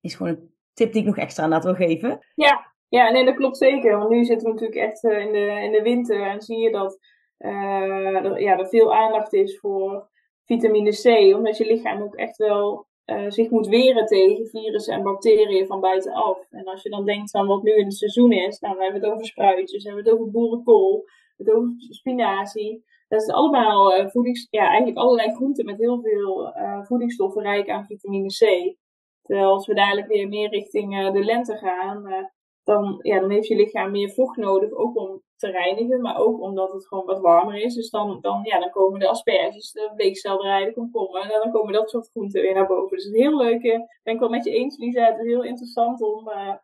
Is 0.00 0.14
gewoon 0.14 0.32
een 0.32 0.50
tip 0.72 0.92
die 0.92 1.00
ik 1.00 1.06
nog 1.06 1.16
extra 1.16 1.44
aan 1.44 1.62
wil 1.62 1.74
geven. 1.74 2.26
Ja, 2.34 2.72
ja 2.88 3.10
nee, 3.10 3.24
dat 3.24 3.36
klopt 3.36 3.56
zeker. 3.56 3.98
Want 3.98 4.10
nu 4.10 4.24
zitten 4.24 4.46
we 4.46 4.52
natuurlijk 4.52 4.80
echt 4.80 5.04
eh, 5.04 5.18
in, 5.18 5.32
de, 5.32 5.62
in 5.62 5.72
de 5.72 5.82
winter 5.82 6.22
en 6.22 6.40
zie 6.40 6.58
je 6.58 6.70
dat 6.70 6.98
uh, 7.38 8.24
er, 8.24 8.40
ja, 8.40 8.58
er 8.58 8.68
veel 8.68 8.94
aandacht 8.94 9.32
is 9.32 9.58
voor 9.58 10.08
vitamine 10.48 10.90
C. 10.90 11.36
Omdat 11.36 11.56
je 11.56 11.66
lichaam 11.66 12.02
ook 12.02 12.14
echt 12.14 12.36
wel 12.36 12.86
uh, 13.06 13.30
zich 13.30 13.50
moet 13.50 13.66
weren 13.66 14.06
tegen 14.06 14.46
virussen 14.46 14.94
en 14.94 15.02
bacteriën 15.02 15.66
van 15.66 15.80
buitenaf. 15.80 16.46
En 16.50 16.64
als 16.64 16.82
je 16.82 16.90
dan 16.90 17.04
denkt 17.04 17.34
aan 17.34 17.46
wat 17.46 17.62
nu 17.62 17.72
in 17.72 17.84
het 17.84 17.96
seizoen 17.96 18.32
is, 18.32 18.58
nou, 18.58 18.76
we 18.76 18.82
hebben 18.82 19.02
het 19.02 19.10
over 19.10 19.26
spruitjes, 19.26 19.82
we 19.82 19.88
hebben 19.88 20.06
het 20.06 20.14
over 20.14 20.30
boerenkool, 20.30 21.02
we 21.36 21.44
hebben 21.44 21.54
het 21.54 21.64
over 21.64 21.94
spinazie. 21.94 22.84
Dat 23.08 23.22
is 23.22 23.28
allemaal 23.28 23.98
uh, 23.98 24.08
voedings, 24.08 24.46
ja, 24.50 24.66
eigenlijk 24.66 24.98
allerlei 24.98 25.34
groenten 25.34 25.64
met 25.64 25.78
heel 25.78 26.00
veel 26.00 26.56
uh, 26.56 26.84
voedingsstoffen 26.84 27.42
rijk 27.42 27.68
aan 27.70 27.86
vitamine 27.86 28.26
C. 28.26 28.76
Terwijl 29.22 29.50
als 29.50 29.66
we 29.66 29.74
dadelijk 29.74 30.06
weer 30.06 30.28
meer 30.28 30.48
richting 30.48 31.12
de 31.12 31.24
lente 31.24 31.56
gaan, 31.56 32.30
dan, 32.64 32.98
ja, 33.02 33.20
dan 33.20 33.30
heeft 33.30 33.46
je 33.46 33.56
lichaam 33.56 33.90
meer 33.90 34.10
vocht 34.10 34.36
nodig, 34.36 34.72
ook 34.72 34.96
om 34.96 35.22
te 35.38 35.50
reinigen, 35.50 36.00
maar 36.00 36.18
ook 36.18 36.40
omdat 36.40 36.72
het 36.72 36.86
gewoon 36.86 37.04
wat 37.04 37.20
warmer 37.20 37.54
is. 37.54 37.74
Dus 37.74 37.90
dan, 37.90 38.18
dan, 38.20 38.40
ja, 38.42 38.58
dan 38.58 38.70
komen 38.70 39.00
de 39.00 39.08
asperges, 39.08 39.72
de 39.72 39.92
bleekselderij, 39.96 40.64
de 40.64 40.72
komkommer, 40.72 41.22
en 41.22 41.40
dan 41.42 41.52
komen 41.52 41.72
dat 41.72 41.90
soort 41.90 42.10
groenten 42.10 42.42
weer 42.42 42.54
naar 42.54 42.66
boven. 42.66 42.96
Dus 42.96 43.06
is 43.06 43.16
heel 43.16 43.36
leuk. 43.36 43.62
Ik 43.62 44.00
ben 44.02 44.14
ik 44.14 44.20
wel 44.20 44.28
met 44.28 44.44
je 44.44 44.50
eens, 44.50 44.78
Lisa. 44.78 45.04
Het 45.04 45.18
is 45.18 45.26
heel 45.26 45.44
interessant 45.44 46.02
om, 46.02 46.28
uh, 46.28 46.54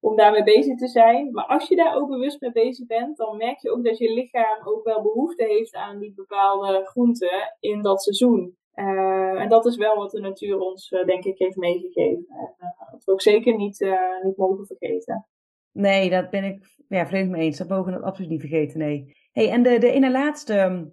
om 0.00 0.16
daarmee 0.16 0.42
bezig 0.42 0.76
te 0.76 0.86
zijn. 0.86 1.32
Maar 1.32 1.46
als 1.46 1.68
je 1.68 1.76
daar 1.76 1.96
ook 1.96 2.08
bewust 2.08 2.40
mee 2.40 2.52
bezig 2.52 2.86
bent, 2.86 3.16
dan 3.16 3.36
merk 3.36 3.58
je 3.58 3.70
ook 3.70 3.84
dat 3.84 3.98
je 3.98 4.12
lichaam 4.12 4.58
ook 4.64 4.84
wel 4.84 5.02
behoefte 5.02 5.44
heeft 5.44 5.74
aan 5.74 5.98
die 5.98 6.12
bepaalde 6.14 6.84
groenten 6.84 7.56
in 7.60 7.82
dat 7.82 8.02
seizoen. 8.02 8.56
en 8.74 9.48
dat 9.48 9.66
is 9.66 9.76
wel 9.76 9.96
wat 9.96 10.10
de 10.10 10.20
natuur 10.20 10.58
ons, 10.58 10.88
denk 10.88 11.24
ik, 11.24 11.38
heeft 11.38 11.56
meegegeven. 11.56 12.26
En 12.28 12.74
dat 12.90 13.04
we 13.04 13.12
ook 13.12 13.22
zeker 13.22 13.56
niet, 13.56 13.86
niet 14.22 14.36
mogen 14.36 14.66
vergeten. 14.66 15.26
Nee, 15.72 16.10
dat 16.10 16.30
ben 16.30 16.44
ik 16.44 16.76
ja, 16.88 17.06
volledig 17.06 17.30
mee 17.30 17.44
eens. 17.44 17.58
Dat 17.58 17.68
mogen 17.68 17.92
we 17.92 18.02
absoluut 18.06 18.30
niet 18.30 18.40
vergeten, 18.40 18.78
nee. 18.78 19.16
Hey, 19.32 19.50
en 19.50 19.62
de, 19.62 19.78
de 19.78 19.90
ene 19.90 20.10
laatste 20.10 20.90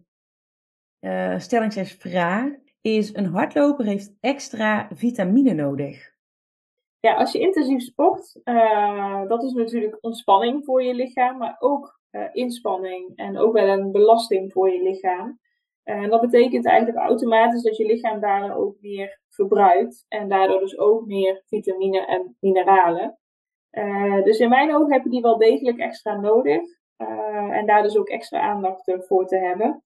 uh, 1.00 1.40
stellingsvraag 1.40 2.52
is: 2.82 3.16
een 3.16 3.26
hardloper 3.26 3.86
heeft 3.86 4.16
extra 4.20 4.88
vitamine 4.94 5.54
nodig. 5.54 6.14
Ja, 7.00 7.16
als 7.16 7.32
je 7.32 7.40
intensief 7.40 7.82
sport, 7.82 8.40
uh, 8.44 9.28
dat 9.28 9.44
is 9.44 9.54
natuurlijk 9.54 9.98
ontspanning 10.02 10.66
voor 10.66 10.84
je 10.84 10.94
lichaam, 10.94 11.38
maar 11.38 11.56
ook 11.60 12.00
uh, 12.12 12.26
inspanning 12.32 13.12
en 13.16 13.38
ook 13.38 13.54
wel 13.54 13.68
een 13.68 13.92
belasting 13.92 14.52
voor 14.52 14.70
je 14.70 14.84
lichaam. 14.84 15.40
En 15.84 16.10
dat 16.10 16.22
betekent 16.22 16.66
eigenlijk 16.66 16.98
automatisch 16.98 17.62
dat 17.62 17.78
je 17.78 17.86
lichaam 17.86 18.20
daardoor 18.20 18.56
ook 18.56 18.76
meer 18.82 19.20
verbruikt 19.30 20.06
en 20.08 20.30
daardoor 20.30 20.60
dus 20.60 20.78
ook 20.78 21.06
meer 21.06 21.44
vitamine 21.46 22.06
en 22.06 22.38
mineralen. 22.40 23.18
Uh, 23.78 24.24
dus 24.24 24.40
in 24.40 24.50
mijn 24.50 24.76
ogen 24.76 24.94
heb 24.94 25.04
je 25.04 25.10
die 25.10 25.22
wel 25.22 25.38
degelijk 25.38 25.78
extra 25.78 26.20
nodig. 26.20 26.62
en 27.52 27.66
daar 27.66 27.84
dus 27.84 27.98
ook 27.98 28.10
extra 28.10 28.40
aandacht 28.40 28.94
voor 29.08 29.26
te 29.26 29.38
hebben. 29.38 29.84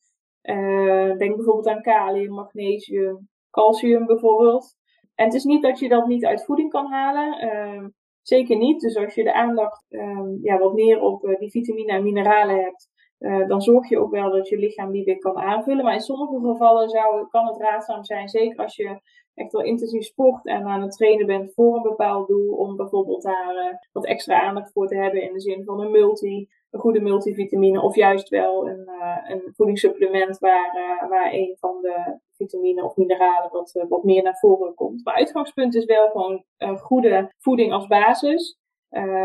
denk 1.17 1.35
bijvoorbeeld 1.35 1.67
aan 1.67 1.81
kalium, 1.81 2.31
magnesium, 2.31 3.29
calcium 3.51 4.05
bijvoorbeeld. 4.05 4.77
En 5.19 5.25
het 5.25 5.33
is 5.33 5.43
niet 5.43 5.61
dat 5.61 5.79
je 5.79 5.89
dat 5.89 6.07
niet 6.07 6.25
uit 6.25 6.45
voeding 6.45 6.69
kan 6.69 6.91
halen. 6.91 7.45
Uh, 7.45 7.85
zeker 8.21 8.57
niet. 8.57 8.81
Dus 8.81 8.97
als 8.97 9.15
je 9.15 9.23
de 9.23 9.33
aandacht 9.33 9.85
uh, 9.89 10.41
ja, 10.41 10.57
wat 10.57 10.73
meer 10.73 11.01
op 11.01 11.35
die 11.39 11.49
vitamine 11.49 11.91
en 11.91 12.03
mineralen 12.03 12.55
hebt, 12.55 12.89
uh, 13.19 13.47
dan 13.47 13.61
zorg 13.61 13.89
je 13.89 13.99
ook 13.99 14.11
wel 14.11 14.31
dat 14.31 14.49
je 14.49 14.57
lichaam 14.57 14.91
die 14.91 15.03
weer 15.03 15.19
kan 15.19 15.37
aanvullen. 15.37 15.83
Maar 15.83 15.93
in 15.93 15.99
sommige 15.99 16.51
gevallen 16.51 16.89
zou, 16.89 17.27
kan 17.27 17.45
het 17.45 17.57
raadzaam 17.57 18.03
zijn, 18.03 18.29
zeker 18.29 18.63
als 18.63 18.75
je 18.75 18.99
echt 19.33 19.51
wel 19.51 19.61
intensief 19.61 20.03
sport 20.03 20.45
en 20.45 20.63
aan 20.63 20.81
het 20.81 20.91
trainen 20.91 21.25
bent 21.25 21.53
voor 21.53 21.75
een 21.75 21.81
bepaald 21.81 22.27
doel, 22.27 22.55
om 22.55 22.75
bijvoorbeeld 22.75 23.21
daar 23.21 23.55
uh, 23.55 23.77
wat 23.91 24.05
extra 24.05 24.41
aandacht 24.41 24.71
voor 24.71 24.87
te 24.87 24.95
hebben 24.95 25.21
in 25.21 25.33
de 25.33 25.39
zin 25.39 25.63
van 25.63 25.81
een 25.81 25.91
multi, 25.91 26.47
een 26.71 26.79
goede 26.79 27.01
multivitamine 27.01 27.81
of 27.81 27.95
juist 27.95 28.29
wel 28.29 28.67
een, 28.67 28.83
uh, 28.87 29.17
een 29.27 29.53
voedingssupplement 29.55 30.37
waar, 30.37 31.05
waar 31.09 31.33
een 31.33 31.55
van 31.59 31.81
de 31.81 32.19
vitamine 32.35 32.83
of 32.83 32.95
mineralen 32.95 33.51
wat, 33.51 33.85
wat 33.89 34.03
meer 34.03 34.23
naar 34.23 34.37
voren 34.37 34.73
komt. 34.73 35.03
Maar 35.03 35.13
uitgangspunt 35.13 35.75
is 35.75 35.85
wel 35.85 36.09
gewoon 36.09 36.43
goede 36.77 37.33
voeding 37.37 37.73
als 37.73 37.87
basis. 37.87 38.59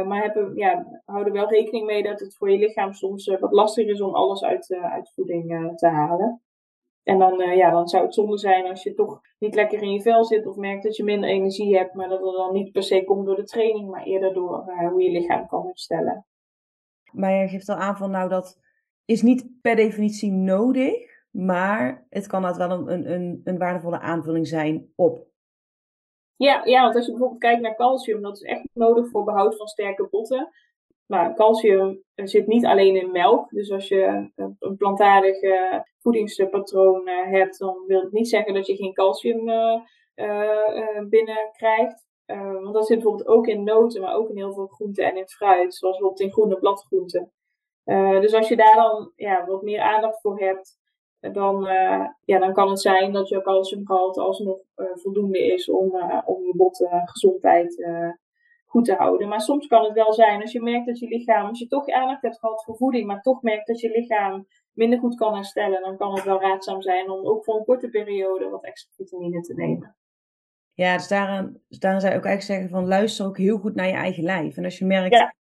Maar 0.07 0.23
hebben, 0.23 0.57
ja, 0.57 1.01
houden 1.05 1.33
wel 1.33 1.49
rekening 1.49 1.87
mee 1.87 2.03
dat 2.03 2.21
het 2.21 2.37
voor 2.37 2.51
je 2.51 2.59
lichaam 2.59 2.93
soms 2.93 3.27
wat 3.27 3.53
lastiger 3.53 3.91
is 3.91 4.01
om 4.01 4.15
alles 4.15 4.45
uit, 4.45 4.75
uit 4.83 5.13
voeding 5.15 5.73
te 5.79 5.89
halen. 5.89 6.43
En 7.03 7.19
dan, 7.19 7.57
ja, 7.57 7.71
dan 7.71 7.89
zou 7.89 8.05
het 8.05 8.15
zonde 8.15 8.39
zijn 8.39 8.67
als 8.67 8.83
je 8.83 8.95
toch 8.95 9.21
niet 9.39 9.55
lekker 9.55 9.83
in 9.83 9.93
je 9.93 10.03
vel 10.03 10.25
zit 10.25 10.47
of 10.47 10.57
merkt 10.57 10.83
dat 10.83 10.97
je 10.97 11.05
minder 11.05 11.29
energie 11.29 11.77
hebt, 11.77 11.95
maar 11.95 12.09
dat 12.09 12.21
het 12.21 12.35
dan 12.35 12.53
niet 12.53 12.73
per 12.73 12.83
se 12.83 13.05
komt 13.05 13.27
door 13.27 13.37
de 13.37 13.45
training, 13.45 13.91
maar 13.91 14.03
eerder 14.03 14.35
door 14.35 14.73
hoe 14.91 15.03
je 15.03 15.11
lichaam 15.11 15.47
kan 15.47 15.67
herstellen. 15.67 16.27
Maar 17.13 17.33
je 17.33 17.49
geeft 17.49 17.69
al 17.69 17.77
aan 17.77 17.97
van, 17.97 18.11
nou, 18.11 18.29
dat 18.29 18.59
is 19.05 19.23
niet 19.23 19.49
per 19.61 19.77
definitie 19.77 20.33
nodig, 20.33 21.23
maar 21.31 22.07
het 22.11 22.27
kan 22.27 22.43
dat 22.43 22.57
wel 22.57 22.71
een, 22.71 23.13
een, 23.13 23.41
een 23.45 23.59
waardevolle 23.59 24.01
aanvulling 24.01 24.47
zijn 24.47 24.93
op. 24.95 25.27
Ja, 26.37 26.65
ja, 26.65 26.83
want 26.83 26.95
als 26.95 27.05
je 27.05 27.11
bijvoorbeeld 27.11 27.41
kijkt 27.41 27.61
naar 27.61 27.77
calcium, 27.77 28.23
dat 28.23 28.37
is 28.37 28.43
echt 28.43 28.69
nodig 28.73 29.11
voor 29.11 29.25
behoud 29.25 29.57
van 29.57 29.67
sterke 29.67 30.09
botten. 30.11 30.49
Maar 31.07 31.35
calcium 31.35 32.03
zit 32.15 32.47
niet 32.47 32.65
alleen 32.65 32.97
in 32.97 33.11
melk. 33.11 33.51
Dus 33.51 33.71
als 33.71 33.89
je 33.89 34.31
een 34.59 34.77
plantaardig 34.77 35.37
voedingspatroon 36.05 37.07
eh, 37.07 37.31
hebt, 37.31 37.59
dan 37.59 37.85
wil 37.87 38.01
het 38.01 38.13
niet 38.13 38.29
zeggen 38.29 38.55
dat 38.55 38.67
je 38.67 38.77
geen 38.77 38.93
calcium 38.93 39.49
uh, 39.49 39.81
uh, 40.15 41.09
binnenkrijgt. 41.09 42.07
want 42.27 42.75
dat 42.75 42.87
zit 42.87 42.99
bijvoorbeeld 42.99 43.29
ook 43.29 43.47
in 43.47 43.65
noten, 43.65 44.01
maar 44.01 44.15
ook 44.15 44.29
in 44.29 44.37
heel 44.37 44.53
veel 44.53 44.67
groenten 44.67 45.05
en 45.05 45.17
in 45.17 45.29
fruit, 45.29 45.75
zoals 45.75 45.99
bijvoorbeeld 45.99 46.29
in 46.29 46.33
groene 46.33 46.59
bladgroenten. 46.59 47.33
dus 48.21 48.35
als 48.35 48.49
je 48.49 48.57
daar 48.57 48.75
dan 48.75 49.13
ja, 49.17 49.47
wat 49.47 49.63
meer 49.63 49.81
aandacht 49.81 50.21
voor 50.21 50.39
hebt, 50.39 50.79
dan, 51.33 51.63
ja, 52.25 52.39
dan 52.39 52.53
kan 52.53 52.69
het 52.69 52.81
zijn 52.81 53.13
dat 53.13 53.29
je 53.29 53.43
calciumgehalte 53.43 54.21
alsnog 54.21 54.59
voldoende 54.75 55.53
is 55.53 55.71
om, 55.71 55.87
om 56.25 56.45
je 56.45 56.53
botgezondheid 56.57 57.87
goed 58.67 58.85
te 58.85 58.95
houden. 58.95 59.29
Maar 59.29 59.41
soms 59.41 59.67
kan 59.67 59.85
het 59.85 59.93
wel 59.93 60.13
zijn 60.13 60.41
als 60.41 60.53
je 60.53 60.63
merkt 60.63 60.87
dat 60.87 60.99
je 60.99 61.09
lichaam, 61.09 61.49
als 61.49 61.59
je 61.59 61.67
toch 61.67 61.89
aandacht 61.89 62.23
hebt 62.23 62.39
gehad 62.39 62.65
voor 62.65 62.77
voeding, 62.77 63.07
maar 63.07 63.21
toch 63.21 63.43
merkt 63.43 63.67
dat 63.67 63.81
je 63.81 63.91
lichaam 63.91 64.47
minder 64.73 64.99
goed 64.99 65.15
kan 65.15 65.35
herstellen, 65.35 65.83
dan 65.83 65.97
kan 65.97 66.15
het 66.15 66.25
wel 66.25 66.41
raadzaam 66.41 66.83
zijn 66.83 67.11
om 67.11 67.27
ook 67.27 67.45
voor 67.45 67.57
een 67.57 67.65
korte 67.65 67.89
periode 67.89 68.49
wat 68.49 68.65
extra 68.65 68.93
vitamine 68.97 69.41
te 69.41 69.55
nemen. 69.55 69.97
Ja, 70.73 70.97
dus 70.97 71.09
daaraan, 71.09 71.59
dus 71.69 71.79
daaraan 71.79 72.01
zou 72.01 72.13
ik 72.13 72.19
ook 72.19 72.25
eigenlijk 72.25 72.61
zeggen 72.61 72.79
van 72.79 72.89
luister 72.89 73.27
ook 73.27 73.39
heel 73.39 73.59
goed 73.59 73.75
naar 73.75 73.87
je 73.87 73.93
eigen 73.93 74.23
lijf. 74.23 74.57
En 74.57 74.65
als 74.65 74.79
je 74.79 74.85
merkt 74.85 75.35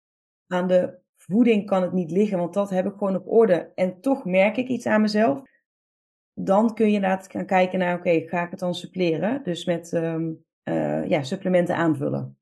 aan 0.47 0.67
de 0.67 0.99
voeding 1.17 1.67
kan 1.67 1.83
het 1.83 1.93
niet 1.93 2.11
liggen, 2.11 2.39
want 2.39 2.55
dat 2.55 2.71
heb 2.71 2.87
ik 2.87 2.93
gewoon 2.93 3.17
op 3.17 3.29
orde. 3.29 3.73
En 3.75 4.01
toch 4.01 4.25
merk 4.25 4.57
ik 4.57 4.69
iets 4.69 4.87
aan 4.87 5.01
mezelf. 5.01 5.43
Dan 6.35 6.75
kun 6.75 6.87
je 6.87 6.95
inderdaad 6.95 7.31
gaan 7.31 7.47
kijken 7.47 7.79
naar, 7.79 7.99
oké, 7.99 8.21
ga 8.27 8.45
ik 8.45 8.51
het 8.51 8.61
dan 8.61 8.75
suppleren? 8.75 9.41
Dus 9.45 9.65
met 9.65 9.93
um, 9.93 10.45
uh, 10.65 11.09
ja, 11.09 11.23
supplementen 11.23 11.77
aanvullen. 11.77 12.37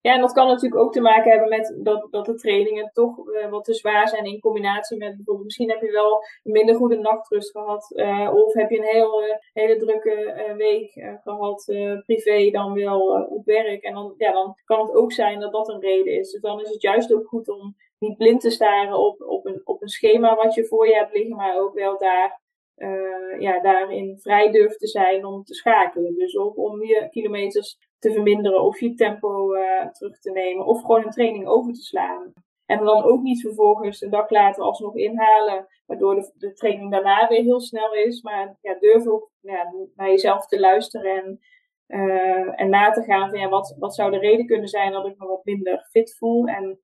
Ja, 0.00 0.14
en 0.14 0.20
dat 0.20 0.32
kan 0.32 0.46
natuurlijk 0.46 0.82
ook 0.82 0.92
te 0.92 1.00
maken 1.00 1.30
hebben 1.30 1.48
met 1.48 1.76
dat, 1.78 2.08
dat 2.10 2.26
de 2.26 2.34
trainingen 2.34 2.90
toch 2.92 3.18
uh, 3.18 3.48
wat 3.50 3.64
te 3.64 3.74
zwaar 3.74 4.08
zijn 4.08 4.24
in 4.24 4.40
combinatie 4.40 4.96
met 4.96 5.16
bijvoorbeeld, 5.16 5.44
misschien 5.44 5.70
heb 5.70 5.80
je 5.80 5.90
wel 5.90 6.24
minder 6.42 6.74
goede 6.74 6.98
nachtrust 6.98 7.50
gehad, 7.50 7.92
uh, 7.94 8.30
of 8.34 8.52
heb 8.52 8.70
je 8.70 8.78
een 8.78 8.84
hele, 8.84 9.42
hele 9.52 9.76
drukke 9.76 10.54
week 10.56 10.92
gehad, 11.22 11.64
privé 12.04 12.50
dan 12.50 12.72
wel 12.74 13.26
op 13.28 13.44
werk. 13.44 13.82
En 13.82 13.94
dan, 13.94 14.14
ja, 14.16 14.32
dan 14.32 14.54
kan 14.64 14.80
het 14.80 14.94
ook 14.94 15.12
zijn 15.12 15.40
dat 15.40 15.52
dat 15.52 15.68
een 15.68 15.80
reden 15.80 16.18
is. 16.18 16.30
Dus 16.30 16.40
dan 16.40 16.60
is 16.60 16.70
het 16.70 16.82
juist 16.82 17.14
ook 17.14 17.26
goed 17.26 17.48
om 17.48 17.76
niet 17.98 18.16
blind 18.16 18.40
te 18.40 18.50
staren 18.50 18.98
op, 18.98 19.22
op, 19.22 19.46
een, 19.46 19.60
op 19.64 19.82
een 19.82 19.88
schema 19.88 20.34
wat 20.34 20.54
je 20.54 20.64
voor 20.64 20.86
je 20.88 20.94
hebt 20.94 21.12
liggen, 21.12 21.36
maar 21.36 21.58
ook 21.58 21.74
wel 21.74 21.98
daar 21.98 22.40
uh, 22.76 23.40
ja, 23.40 23.60
daarin 23.60 24.18
vrij 24.18 24.50
durft 24.50 24.78
te 24.78 24.86
zijn 24.86 25.24
om 25.24 25.44
te 25.44 25.54
schakelen. 25.54 26.14
Dus 26.14 26.36
of 26.36 26.54
om 26.54 26.82
je 26.84 27.08
kilometers 27.10 27.78
te 27.98 28.12
verminderen 28.12 28.62
of 28.62 28.80
je 28.80 28.94
tempo 28.94 29.54
uh, 29.54 29.86
terug 29.86 30.18
te 30.18 30.30
nemen 30.30 30.66
of 30.66 30.80
gewoon 30.80 31.04
een 31.04 31.10
training 31.10 31.46
over 31.46 31.72
te 31.72 31.82
slaan. 31.82 32.32
En 32.66 32.84
dan 32.84 33.02
ook 33.02 33.22
niet 33.22 33.40
vervolgens 33.40 34.00
een 34.00 34.10
dag 34.10 34.30
later 34.30 34.62
alsnog 34.62 34.96
inhalen, 34.96 35.66
waardoor 35.86 36.14
de, 36.14 36.32
de 36.34 36.52
training 36.52 36.90
daarna 36.90 37.28
weer 37.28 37.42
heel 37.42 37.60
snel 37.60 37.94
is. 37.94 38.22
Maar 38.22 38.56
ja, 38.60 38.76
durf 38.78 39.06
ook 39.06 39.30
ja, 39.40 39.72
naar 39.94 40.08
jezelf 40.08 40.46
te 40.46 40.60
luisteren 40.60 41.16
en, 41.16 41.40
uh, 41.86 42.60
en 42.60 42.68
na 42.68 42.90
te 42.90 43.02
gaan 43.02 43.30
van 43.30 43.38
ja, 43.38 43.48
wat, 43.48 43.76
wat 43.78 43.94
zou 43.94 44.10
de 44.10 44.18
reden 44.18 44.46
kunnen 44.46 44.68
zijn 44.68 44.92
dat 44.92 45.06
ik 45.06 45.18
me 45.18 45.26
wat 45.26 45.44
minder 45.44 45.86
fit 45.90 46.16
voel. 46.16 46.46
En 46.46 46.80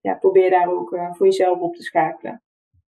ja, 0.00 0.14
probeer 0.14 0.50
daar 0.50 0.70
ook 0.72 0.96
voor 1.10 1.26
jezelf 1.26 1.60
op 1.60 1.74
te 1.74 1.82
schakelen. 1.82 2.42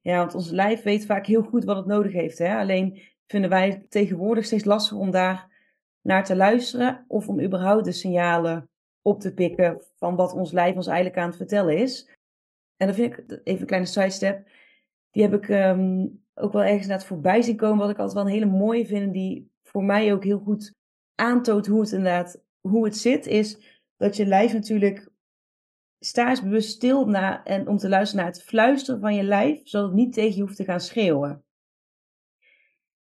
Ja, 0.04 0.18
want 0.18 0.36
ons 0.36 0.50
lijf 0.50 0.84
weet 0.84 1.06
vaak 1.06 1.26
heel 1.26 1.42
goed 1.42 1.64
wat 1.64 1.76
het 1.76 1.86
nodig 1.86 2.12
heeft. 2.12 2.38
Hè? 2.38 2.58
Alleen 2.58 3.02
vinden 3.28 3.50
wij 3.50 3.70
het 3.70 3.92
tegenwoordig 3.92 4.46
steeds 4.46 4.66
lastig 4.66 4.98
om 4.98 5.12
daar 5.12 5.52
naar 6.02 6.26
te 6.26 6.36
luisteren 6.36 7.06
of 7.08 7.28
om 7.28 7.42
überhaupt 7.42 7.86
de 7.86 7.92
signalen 7.92 8.70
op 9.02 9.20
te 9.20 9.34
pikken 9.34 9.84
van 9.96 10.16
wat 10.16 10.34
ons 10.34 10.52
lijf 10.52 10.76
ons 10.76 10.88
eigenlijk 10.88 11.18
aan 11.18 11.28
het 11.28 11.38
vertellen 11.38 11.78
is. 11.78 12.10
En 12.78 12.88
dan 12.88 12.96
vind 12.96 13.14
ik, 13.14 13.40
even 13.44 13.62
een 13.62 13.68
kleine 13.68 13.88
sidestep, 13.88 14.50
die 15.12 15.24
heb 15.24 15.34
ik 15.34 15.50
um, 15.50 16.24
ook 16.34 16.54
wel 16.54 16.64
ergens 16.64 16.88
naar 16.88 16.98
het 16.98 17.08
voorbij 17.08 17.42
zien 17.42 17.56
komen, 17.56 17.78
wat 17.78 17.90
ik 17.90 17.98
altijd 17.98 18.16
wel 18.16 18.26
een 18.26 18.40
hele 18.40 18.58
mooie 18.58 18.86
vind, 18.86 19.14
die 19.14 19.52
voor 19.64 19.84
mij 19.84 20.14
ook 20.14 20.24
heel 20.24 20.40
goed 20.40 20.74
aantoont 21.16 21.68
hoe 21.68 21.82
het 21.82 21.92
inderdaad, 21.92 22.44
hoe 22.60 22.86
het 22.86 22.98
zit, 22.98 23.26
is 23.26 23.82
dat 23.98 24.16
je 24.16 24.26
lijf 24.26 24.54
natuurlijk 24.54 25.12
sta 26.06 26.30
eens 26.30 26.44
bewust 26.44 26.70
stil 26.70 27.06
na, 27.06 27.44
en 27.44 27.68
om 27.68 27.78
te 27.78 27.90
luisteren 27.90 28.24
naar 28.24 28.34
het 28.34 28.44
fluisteren 28.44 29.02
van 29.02 29.16
je 29.16 29.24
lijf, 29.24 29.62
zodat 29.64 29.88
het 29.88 29.96
niet 29.96 30.14
tegen 30.14 30.36
je 30.36 30.42
hoeft 30.42 30.56
te 30.56 30.64
gaan 30.64 30.80
schreeuwen. 30.80 31.44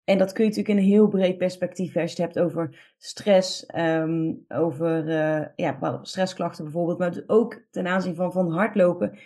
En 0.03 0.17
dat 0.17 0.31
kun 0.31 0.43
je 0.43 0.49
natuurlijk 0.49 0.77
in 0.77 0.84
een 0.86 0.91
heel 0.91 1.08
breed 1.08 1.38
perspectief, 1.38 1.95
als 1.95 2.13
je 2.13 2.21
het 2.21 2.34
hebt 2.34 2.45
over 2.45 2.93
stress, 2.97 3.65
um, 3.75 4.45
over 4.47 5.08
uh, 5.08 5.45
ja, 5.55 5.99
stressklachten 6.01 6.63
bijvoorbeeld, 6.63 6.97
maar 6.97 7.23
ook 7.27 7.62
ten 7.71 7.88
aanzien 7.88 8.15
van, 8.15 8.31
van 8.31 8.51
hardlopen. 8.51 9.17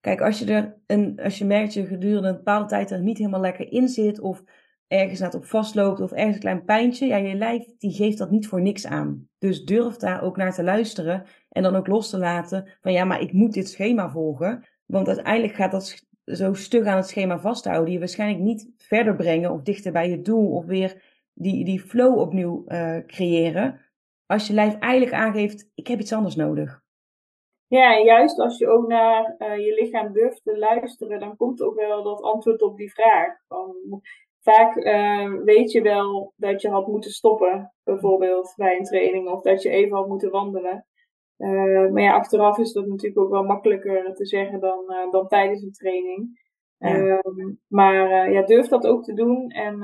Kijk, 0.00 0.20
als 0.20 0.38
je, 0.38 0.52
er 0.52 0.76
een, 0.86 1.20
als 1.22 1.38
je 1.38 1.44
merkt 1.44 1.74
dat 1.74 1.74
je 1.74 1.86
gedurende 1.86 2.28
een 2.28 2.36
bepaalde 2.36 2.66
tijd 2.68 2.90
er 2.90 3.00
niet 3.00 3.18
helemaal 3.18 3.40
lekker 3.40 3.72
in 3.72 3.88
zit, 3.88 4.20
of 4.20 4.42
ergens 4.88 5.20
net 5.20 5.34
op 5.34 5.44
vastloopt, 5.44 6.00
of 6.00 6.12
ergens 6.12 6.34
een 6.34 6.40
klein 6.40 6.64
pijntje, 6.64 7.06
ja, 7.06 7.16
je 7.16 7.34
lijf 7.34 7.64
die 7.78 7.92
geeft 7.92 8.18
dat 8.18 8.30
niet 8.30 8.48
voor 8.48 8.62
niks 8.62 8.86
aan. 8.86 9.28
Dus 9.38 9.64
durf 9.64 9.96
daar 9.96 10.22
ook 10.22 10.36
naar 10.36 10.54
te 10.54 10.62
luisteren 10.62 11.24
en 11.48 11.62
dan 11.62 11.76
ook 11.76 11.86
los 11.86 12.10
te 12.10 12.18
laten 12.18 12.76
van 12.80 12.92
ja, 12.92 13.04
maar 13.04 13.20
ik 13.20 13.32
moet 13.32 13.52
dit 13.52 13.68
schema 13.68 14.10
volgen. 14.10 14.64
Want 14.86 15.06
uiteindelijk 15.06 15.54
gaat 15.54 15.70
dat 15.70 16.04
zo 16.24 16.54
stug 16.54 16.86
aan 16.86 16.96
het 16.96 17.08
schema 17.08 17.38
vasthouden, 17.38 17.92
je 17.92 17.98
waarschijnlijk 17.98 18.42
niet 18.42 18.70
verder 18.76 19.16
brengen 19.16 19.52
of 19.52 19.62
dichter 19.62 19.92
bij 19.92 20.10
je 20.10 20.20
doel 20.20 20.50
of 20.50 20.64
weer 20.64 21.02
die, 21.32 21.64
die 21.64 21.80
flow 21.80 22.18
opnieuw 22.18 22.64
uh, 22.66 22.98
creëren. 23.06 23.80
Als 24.26 24.46
je 24.46 24.52
lijf 24.52 24.78
eigenlijk 24.78 25.14
aangeeft, 25.14 25.70
ik 25.74 25.86
heb 25.86 26.00
iets 26.00 26.12
anders 26.12 26.36
nodig. 26.36 26.84
Ja, 27.68 27.96
en 27.96 28.04
juist 28.04 28.38
als 28.38 28.58
je 28.58 28.68
ook 28.68 28.88
naar 28.88 29.34
uh, 29.38 29.56
je 29.56 29.74
lichaam 29.80 30.12
durft 30.12 30.42
te 30.42 30.58
luisteren, 30.58 31.20
dan 31.20 31.36
komt 31.36 31.62
ook 31.62 31.74
wel 31.74 32.02
dat 32.02 32.22
antwoord 32.22 32.62
op 32.62 32.76
die 32.76 32.92
vraag. 32.92 33.36
Van, 33.48 33.74
vaak 34.52 34.74
weet 35.44 35.72
je 35.72 35.82
wel 35.82 36.32
dat 36.36 36.62
je 36.62 36.68
had 36.68 36.86
moeten 36.86 37.10
stoppen, 37.10 37.72
bijvoorbeeld 37.84 38.52
bij 38.56 38.76
een 38.76 38.84
training, 38.84 39.28
of 39.28 39.42
dat 39.42 39.62
je 39.62 39.68
even 39.68 39.96
had 39.96 40.08
moeten 40.08 40.30
wandelen. 40.30 40.86
maar 41.92 42.02
ja, 42.02 42.14
achteraf 42.14 42.58
is 42.58 42.72
dat 42.72 42.86
natuurlijk 42.86 43.20
ook 43.20 43.30
wel 43.30 43.44
makkelijker 43.44 44.14
te 44.14 44.26
zeggen 44.26 44.60
dan, 44.60 45.08
dan 45.10 45.28
tijdens 45.28 45.62
een 45.62 45.72
training. 45.72 46.44
Ehm, 46.78 47.52
maar 47.66 48.30
ja, 48.32 48.42
durf 48.42 48.68
dat 48.68 48.86
ook 48.86 49.04
te 49.04 49.14
doen 49.14 49.50
en 49.50 49.78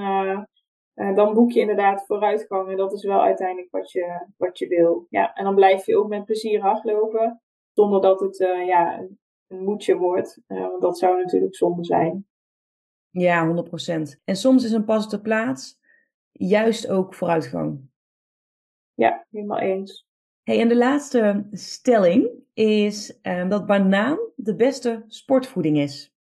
dan 1.14 1.34
boek 1.34 1.50
je 1.50 1.60
inderdaad 1.60 2.06
vooruitgang. 2.06 2.68
En 2.68 2.76
dat 2.76 2.92
is 2.92 3.04
wel 3.04 3.22
uiteindelijk 3.22 3.70
wat 3.70 3.90
je, 3.90 4.26
wat 4.36 4.58
je 4.58 4.66
wil. 4.66 5.06
Ja, 5.08 5.34
en 5.34 5.44
dan 5.44 5.54
blijf 5.54 5.86
je 5.86 5.98
ook 5.98 6.08
met 6.08 6.24
plezier 6.24 6.60
hardlopen. 6.60 7.42
Zonder 7.72 8.00
dat 8.00 8.20
het 8.20 8.36
ja, 8.66 8.98
een, 8.98 9.64
moedje 9.64 9.96
wordt. 9.96 10.40
Want 10.46 10.80
dat 10.80 10.98
zou 10.98 11.16
natuurlijk 11.16 11.56
zonde 11.56 11.84
zijn. 11.84 12.26
Ja, 13.12 13.46
100%. 13.46 14.20
En 14.24 14.36
soms 14.36 14.64
is 14.64 14.72
een 14.72 14.84
pas 14.84 15.04
op 15.04 15.10
de 15.10 15.20
plaats 15.20 15.80
juist 16.32 16.88
ook 16.88 17.14
vooruitgang. 17.14 17.80
Ja, 18.94 19.26
helemaal 19.30 19.58
eens. 19.58 20.06
Hey, 20.42 20.60
en 20.60 20.68
de 20.68 20.76
laatste 20.76 21.46
stelling 21.50 22.30
is 22.54 23.18
um, 23.22 23.48
dat 23.48 23.66
banaan 23.66 24.18
de 24.36 24.56
beste 24.56 25.04
sportvoeding 25.06 25.78
is. 25.78 26.11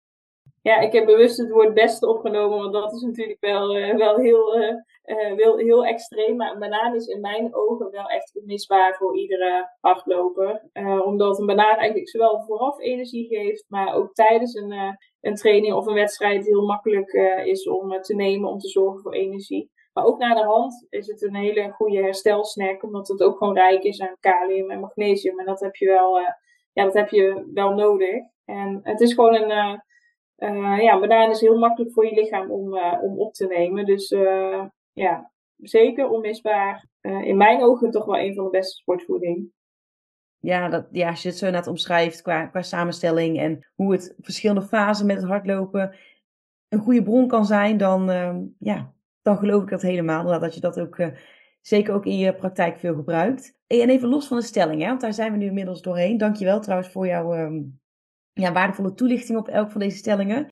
Ja, 0.62 0.78
ik 0.78 0.92
heb 0.92 1.06
bewust 1.06 1.38
het 1.38 1.50
woord 1.50 1.74
beste 1.74 2.08
opgenomen, 2.08 2.58
want 2.58 2.72
dat 2.72 2.92
is 2.92 3.00
natuurlijk 3.00 3.40
wel, 3.40 3.76
uh, 3.76 3.96
wel 3.96 4.16
heel, 4.16 4.58
uh, 4.58 4.74
uh, 5.04 5.36
heel, 5.36 5.56
heel 5.56 5.86
extreem. 5.86 6.36
Maar 6.36 6.52
een 6.52 6.58
banaan 6.58 6.94
is 6.94 7.06
in 7.06 7.20
mijn 7.20 7.54
ogen 7.54 7.90
wel 7.90 8.06
echt 8.06 8.36
onmisbaar 8.40 8.94
voor 8.94 9.16
iedere 9.16 9.70
hardloper. 9.80 10.62
omdat 11.04 11.38
een 11.38 11.46
banaan 11.46 11.76
eigenlijk 11.76 12.08
zowel 12.08 12.42
vooraf 12.42 12.80
energie 12.80 13.26
geeft, 13.26 13.64
maar 13.68 13.94
ook 13.94 14.12
tijdens 14.12 14.54
een, 14.54 14.98
een 15.20 15.34
training 15.34 15.74
of 15.74 15.86
een 15.86 15.94
wedstrijd 15.94 16.46
heel 16.46 16.66
makkelijk 16.66 17.12
is 17.44 17.68
om 17.68 18.00
te 18.00 18.14
nemen, 18.14 18.50
om 18.50 18.58
te 18.58 18.68
zorgen 18.68 19.00
voor 19.00 19.12
energie. 19.12 19.70
Maar 19.92 20.04
ook 20.04 20.18
naar 20.18 20.34
de 20.34 20.44
hand 20.44 20.86
is 20.90 21.06
het 21.06 21.22
een 21.22 21.34
hele 21.34 21.70
goede 21.70 22.02
herstelsnack, 22.02 22.82
omdat 22.82 23.08
het 23.08 23.22
ook 23.22 23.38
gewoon 23.38 23.54
rijk 23.54 23.82
is 23.82 24.00
aan 24.00 24.16
kalium 24.20 24.70
en 24.70 24.80
magnesium. 24.80 25.38
En 25.38 25.46
dat 25.46 25.60
heb 25.60 25.74
je 25.74 25.86
wel, 25.86 26.18
ja, 26.72 26.84
dat 26.84 26.94
heb 26.94 27.08
je 27.08 27.50
wel 27.54 27.74
nodig. 27.74 28.22
En 28.44 28.80
het 28.82 29.00
is 29.00 29.14
gewoon 29.14 29.34
een 29.34 29.82
uh, 30.38 30.82
ja, 30.82 31.00
banaan 31.00 31.30
is 31.30 31.40
heel 31.40 31.58
makkelijk 31.58 31.92
voor 31.92 32.06
je 32.06 32.14
lichaam 32.14 32.50
om, 32.50 32.74
uh, 32.74 32.98
om 33.02 33.18
op 33.18 33.34
te 33.34 33.46
nemen. 33.46 33.84
Dus 33.84 34.10
uh, 34.10 34.64
ja, 34.92 35.30
zeker 35.56 36.08
onmisbaar. 36.08 36.86
in 37.00 37.36
mijn 37.36 37.62
ogen 37.62 37.90
toch 37.90 38.04
wel 38.04 38.18
een 38.18 38.34
van 38.34 38.44
de 38.44 38.50
beste 38.50 38.76
sportvoeding. 38.76 39.50
Ja, 40.38 40.68
dat, 40.68 40.86
ja, 40.90 41.08
als 41.08 41.22
je 41.22 41.28
het 41.28 41.38
zo 41.38 41.50
net 41.50 41.66
omschrijft 41.66 42.22
qua, 42.22 42.46
qua 42.46 42.62
samenstelling 42.62 43.38
en 43.38 43.66
hoe 43.74 43.92
het 43.92 44.14
verschillende 44.18 44.62
fasen 44.62 45.06
met 45.06 45.16
het 45.16 45.26
hardlopen 45.26 45.96
een 46.68 46.78
goede 46.78 47.02
bron 47.02 47.28
kan 47.28 47.44
zijn, 47.44 47.76
dan, 47.76 48.10
ehm, 48.10 48.40
ja, 48.58 48.92
dan 49.22 49.36
geloof 49.36 49.62
ik 49.62 49.68
dat 49.68 49.82
helemaal. 49.82 50.40
Dat 50.40 50.54
je 50.54 50.60
dat 50.60 50.80
ook 50.80 50.96
zeker 51.62 51.94
ook 51.94 52.06
in 52.06 52.18
je 52.18 52.34
praktijk 52.34 52.78
veel 52.78 52.94
gebruikt. 52.94 53.56
En 53.66 53.88
even 53.88 54.08
los 54.08 54.26
van 54.26 54.36
de 54.36 54.42
stelling, 54.42 54.80
hè, 54.80 54.88
want 54.88 55.00
daar 55.00 55.14
zijn 55.14 55.32
we 55.32 55.38
nu 55.38 55.46
inmiddels 55.46 55.82
doorheen. 55.82 56.18
Dankjewel 56.18 56.60
trouwens 56.60 56.90
voor 56.90 57.06
jouw 57.06 57.34
um, 57.34 57.80
ja, 58.32 58.52
waardevolle 58.52 58.94
toelichting 58.94 59.38
op 59.38 59.48
elk 59.48 59.70
van 59.70 59.80
deze 59.80 59.96
stellingen. 59.96 60.48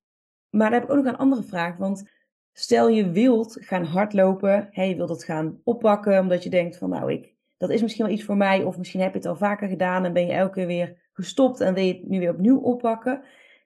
Maar 0.50 0.70
daar 0.70 0.80
heb 0.80 0.88
ik 0.88 0.96
ook 0.96 1.04
nog 1.04 1.12
een 1.12 1.18
andere 1.18 1.42
vraag. 1.42 1.76
Want 1.76 2.10
stel 2.52 2.88
je 2.88 3.10
wilt 3.10 3.56
gaan 3.60 3.84
hardlopen, 3.84 4.68
hè, 4.70 4.82
je 4.82 4.96
wilt 4.96 5.08
het 5.08 5.24
gaan 5.24 5.60
oppakken 5.64 6.20
omdat 6.20 6.42
je 6.42 6.50
denkt 6.50 6.76
van 6.76 6.90
nou, 6.90 7.12
ik, 7.12 7.34
dat 7.56 7.70
is 7.70 7.82
misschien 7.82 8.04
wel 8.04 8.14
iets 8.14 8.24
voor 8.24 8.36
mij. 8.36 8.64
Of 8.64 8.78
misschien 8.78 9.00
heb 9.00 9.12
je 9.12 9.18
het 9.18 9.26
al 9.26 9.36
vaker 9.36 9.68
gedaan 9.68 10.04
en 10.04 10.12
ben 10.12 10.26
je 10.26 10.32
elke 10.32 10.52
keer 10.52 10.66
weer 10.66 11.08
gestopt 11.12 11.60
en 11.60 11.74
wil 11.74 11.84
je 11.84 11.92
het 11.92 12.08
nu 12.08 12.18
weer 12.18 12.32
opnieuw 12.32 12.58
oppakken. 12.58 13.22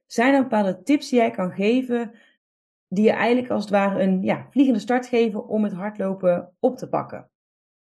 Zijn 0.07 0.35
er 0.35 0.43
bepaalde 0.43 0.83
tips 0.83 1.09
die 1.09 1.19
jij 1.19 1.31
kan 1.31 1.51
geven 1.51 2.13
die 2.89 3.05
je 3.05 3.13
eigenlijk 3.13 3.51
als 3.51 3.63
het 3.63 3.73
ware 3.73 4.03
een 4.03 4.23
ja, 4.23 4.47
vliegende 4.51 4.81
start 4.81 5.07
geven 5.07 5.49
om 5.49 5.65
het 5.65 5.73
hardlopen 5.73 6.55
op 6.61 6.77
te 6.77 6.89
pakken? 6.89 7.31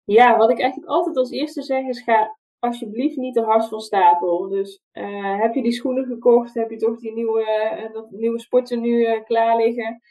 Ja, 0.03 0.37
wat 0.37 0.49
ik 0.49 0.59
eigenlijk 0.59 0.91
altijd 0.91 1.17
als 1.17 1.31
eerste 1.31 1.61
zeg 1.61 1.85
is 1.85 2.01
ga 2.01 2.37
alsjeblieft 2.59 3.17
niet 3.17 3.33
te 3.33 3.41
hard 3.41 3.67
van 3.67 3.79
stapel. 3.79 4.47
Dus 4.47 4.81
uh, 4.93 5.39
heb 5.39 5.53
je 5.53 5.61
die 5.61 5.71
schoenen 5.71 6.05
gekocht, 6.05 6.53
heb 6.53 6.69
je 6.69 6.77
toch 6.77 6.99
die 6.99 7.13
nieuwe, 7.13 7.41
uh, 7.41 7.93
dat 7.93 8.11
nieuwe 8.11 8.39
sporten 8.39 8.81
nu 8.81 9.07
uh, 9.07 9.23
klaar 9.23 9.57
liggen. 9.57 10.01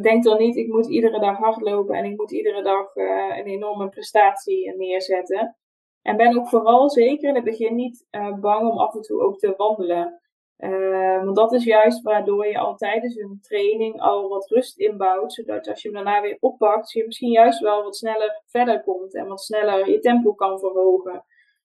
Denk 0.00 0.24
dan 0.24 0.38
niet, 0.38 0.56
ik 0.56 0.68
moet 0.68 0.88
iedere 0.88 1.20
dag 1.20 1.38
hardlopen 1.38 1.94
en 1.94 2.04
ik 2.04 2.16
moet 2.16 2.32
iedere 2.32 2.62
dag 2.62 2.94
een 2.94 3.46
enorme 3.46 3.88
prestatie 3.88 4.76
neerzetten. 4.76 5.56
En 6.02 6.16
ben 6.16 6.38
ook 6.38 6.48
vooral 6.48 6.90
zeker 6.90 7.28
in 7.28 7.34
het 7.34 7.44
begin 7.44 7.74
niet 7.74 8.06
bang 8.40 8.70
om 8.70 8.78
af 8.78 8.94
en 8.94 9.00
toe 9.00 9.22
ook 9.22 9.38
te 9.38 9.54
wandelen. 9.56 10.20
want 11.24 11.36
dat 11.36 11.52
is 11.52 11.64
juist 11.64 12.02
waardoor 12.02 12.46
je 12.46 12.58
al 12.58 12.76
tijdens 12.76 13.16
een 13.16 13.38
training 13.40 14.00
al 14.00 14.28
wat 14.28 14.50
rust 14.50 14.78
inbouwt. 14.78 15.32
Zodat 15.32 15.68
als 15.68 15.82
je 15.82 15.88
hem 15.88 16.04
daarna 16.04 16.20
weer 16.20 16.36
oppakt, 16.40 16.92
je 16.92 17.06
misschien 17.06 17.30
juist 17.30 17.60
wel 17.60 17.82
wat 17.82 17.96
sneller 17.96 18.42
verder 18.46 18.82
komt. 18.82 19.14
En 19.14 19.26
wat 19.26 19.40
sneller 19.40 19.90
je 19.90 19.98
tempo 19.98 20.32
kan 20.32 20.58
verhogen. 20.58 21.24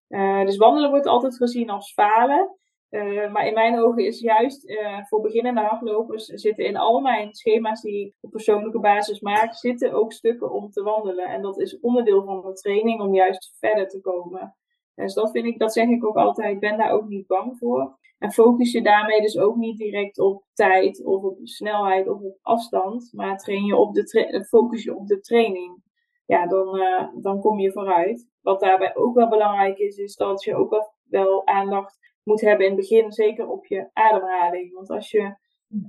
Uh, 0.10 0.45
dus 0.45 0.58
wandelen 0.58 0.89
wordt 0.89 1.05
altijd 1.05 1.36
gezien 1.36 1.70
als 1.70 1.93
falen. 1.93 2.55
Uh, 2.89 3.32
maar 3.32 3.47
in 3.47 3.53
mijn 3.53 3.80
ogen 3.80 4.05
is 4.05 4.20
juist 4.20 4.70
uh, 4.70 5.03
voor 5.03 5.22
beginnende 5.22 5.62
hardlopers 5.62 6.26
zitten 6.26 6.66
in 6.66 6.78
al 6.78 6.99
mijn 6.99 7.34
schema's 7.34 7.82
die 7.82 8.05
ik 8.05 8.14
op 8.22 8.32
persoonlijke 8.32 8.80
basis 8.80 9.20
maak, 9.20 9.53
zitten 9.53 9.93
ook 9.93 10.12
stukken 10.12 10.51
om 10.51 10.70
te 10.70 10.84
wandelen. 10.84 11.26
En 11.26 11.41
dat 11.41 11.60
is 11.60 11.80
onderdeel 11.80 12.24
van 12.24 12.41
de 12.41 12.53
training 12.53 13.01
om 13.01 13.14
juist 13.14 13.55
verder 13.60 13.88
te 13.88 14.01
komen. 14.01 14.55
Dus 14.95 15.14
dat 15.14 15.32
vind 15.32 15.45
ik, 15.45 15.60
dat 15.60 15.74
zeg 15.74 15.88
ik 15.88 16.05
ook 16.05 16.16
altijd, 16.16 16.60
ben 16.60 16.78
daar 16.78 16.91
ook 16.91 17.08
niet 17.08 17.28
bang 17.28 17.58
voor. 17.58 17.97
En 18.18 18.32
focus 18.32 18.72
je 18.72 18.82
daarmee 18.82 19.22
dus 19.22 19.38
ook 19.38 19.55
niet 19.55 19.78
direct 19.78 20.20
op 20.20 20.43
tijd 20.53 21.03
of 21.05 21.24
op 21.24 21.38
snelheid 21.43 22.08
of 22.08 22.22
op 22.22 22.38
afstand, 22.41 23.10
maar 23.14 23.38
train 23.38 23.66
je 23.66 23.76
op 23.76 23.93
de 23.93 24.45
focus 24.47 24.84
je 24.84 24.95
op 24.95 25.08
de 25.08 25.20
training 25.20 25.82
ja, 26.28 26.47
dan, 26.47 26.75
uh, 26.80 27.07
dan 27.15 27.39
kom 27.39 27.59
je 27.59 27.71
vooruit. 27.71 28.28
Wat 28.41 28.59
daarbij 28.59 28.95
ook 28.95 29.15
wel 29.15 29.30
belangrijk 29.30 29.78
is, 29.78 29.97
is 29.97 30.15
dat 30.15 30.43
je 30.43 30.55
ook 30.55 30.69
wel, 30.69 30.93
wel 31.03 31.47
aandacht 31.47 31.97
moet 32.23 32.41
hebben 32.41 32.65
in 32.65 32.71
het 32.71 32.80
begin, 32.80 33.11
zeker 33.11 33.47
op 33.49 33.65
je 33.65 33.89
ademhaling. 33.93 34.73
Want 34.73 34.89
als 34.89 35.11
je 35.11 35.36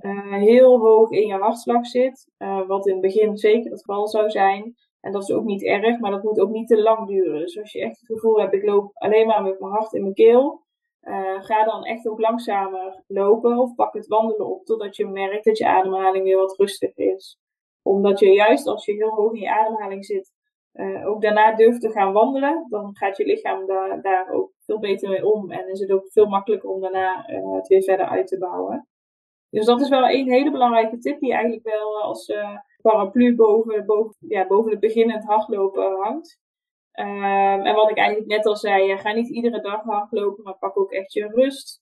uh, 0.01 0.33
heel 0.33 0.79
hoog 0.79 1.11
in 1.11 1.27
je 1.27 1.33
hartslag 1.33 1.85
zit, 1.85 2.31
uh, 2.37 2.67
wat 2.67 2.87
in 2.87 2.93
het 2.93 3.01
begin 3.01 3.37
zeker 3.37 3.71
het 3.71 3.79
geval 3.79 4.07
zou 4.07 4.29
zijn, 4.29 4.75
en 4.99 5.11
dat 5.11 5.21
is 5.21 5.31
ook 5.31 5.45
niet 5.45 5.63
erg, 5.63 5.99
maar 5.99 6.11
dat 6.11 6.23
moet 6.23 6.39
ook 6.39 6.49
niet 6.49 6.67
te 6.67 6.81
lang 6.81 7.07
duren. 7.07 7.39
Dus 7.39 7.59
als 7.59 7.71
je 7.71 7.81
echt 7.81 7.99
het 7.99 8.09
gevoel 8.09 8.39
hebt, 8.39 8.53
ik 8.53 8.63
loop 8.63 8.91
alleen 8.93 9.27
maar 9.27 9.43
met 9.43 9.59
mijn 9.59 9.71
hart 9.71 9.93
in 9.93 10.01
mijn 10.01 10.13
keel, 10.13 10.61
ga 11.39 11.63
dan 11.65 11.83
echt 11.83 12.07
ook 12.07 12.19
langzamer 12.19 13.03
lopen 13.07 13.57
of 13.57 13.75
pak 13.75 13.93
het 13.93 14.07
wandelen 14.07 14.47
op 14.47 14.65
totdat 14.65 14.95
je 14.95 15.07
merkt 15.07 15.45
dat 15.45 15.57
je 15.57 15.67
ademhaling 15.67 16.23
weer 16.23 16.37
wat 16.37 16.57
rustiger 16.57 17.13
is 17.15 17.39
omdat 17.81 18.19
je 18.19 18.33
juist 18.33 18.67
als 18.67 18.85
je 18.85 18.93
heel 18.93 19.09
hoog 19.09 19.33
in 19.33 19.39
je 19.39 19.51
ademhaling 19.51 20.05
zit, 20.05 20.31
uh, 20.73 21.07
ook 21.07 21.21
daarna 21.21 21.55
durft 21.55 21.81
te 21.81 21.91
gaan 21.91 22.13
wandelen, 22.13 22.65
dan 22.69 22.95
gaat 22.95 23.17
je 23.17 23.25
lichaam 23.25 23.65
daar, 23.65 24.01
daar 24.01 24.29
ook 24.31 24.51
veel 24.59 24.79
beter 24.79 25.09
mee 25.09 25.25
om. 25.25 25.51
En 25.51 25.69
is 25.69 25.79
het 25.79 25.91
ook 25.91 26.11
veel 26.11 26.25
makkelijker 26.25 26.69
om 26.69 26.81
daarna 26.81 27.29
uh, 27.29 27.53
het 27.53 27.67
weer 27.67 27.83
verder 27.83 28.05
uit 28.05 28.27
te 28.27 28.37
bouwen. 28.37 28.87
Dus 29.49 29.65
dat 29.65 29.81
is 29.81 29.89
wel 29.89 30.09
een 30.09 30.29
hele 30.29 30.51
belangrijke 30.51 30.97
tip 30.97 31.19
die 31.19 31.33
eigenlijk 31.33 31.63
wel 31.63 32.01
als 32.01 32.27
uh, 32.27 32.57
paraplu 32.81 33.35
boven, 33.35 33.85
boven, 33.85 34.15
ja, 34.19 34.47
boven 34.47 34.71
het 34.71 34.79
beginnend 34.79 35.23
hardlopen 35.23 35.97
hangt. 36.01 36.39
Um, 36.93 37.65
en 37.65 37.75
wat 37.75 37.89
ik 37.89 37.97
eigenlijk 37.97 38.29
net 38.29 38.45
al 38.45 38.55
zei, 38.55 38.97
ga 38.97 39.13
niet 39.13 39.29
iedere 39.29 39.61
dag 39.61 39.83
hardlopen, 39.83 40.43
maar 40.43 40.57
pak 40.57 40.77
ook 40.77 40.91
echt 40.91 41.13
je 41.13 41.27
rust. 41.27 41.81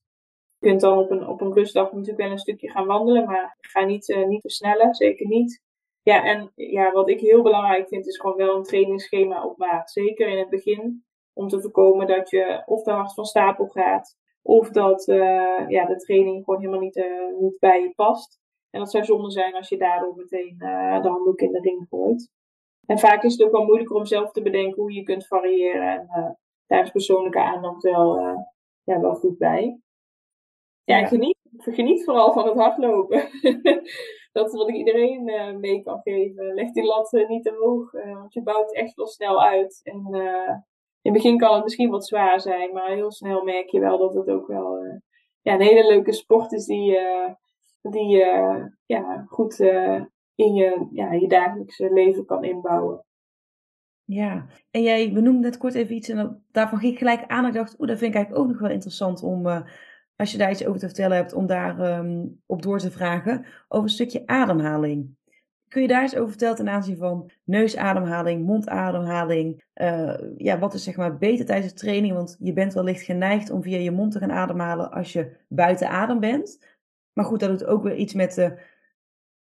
Je 0.58 0.68
kunt 0.68 0.82
dan 0.82 0.98
op 0.98 1.12
een, 1.12 1.28
op 1.28 1.42
een 1.42 1.54
rustdag 1.54 1.92
natuurlijk 1.92 2.18
wel 2.18 2.32
een 2.32 2.38
stukje 2.38 2.70
gaan 2.70 2.86
wandelen, 2.86 3.26
maar 3.26 3.58
ga 3.62 3.86
niet, 3.86 4.26
niet 4.28 4.42
versnellen, 4.42 4.96
zeker 4.96 5.28
niet. 5.28 5.62
Ja, 6.08 6.24
en 6.24 6.52
ja, 6.56 6.92
wat 6.92 7.10
ik 7.10 7.20
heel 7.20 7.42
belangrijk 7.42 7.88
vind, 7.88 8.08
is 8.08 8.20
gewoon 8.20 8.38
wel 8.38 8.56
een 8.56 8.64
trainingsschema 8.64 9.46
op 9.46 9.58
maat. 9.58 9.92
Zeker 9.92 10.28
in 10.28 10.38
het 10.38 10.50
begin, 10.50 11.06
om 11.34 11.48
te 11.48 11.62
voorkomen 11.62 12.08
dat 12.08 12.30
je 12.30 12.64
of 12.66 12.84
te 12.84 12.92
hard 12.92 13.14
van 13.14 13.26
stapel 13.26 13.68
gaat, 13.68 14.18
of 14.42 14.70
dat 14.70 15.08
uh, 15.08 15.70
ja, 15.70 15.86
de 15.86 15.96
training 15.96 16.44
gewoon 16.44 16.60
helemaal 16.60 16.80
niet, 16.80 16.96
uh, 16.96 17.40
niet 17.40 17.60
bij 17.60 17.82
je 17.82 17.94
past. 17.96 18.40
En 18.70 18.80
dat 18.80 18.92
zou 18.92 19.04
zonde 19.04 19.32
zijn 19.32 19.54
als 19.54 19.70
je 19.70 19.78
daardoor 19.78 20.16
meteen 20.16 20.56
uh, 20.60 21.02
de 21.02 21.10
handdoek 21.10 21.40
in 21.40 21.52
de 21.52 21.60
ring 21.60 21.86
gooit. 21.90 22.32
En 22.86 23.00
vaak 23.00 23.24
is 23.24 23.32
het 23.32 23.44
ook 23.44 23.52
wel 23.52 23.66
moeilijker 23.66 23.96
om 23.96 24.06
zelf 24.06 24.32
te 24.32 24.42
bedenken 24.42 24.82
hoe 24.82 24.94
je 24.94 25.04
kunt 25.04 25.28
variëren. 25.28 26.10
En 26.10 26.38
daar 26.68 26.84
is 26.84 26.92
persoonlijke 26.92 27.42
aandacht 27.42 27.84
wel, 27.84 28.18
ja, 28.84 29.00
wel 29.00 29.16
goed 29.16 29.38
bij. 29.38 29.80
Ja, 30.84 30.98
ja. 30.98 31.06
Geniet, 31.08 31.38
geniet 31.58 32.04
vooral 32.04 32.34
van 32.34 32.48
het 32.48 32.58
hardlopen. 32.58 33.30
dat 34.32 34.48
is 34.48 34.54
wat 34.54 34.70
ik 34.70 34.76
iedereen 34.76 35.28
uh, 35.28 35.56
mee 35.56 35.84
kan 35.84 36.00
geven. 36.04 36.54
Leg 36.54 36.72
die 36.72 36.84
lat 36.84 37.12
niet 37.28 37.44
te 37.44 37.56
hoog, 37.60 37.94
uh, 37.94 38.14
want 38.14 38.34
je 38.34 38.44
bouwt 38.44 38.74
echt 38.74 38.96
wel 38.96 39.08
snel 39.08 39.44
uit. 39.44 39.82
En 39.84 40.06
in 41.02 41.14
het 41.14 41.24
begin 41.24 41.38
kan 41.38 41.54
het 41.54 41.64
misschien 41.64 41.90
wat 41.90 42.08
zwaar 42.08 42.42
zijn, 42.42 42.74
maar 42.74 42.90
heel 42.90 43.12
snel 43.12 43.44
merk 43.44 43.70
je 43.70 43.80
wel 43.80 43.98
dat 43.98 44.14
het 44.14 44.30
ook 44.30 44.48
wel 44.48 45.00
ja, 45.42 45.54
een 45.54 45.62
hele 45.62 45.88
leuke 45.88 46.14
sport 46.14 46.52
is 46.52 46.66
die, 46.66 46.98
die 47.82 48.18
ja, 48.86 49.26
goed 49.28 49.60
in 50.36 50.54
je, 50.54 50.88
ja, 50.92 51.12
je 51.12 51.28
dagelijkse 51.28 51.94
leven 51.94 52.26
kan 52.26 52.44
inbouwen. 52.44 53.06
Ja, 54.04 54.46
en 54.72 54.82
jij 54.82 55.14
benoemde 55.14 55.48
net 55.48 55.58
kort 55.58 55.76
even 55.76 55.96
iets 55.96 56.10
en 56.10 56.46
daarvan 56.52 56.80
ging 56.80 56.92
ik 56.92 56.98
gelijk 56.98 57.24
aan 57.28 57.46
en 57.46 57.52
dacht, 57.52 57.80
oeh, 57.80 57.90
dat 57.90 57.98
vind 57.98 58.12
ik 58.12 58.16
eigenlijk 58.16 58.46
ook 58.46 58.52
nog 58.52 58.62
wel 58.62 58.72
interessant 58.72 59.24
om 59.24 59.48
als 60.18 60.32
je 60.32 60.38
daar 60.38 60.52
iets 60.52 60.66
over 60.66 60.80
te 60.80 60.86
vertellen 60.86 61.18
hebt, 61.18 61.34
om 61.34 61.46
daar 61.46 62.00
um, 62.00 62.42
op 62.46 62.62
door 62.62 62.80
te 62.80 62.92
vragen 62.92 63.46
over 63.68 63.84
een 63.84 63.94
stukje 63.94 64.24
ademhaling. 64.26 65.16
Kun 65.68 65.82
je 65.82 65.88
daar 65.88 66.02
eens 66.02 66.16
over 66.16 66.30
vertellen 66.30 66.56
ten 66.56 66.70
aanzien 66.70 66.98
van 66.98 67.32
neusademhaling, 67.44 68.46
mondademhaling? 68.46 69.64
Uh, 69.76 70.16
ja, 70.38 70.60
wat 70.60 70.74
is 70.74 70.84
zeg 70.84 70.96
maar 70.96 71.18
beter 71.18 71.46
tijdens 71.46 71.74
de 71.74 71.80
training? 71.80 72.14
Want 72.14 72.38
je 72.40 72.54
bent 72.54 72.74
wellicht 72.74 73.02
geneigd 73.02 73.50
om 73.50 73.64
via 73.64 73.78
je 73.78 73.92
mond 73.92 74.12
te 74.12 74.20
gaan 74.20 74.32
ademhalen 74.32 74.92
als 74.92 75.14
je 75.14 75.36
buiten 75.48 75.90
adem 75.90 76.20
bent. 76.20 76.60
Maar 77.14 77.26
goed, 77.26 77.40
dat 77.40 77.50
doet 77.50 77.66
ook 77.66 77.84
weer 77.84 77.96
iets 77.96 78.14
met 78.14 78.34
de 78.34 78.60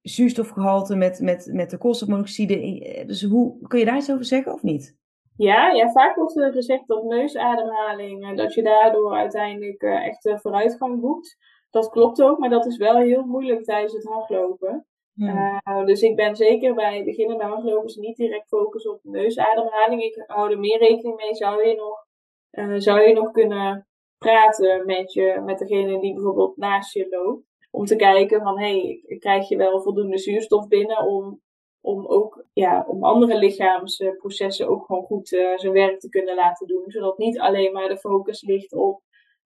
zuurstofgehalte, 0.02 0.96
met, 0.96 1.20
met, 1.20 1.50
met 1.54 1.70
de 1.70 1.78
koolstofmonoxide. 1.78 3.04
Dus 3.08 3.24
hoe 3.24 3.68
kun 3.68 3.80
je 3.80 3.86
daar 3.86 3.98
iets 3.98 4.12
over 4.12 4.26
zeggen 4.26 4.54
of 4.54 4.64
niet? 4.64 4.96
Ja, 5.36 5.72
ja, 5.72 5.92
vaak 5.92 6.16
wordt 6.16 6.38
er 6.38 6.52
gezegd 6.52 6.88
dat 6.88 7.04
neusademhaling, 7.04 8.30
eh, 8.30 8.36
dat 8.36 8.54
je 8.54 8.64
daardoor 8.64 9.14
uiteindelijk 9.14 9.82
uh, 9.82 10.06
echt 10.06 10.34
vooruitgang 10.42 11.00
boekt. 11.00 11.38
Dat 11.70 11.90
klopt 11.90 12.22
ook, 12.22 12.38
maar 12.38 12.50
dat 12.50 12.66
is 12.66 12.78
wel 12.78 12.98
heel 12.98 13.24
moeilijk 13.24 13.64
tijdens 13.64 13.94
het 13.94 14.04
hardlopen. 14.04 14.86
Uh, 15.16 15.86
dus 15.86 16.02
ik 16.02 16.16
ben 16.16 16.36
zeker 16.36 16.74
bij 16.74 17.04
beginnende 17.04 17.44
hardlopers 17.44 17.96
niet 17.96 18.16
direct 18.16 18.48
focus 18.48 18.88
op 18.88 19.00
neusademhaling. 19.04 20.04
Ik 20.04 20.24
hou 20.28 20.52
er 20.52 20.60
meer 20.60 20.80
rekening 20.80 21.16
mee. 21.16 21.36
Zou 21.36 21.68
je 21.68 21.76
nog, 21.76 22.06
uh, 22.52 22.80
zou 22.80 23.02
je 23.02 23.14
nog 23.14 23.32
kunnen 23.32 23.88
praten 24.18 24.86
met, 24.86 25.14
je, 25.14 25.42
met 25.46 25.60
degene 25.60 26.00
die 26.00 26.14
bijvoorbeeld 26.14 26.58
naast 26.58 26.94
je 26.94 27.08
loopt? 27.10 27.44
Om 27.72 27.86
te 27.86 27.96
kijken 27.96 28.42
van, 28.42 28.60
hé, 28.60 29.02
hey, 29.06 29.18
krijg 29.18 29.50
je 29.50 29.58
wel 29.58 29.82
voldoende 29.82 30.18
zuurstof 30.18 30.68
binnen 30.68 31.06
om, 31.06 31.42
om 31.82 32.06
ook 32.08 32.46
ja, 32.54 32.86
om 32.88 33.04
andere 33.04 33.38
lichaamsprocessen 33.38 34.68
ook 34.68 34.86
gewoon 34.86 35.04
goed 35.04 35.32
uh, 35.32 35.58
zijn 35.58 35.74
werk 35.74 36.00
te 36.00 36.10
kunnen 36.10 36.36
laten 36.36 36.68
doen. 36.68 36.84
Zodat 36.86 37.18
niet 37.18 37.40
alleen 37.40 37.74
maar 37.74 37.88
de 37.88 37.98
focus 37.98 38.42
ligt 38.42 38.74
op, 38.74 39.02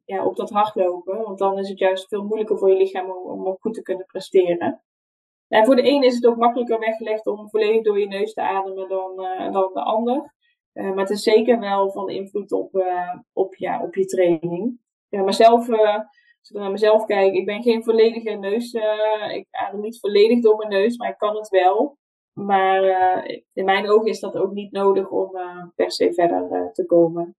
ja, 0.06 0.26
op 0.26 0.36
dat 0.36 0.50
hardlopen. 0.50 1.22
Want 1.22 1.38
dan 1.38 1.60
is 1.60 1.70
het 1.70 1.80
juist 1.80 2.08
veel 2.08 2.24
moeilijker 2.24 2.58
voor 2.58 2.70
je 2.70 2.78
lichaam 2.78 3.10
om, 3.10 3.32
om 3.32 3.48
ook 3.48 3.62
goed 3.62 3.74
te 3.74 3.82
kunnen 3.82 4.06
presteren. 4.06 4.84
En 5.48 5.66
voor 5.66 5.76
de 5.76 5.88
een 5.88 6.04
is 6.04 6.16
het 6.16 6.26
ook 6.26 6.38
makkelijker 6.38 6.80
weggelegd 6.80 7.28
om 7.28 7.50
volledig 7.50 7.84
door 7.84 8.00
je 8.00 8.08
neus 8.08 8.34
te 8.34 8.42
ademen 8.42 8.90
dan, 8.90 9.12
uh, 9.18 9.52
dan 9.52 9.74
de 9.74 9.84
ander. 9.84 10.34
Uh, 10.74 10.90
maar 10.90 11.00
het 11.00 11.10
is 11.10 11.24
zeker 11.24 11.60
wel 11.60 11.92
van 11.92 12.10
invloed 12.10 12.52
op, 12.52 12.86
op, 13.34 13.56
ja, 13.56 13.82
op 13.82 13.96
je 13.96 14.06
training. 14.06 14.80
Ja, 15.10 15.24
maar 15.24 15.34
zelf, 15.34 15.70
als 15.70 16.50
ik 16.50 16.58
naar 16.58 16.72
mezelf 16.72 17.06
kijk, 17.06 17.34
ik 17.34 17.46
ben 17.46 17.64
geen 17.64 17.84
volledige 17.84 18.32
neus. 18.32 18.74
ik 19.34 19.48
adem 19.52 19.80
niet 19.80 20.00
volledig 20.00 20.42
door 20.42 20.58
mijn 20.58 20.70
neus, 20.70 20.98
maar 20.98 21.10
ik 21.10 21.18
kan 21.18 21.36
het 21.36 21.50
wel. 21.50 21.98
Maar 22.36 22.84
in 23.54 23.66
mijn 23.66 23.90
ogen 23.90 24.10
is 24.10 24.20
dat 24.20 24.38
ook 24.38 24.52
niet 24.52 24.72
nodig 24.72 25.10
om 25.10 25.32
per 25.76 25.92
se 25.92 26.14
verder 26.14 26.70
te 26.74 26.86
komen. 26.86 27.36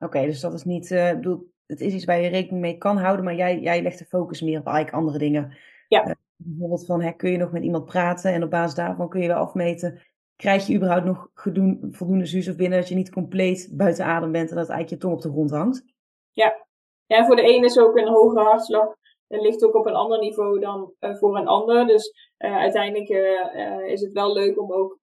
Oké, 0.00 0.20
dus 0.20 0.40
dat 0.40 0.52
is 0.52 0.64
niet. 0.64 0.88
bedoel, 0.88 1.50
het 1.66 1.80
is 1.80 1.94
iets 1.94 2.04
waar 2.04 2.20
je 2.20 2.28
rekening 2.28 2.60
mee 2.60 2.78
kan 2.78 2.96
houden, 2.96 3.24
maar 3.24 3.34
jij, 3.34 3.60
jij 3.60 3.82
legt 3.82 3.98
de 3.98 4.04
focus 4.04 4.40
meer 4.40 4.58
op 4.58 4.66
eigenlijk 4.66 4.96
andere 4.96 5.18
dingen. 5.18 5.56
Ja 5.88 6.16
bijvoorbeeld 6.44 6.86
van, 6.86 7.02
hè, 7.02 7.12
kun 7.12 7.30
je 7.30 7.36
nog 7.36 7.52
met 7.52 7.62
iemand 7.62 7.84
praten 7.84 8.32
en 8.32 8.42
op 8.42 8.50
basis 8.50 8.74
daarvan 8.74 9.08
kun 9.08 9.20
je 9.20 9.28
wel 9.28 9.36
afmeten, 9.36 10.02
krijg 10.36 10.66
je 10.66 10.74
überhaupt 10.74 11.04
nog 11.04 11.30
gedoen, 11.34 11.88
voldoende 11.90 12.26
zuurstof 12.26 12.56
binnen, 12.56 12.78
dat 12.78 12.88
je 12.88 12.94
niet 12.94 13.10
compleet 13.10 13.68
buiten 13.72 14.04
adem 14.04 14.32
bent 14.32 14.50
en 14.50 14.56
dat 14.56 14.68
eigenlijk 14.68 14.90
je 14.90 14.96
tong 14.96 15.14
op 15.14 15.22
de 15.22 15.30
grond 15.30 15.50
hangt? 15.50 15.84
Ja, 16.32 16.66
ja 17.06 17.26
voor 17.26 17.36
de 17.36 17.42
ene 17.42 17.64
is 17.64 17.78
ook 17.78 17.96
een 17.96 18.08
hogere 18.08 18.44
hartslag 18.44 18.96
en 19.32 19.40
ligt 19.40 19.64
ook 19.64 19.74
op 19.74 19.86
een 19.86 19.94
ander 19.94 20.18
niveau 20.18 20.60
dan 20.60 20.94
uh, 21.00 21.14
voor 21.14 21.36
een 21.36 21.46
ander. 21.46 21.86
Dus 21.86 22.12
uh, 22.38 22.56
uiteindelijk 22.56 23.08
uh, 23.08 23.86
is 23.86 24.00
het 24.00 24.12
wel 24.12 24.32
leuk 24.32 24.60
om 24.60 24.72
ook 24.72 25.00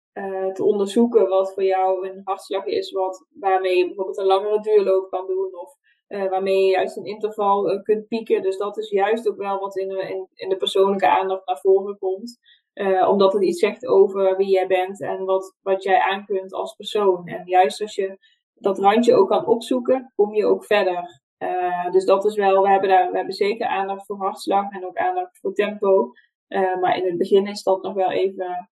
te 0.53 0.63
onderzoeken 0.63 1.27
wat 1.27 1.53
voor 1.53 1.63
jou 1.63 2.07
een 2.07 2.21
hartslag 2.23 2.65
is, 2.65 2.91
wat, 2.91 3.25
waarmee 3.39 3.77
je 3.77 3.85
bijvoorbeeld 3.85 4.17
een 4.17 4.25
langere 4.25 4.61
duurloop 4.61 5.09
kan 5.09 5.27
doen 5.27 5.59
of 5.59 5.73
waarmee 6.29 6.65
je 6.65 6.71
juist 6.71 6.97
een 6.97 7.05
interval 7.05 7.81
kunt 7.81 8.07
pieken. 8.07 8.41
Dus 8.41 8.57
dat 8.57 8.77
is 8.77 8.89
juist 8.89 9.29
ook 9.29 9.37
wel 9.37 9.59
wat 9.59 9.77
in 9.77 9.87
de, 9.87 10.27
in, 10.33 10.49
de 10.49 10.57
persoonlijke 10.57 11.07
aandacht 11.07 11.45
naar 11.45 11.59
voren 11.59 11.97
komt. 11.97 12.39
Omdat 13.07 13.33
het 13.33 13.43
iets 13.43 13.59
zegt 13.59 13.87
over 13.87 14.37
wie 14.37 14.49
jij 14.49 14.67
bent 14.67 15.01
en 15.01 15.25
wat, 15.25 15.55
wat 15.61 15.83
jij 15.83 15.99
aan 15.99 16.25
kunt 16.25 16.53
als 16.53 16.75
persoon. 16.75 17.27
En 17.27 17.41
juist 17.45 17.81
als 17.81 17.95
je 17.95 18.17
dat 18.53 18.79
randje 18.79 19.15
ook 19.15 19.29
kan 19.29 19.45
opzoeken, 19.45 20.11
kom 20.15 20.33
je 20.33 20.45
ook 20.45 20.65
verder. 20.65 21.21
Dus 21.91 22.05
dat 22.05 22.25
is 22.25 22.35
wel, 22.35 22.61
we 22.61 22.69
hebben, 22.69 22.89
daar, 22.89 23.11
we 23.11 23.17
hebben 23.17 23.35
zeker 23.35 23.67
aandacht 23.67 24.05
voor 24.05 24.17
hartslag 24.17 24.71
en 24.71 24.85
ook 24.85 24.97
aandacht 24.97 25.39
voor 25.39 25.53
tempo. 25.53 26.11
maar 26.81 26.97
in 26.97 27.05
het 27.05 27.17
begin 27.17 27.47
is 27.47 27.63
dat 27.63 27.83
nog 27.83 27.93
wel 27.93 28.11
even 28.11 28.69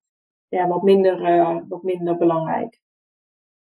ja, 0.48 0.68
wat, 0.68 0.82
minder, 0.82 1.20
wat 1.68 1.82
minder 1.82 2.16
belangrijk. 2.16 2.80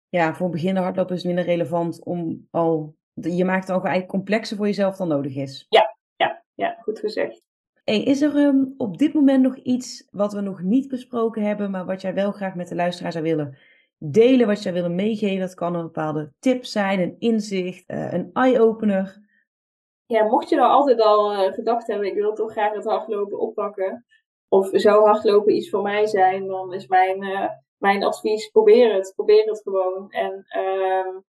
Ja, 0.10 0.34
voor 0.34 0.46
een 0.46 0.52
beginner 0.52 0.84
hardlopen 0.84 1.16
is 1.16 1.24
het 1.24 1.34
minder 1.34 1.54
relevant 1.54 2.04
om 2.04 2.48
al 2.52 2.96
je 3.14 3.46
maakt 3.46 3.68
het 3.68 3.76
ook 3.76 3.84
eigenlijk 3.84 4.14
complexer 4.16 4.58
voor 4.58 4.66
jezelf 4.66 4.96
dan 4.96 5.08
nodig 5.08 5.36
is. 5.36 5.66
Ja, 5.70 5.98
ja, 6.16 6.44
ja 6.54 6.78
goed 6.82 7.00
gezegd. 7.00 7.42
Hey, 7.84 8.04
is 8.04 8.22
er 8.22 8.36
um, 8.36 8.74
op 8.78 8.98
dit 8.98 9.14
moment 9.14 9.44
nog 9.44 9.56
iets 9.56 10.08
wat 10.12 10.34
we 10.34 10.42
nog 10.42 10.62
niet 10.62 10.88
besproken 10.88 11.44
hebben, 11.44 11.72
maar 11.72 11.86
wat 11.86 12.02
jij 12.02 12.14
wel 12.14 12.32
graag 12.32 12.56
met 12.56 12.68
de 12.68 12.76
luisteraar 12.76 13.12
zou 13.12 13.24
willen 13.24 13.58
delen, 14.12 14.48
wat 14.48 14.64
jij 14.64 14.74
willen 14.74 14.96
meegeven? 14.96 15.40
Dat 15.40 15.54
kan 15.54 15.76
een 15.76 15.84
bepaalde 15.84 16.34
tip 16.40 16.66
zijn, 16.66 17.00
een 17.00 17.16
inzicht, 17.20 17.84
uh, 17.88 18.14
een 18.14 18.30
eye-opener. 18.34 19.22
Ja, 20.06 20.24
mocht 20.24 20.50
je 20.50 20.56
nou 20.56 20.70
altijd 20.70 21.02
al 21.02 21.34
uh, 21.34 21.54
gedacht 21.54 21.88
hebben, 21.88 22.08
ik 22.08 22.14
wil 22.14 22.34
toch 22.34 22.52
graag 22.52 22.74
het 22.74 22.86
hardlopen 22.86 23.40
oppakken, 23.40 24.06
of 24.48 24.70
zou 24.72 25.06
hardlopen 25.06 25.56
iets 25.56 25.70
voor 25.70 25.82
mij 25.82 26.06
zijn, 26.06 26.48
dan 26.48 26.74
is 26.74 26.88
mijn, 26.88 27.24
uh, 27.24 27.50
mijn 27.78 28.04
advies, 28.04 28.48
probeer 28.48 28.94
het. 28.94 29.14
Probeer 29.16 29.46
het 29.46 29.62
gewoon. 29.62 30.10
En 30.10 30.46
ehm, 30.48 31.22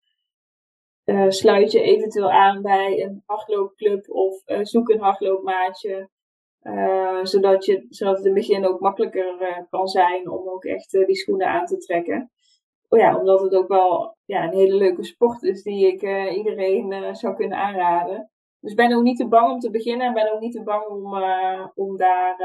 sluit 1.31 1.73
je 1.73 1.83
eventueel 1.83 2.31
aan 2.31 2.63
bij 2.63 3.03
een 3.03 3.23
hardloopclub 3.27 4.11
of 4.11 4.43
zoek 4.63 4.89
een 4.89 5.01
hardloopmaatje. 5.01 6.09
Zodat, 7.23 7.65
je, 7.65 7.87
zodat 7.89 8.17
het 8.17 8.27
in 8.27 8.35
het 8.35 8.47
begin 8.47 8.67
ook 8.67 8.81
makkelijker 8.81 9.67
kan 9.71 9.89
zijn 9.89 10.31
om 10.31 10.49
ook 10.49 10.65
echt 10.65 10.91
die 10.91 11.17
schoenen 11.17 11.47
aan 11.47 11.67
te 11.67 11.77
trekken. 11.77 12.31
Oh 12.93 12.99
ja, 12.99 13.19
omdat 13.19 13.41
het 13.41 13.55
ook 13.55 13.69
wel 13.69 14.17
ja, 14.25 14.45
een 14.45 14.55
hele 14.55 14.75
leuke 14.75 15.05
sport 15.05 15.43
is 15.43 15.63
die 15.63 15.87
ik 15.87 16.03
iedereen 16.37 17.17
zou 17.17 17.35
kunnen 17.35 17.59
aanraden. 17.59 18.31
Dus 18.61 18.75
ben 18.75 18.97
ook 18.97 19.03
niet 19.03 19.17
te 19.17 19.29
bang 19.29 19.53
om 19.53 19.59
te 19.59 19.71
beginnen 19.71 20.07
en 20.07 20.15
ben 20.15 20.33
ook 20.33 20.41
niet 20.41 20.53
te 20.53 20.63
bang 20.63 20.87
om, 20.87 21.15
om 21.75 21.97
daar 21.97 22.37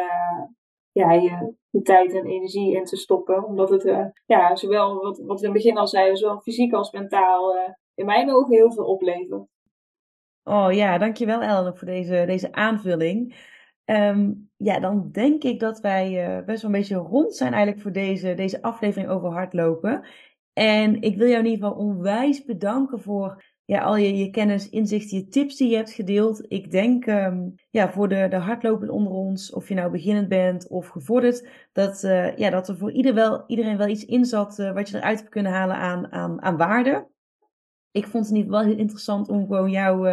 ja, 0.91 1.11
je, 1.11 1.53
tijd 1.83 2.13
en 2.13 2.25
energie 2.25 2.75
in 2.75 2.83
te 2.83 2.95
stoppen. 2.95 3.45
Omdat 3.45 3.69
het 3.69 4.11
ja, 4.25 4.55
zowel, 4.55 5.01
wat, 5.01 5.17
wat 5.17 5.39
we 5.39 5.47
in 5.47 5.53
het 5.53 5.63
begin 5.63 5.77
al 5.77 5.87
zeiden, 5.87 6.17
zowel 6.17 6.39
fysiek 6.39 6.73
als 6.73 6.91
mentaal 6.91 7.55
in 7.95 8.05
mijn 8.05 8.31
ogen 8.31 8.55
heel 8.55 8.71
veel 8.71 8.85
oplevert. 8.85 9.45
Oh 10.43 10.71
ja, 10.71 10.97
dankjewel 10.97 11.41
Ellen 11.41 11.77
voor 11.77 11.87
deze, 11.87 12.23
deze 12.25 12.51
aanvulling. 12.51 13.35
Um, 13.85 14.49
ja, 14.57 14.79
dan 14.79 15.09
denk 15.11 15.43
ik 15.43 15.59
dat 15.59 15.79
wij 15.79 16.43
best 16.45 16.61
wel 16.61 16.71
een 16.71 16.77
beetje 16.77 16.95
rond 16.95 17.35
zijn 17.35 17.53
eigenlijk 17.53 17.81
voor 17.81 17.91
deze, 17.91 18.33
deze 18.33 18.61
aflevering 18.61 19.09
over 19.09 19.29
hardlopen. 19.29 20.05
En 20.57 21.01
ik 21.01 21.17
wil 21.17 21.27
jou 21.27 21.39
in 21.39 21.49
ieder 21.49 21.67
geval 21.67 21.85
onwijs 21.85 22.45
bedanken 22.45 23.01
voor 23.01 23.43
ja, 23.65 23.81
al 23.81 23.95
je, 23.97 24.17
je 24.17 24.29
kennis, 24.29 24.69
inzichten, 24.69 25.17
je 25.17 25.27
tips 25.27 25.55
die 25.55 25.69
je 25.69 25.75
hebt 25.75 25.91
gedeeld. 25.91 26.45
Ik 26.47 26.71
denk 26.71 27.05
um, 27.05 27.55
ja, 27.69 27.91
voor 27.91 28.09
de, 28.09 28.27
de 28.29 28.35
hardlopers 28.35 28.89
onder 28.89 29.13
ons, 29.13 29.53
of 29.53 29.67
je 29.67 29.73
nou 29.73 29.91
beginnend 29.91 30.27
bent 30.27 30.67
of 30.67 30.87
gevorderd, 30.87 31.47
dat, 31.71 32.03
uh, 32.03 32.37
ja, 32.37 32.49
dat 32.49 32.67
er 32.67 32.77
voor 32.77 32.91
ieder 32.91 33.13
wel, 33.13 33.43
iedereen 33.47 33.77
wel 33.77 33.87
iets 33.87 34.05
in 34.05 34.25
zat 34.25 34.59
uh, 34.59 34.73
wat 34.73 34.89
je 34.89 34.97
eruit 34.97 35.19
hebt 35.19 35.29
kunnen 35.31 35.51
halen 35.51 35.75
aan, 35.75 36.11
aan, 36.11 36.41
aan 36.41 36.57
waarde 36.57 37.07
ik 37.97 38.07
vond 38.07 38.25
het 38.25 38.33
in 38.33 38.39
ieder 38.41 38.53
geval 38.53 38.69
heel 38.69 38.79
interessant 38.79 39.29
om 39.29 39.47
gewoon 39.47 39.69
jouw, 39.69 40.05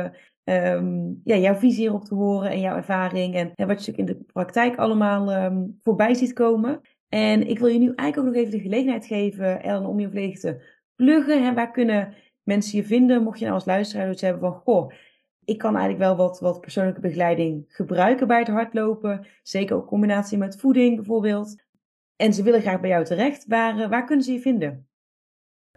um, 0.44 1.20
ja, 1.24 1.36
jouw 1.36 1.54
visie 1.54 1.80
hierop 1.80 2.04
te 2.04 2.14
horen 2.14 2.50
en 2.50 2.60
jouw 2.60 2.76
ervaring 2.76 3.34
en, 3.34 3.66
wat 3.66 3.84
je 3.84 3.92
in 3.92 4.04
de 4.04 4.16
praktijk 4.32 4.76
allemaal 4.76 5.44
um, 5.44 5.78
voorbij 5.82 6.14
ziet 6.14 6.32
komen. 6.32 6.80
En 7.14 7.48
ik 7.48 7.58
wil 7.58 7.68
je 7.68 7.78
nu 7.78 7.92
eigenlijk 7.94 8.18
ook 8.18 8.24
nog 8.24 8.34
even 8.34 8.58
de 8.58 8.68
gelegenheid 8.68 9.06
geven, 9.06 9.62
Ellen, 9.62 9.86
om 9.86 10.00
je 10.00 10.08
volledig 10.08 10.38
te 10.38 10.60
pluggen. 10.96 11.44
Hè? 11.44 11.54
Waar 11.54 11.70
kunnen 11.70 12.14
mensen 12.42 12.78
je 12.78 12.84
vinden, 12.84 13.22
mocht 13.22 13.38
je 13.38 13.44
nou 13.44 13.56
als 13.56 13.66
luisteraar 13.66 14.10
iets 14.10 14.22
hebben 14.22 14.40
van, 14.40 14.52
goh, 14.52 14.92
ik 15.44 15.58
kan 15.58 15.76
eigenlijk 15.76 16.04
wel 16.04 16.16
wat, 16.16 16.40
wat 16.40 16.60
persoonlijke 16.60 17.00
begeleiding 17.00 17.64
gebruiken 17.68 18.26
bij 18.26 18.38
het 18.38 18.48
hardlopen. 18.48 19.26
Zeker 19.42 19.76
ook 19.76 19.82
in 19.82 19.88
combinatie 19.88 20.38
met 20.38 20.60
voeding 20.60 20.96
bijvoorbeeld. 20.96 21.62
En 22.16 22.32
ze 22.32 22.42
willen 22.42 22.60
graag 22.60 22.80
bij 22.80 22.90
jou 22.90 23.04
terecht. 23.04 23.46
Waar, 23.46 23.78
uh, 23.78 23.88
waar 23.88 24.04
kunnen 24.04 24.24
ze 24.24 24.32
je 24.32 24.40
vinden? 24.40 24.88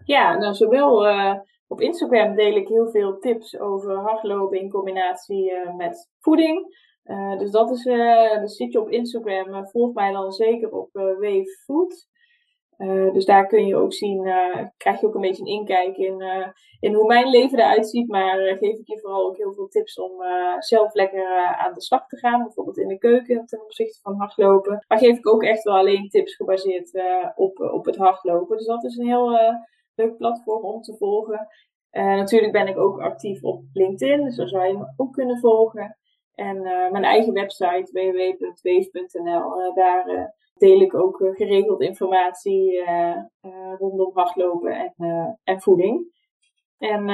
Ja, 0.03 0.37
nou 0.37 0.53
zowel 0.53 1.07
uh, 1.07 1.33
op 1.67 1.81
Instagram 1.81 2.35
deel 2.35 2.55
ik 2.55 2.67
heel 2.67 2.89
veel 2.89 3.19
tips 3.19 3.59
over 3.59 3.95
hardlopen 3.95 4.59
in 4.59 4.69
combinatie 4.69 5.51
uh, 5.51 5.75
met 5.75 6.09
voeding. 6.19 6.85
Uh, 7.07 7.37
dus 7.37 7.51
dat 7.51 7.71
is, 7.71 7.85
uh, 7.85 8.45
zit 8.45 8.71
je 8.71 8.81
op 8.81 8.89
Instagram, 8.89 9.67
volg 9.67 9.93
mij 9.93 10.11
dan 10.11 10.31
zeker 10.31 10.71
op 10.71 10.89
Wave 10.93 11.57
Food. 11.65 12.07
dus 13.13 13.25
daar 13.25 13.47
kun 13.47 13.65
je 13.65 13.75
ook 13.75 13.93
zien, 13.93 14.21
krijg 14.77 14.99
je 14.99 15.07
ook 15.07 15.15
een 15.15 15.21
beetje 15.21 15.41
een 15.41 15.59
inkijk 15.59 15.97
in, 15.97 16.23
in 16.79 16.93
hoe 16.93 17.05
mijn 17.05 17.29
leven 17.29 17.59
eruit 17.59 17.89
ziet. 17.89 18.07
Maar 18.07 18.37
geef 18.37 18.79
ik 18.79 18.87
je 18.87 18.99
vooral 18.99 19.27
ook 19.27 19.37
heel 19.37 19.53
veel 19.53 19.67
tips 19.67 19.99
om 19.99 20.11
zelf 20.59 20.93
lekker 20.93 21.55
aan 21.57 21.73
de 21.73 21.81
slag 21.81 22.07
te 22.07 22.17
gaan. 22.17 22.43
Bijvoorbeeld 22.43 22.77
in 22.77 22.87
de 22.87 22.97
keuken 22.97 23.45
ten 23.45 23.63
opzichte 23.63 23.99
van 24.01 24.15
hardlopen. 24.15 24.85
Maar 24.87 24.97
geef 24.97 25.17
ik 25.17 25.27
ook 25.27 25.43
echt 25.43 25.63
wel 25.63 25.77
alleen 25.77 26.09
tips 26.09 26.35
gebaseerd 26.35 27.01
op, 27.35 27.59
op 27.59 27.85
het 27.85 27.97
hardlopen. 27.97 28.57
Dus 28.57 28.65
dat 28.65 28.83
is 28.83 28.97
een 28.97 29.07
heel 29.07 29.39
leuk 29.95 30.17
platform 30.17 30.63
om 30.63 30.81
te 30.81 30.97
volgen. 30.97 31.47
Natuurlijk 31.91 32.53
ben 32.53 32.67
ik 32.67 32.77
ook 32.77 32.99
actief 32.99 33.43
op 33.43 33.63
LinkedIn, 33.73 34.23
dus 34.23 34.35
daar 34.35 34.47
zou 34.47 34.67
je 34.67 34.77
me 34.77 34.93
ook 34.95 35.13
kunnen 35.13 35.39
volgen. 35.39 35.97
En 36.37 36.61
mijn 36.91 37.03
eigen 37.03 37.33
website 37.33 37.89
www.weef.nl, 37.91 39.73
daar 39.73 40.33
deel 40.57 40.81
ik 40.81 40.95
ook 40.95 41.17
geregeld 41.17 41.81
informatie 41.81 42.83
rondom 43.77 44.11
hardlopen 44.13 44.93
en, 44.97 45.39
en 45.43 45.61
voeding. 45.61 46.15
En 46.77 47.05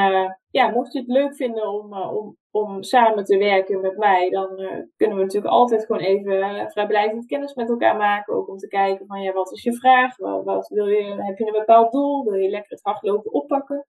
ja, 0.50 0.70
mocht 0.70 0.94
je 0.94 1.00
het 1.00 1.08
leuk 1.08 1.36
vinden 1.36 1.68
om, 1.68 1.94
om, 1.94 2.38
om 2.52 2.84
samen 2.84 3.24
te 3.24 3.38
werken 3.38 3.82
met 3.82 3.98
mij, 3.98 4.30
dan 4.30 4.56
kunnen 4.96 5.18
we 5.18 5.24
natuurlijk 5.24 5.54
altijd 5.54 5.86
gewoon 5.86 6.02
even 6.02 6.72
vrijblijvend 6.72 7.26
kennis 7.26 7.54
met 7.54 7.70
elkaar 7.70 7.98
maken. 7.98 8.34
Ook 8.34 8.50
om 8.50 8.58
te 8.58 8.68
kijken 8.68 9.06
van 9.06 9.22
ja, 9.22 9.32
wat 9.34 9.52
is 9.52 9.64
je 9.64 9.74
vraag? 9.74 10.18
Wat, 10.18 10.68
wil 10.68 10.88
je, 10.88 11.24
heb 11.24 11.38
je 11.38 11.46
een 11.46 11.60
bepaald 11.60 11.92
doel? 11.92 12.24
Wil 12.24 12.40
je 12.40 12.50
lekker 12.50 12.72
het 12.72 12.84
hardlopen 12.84 13.34
oppakken? 13.34 13.86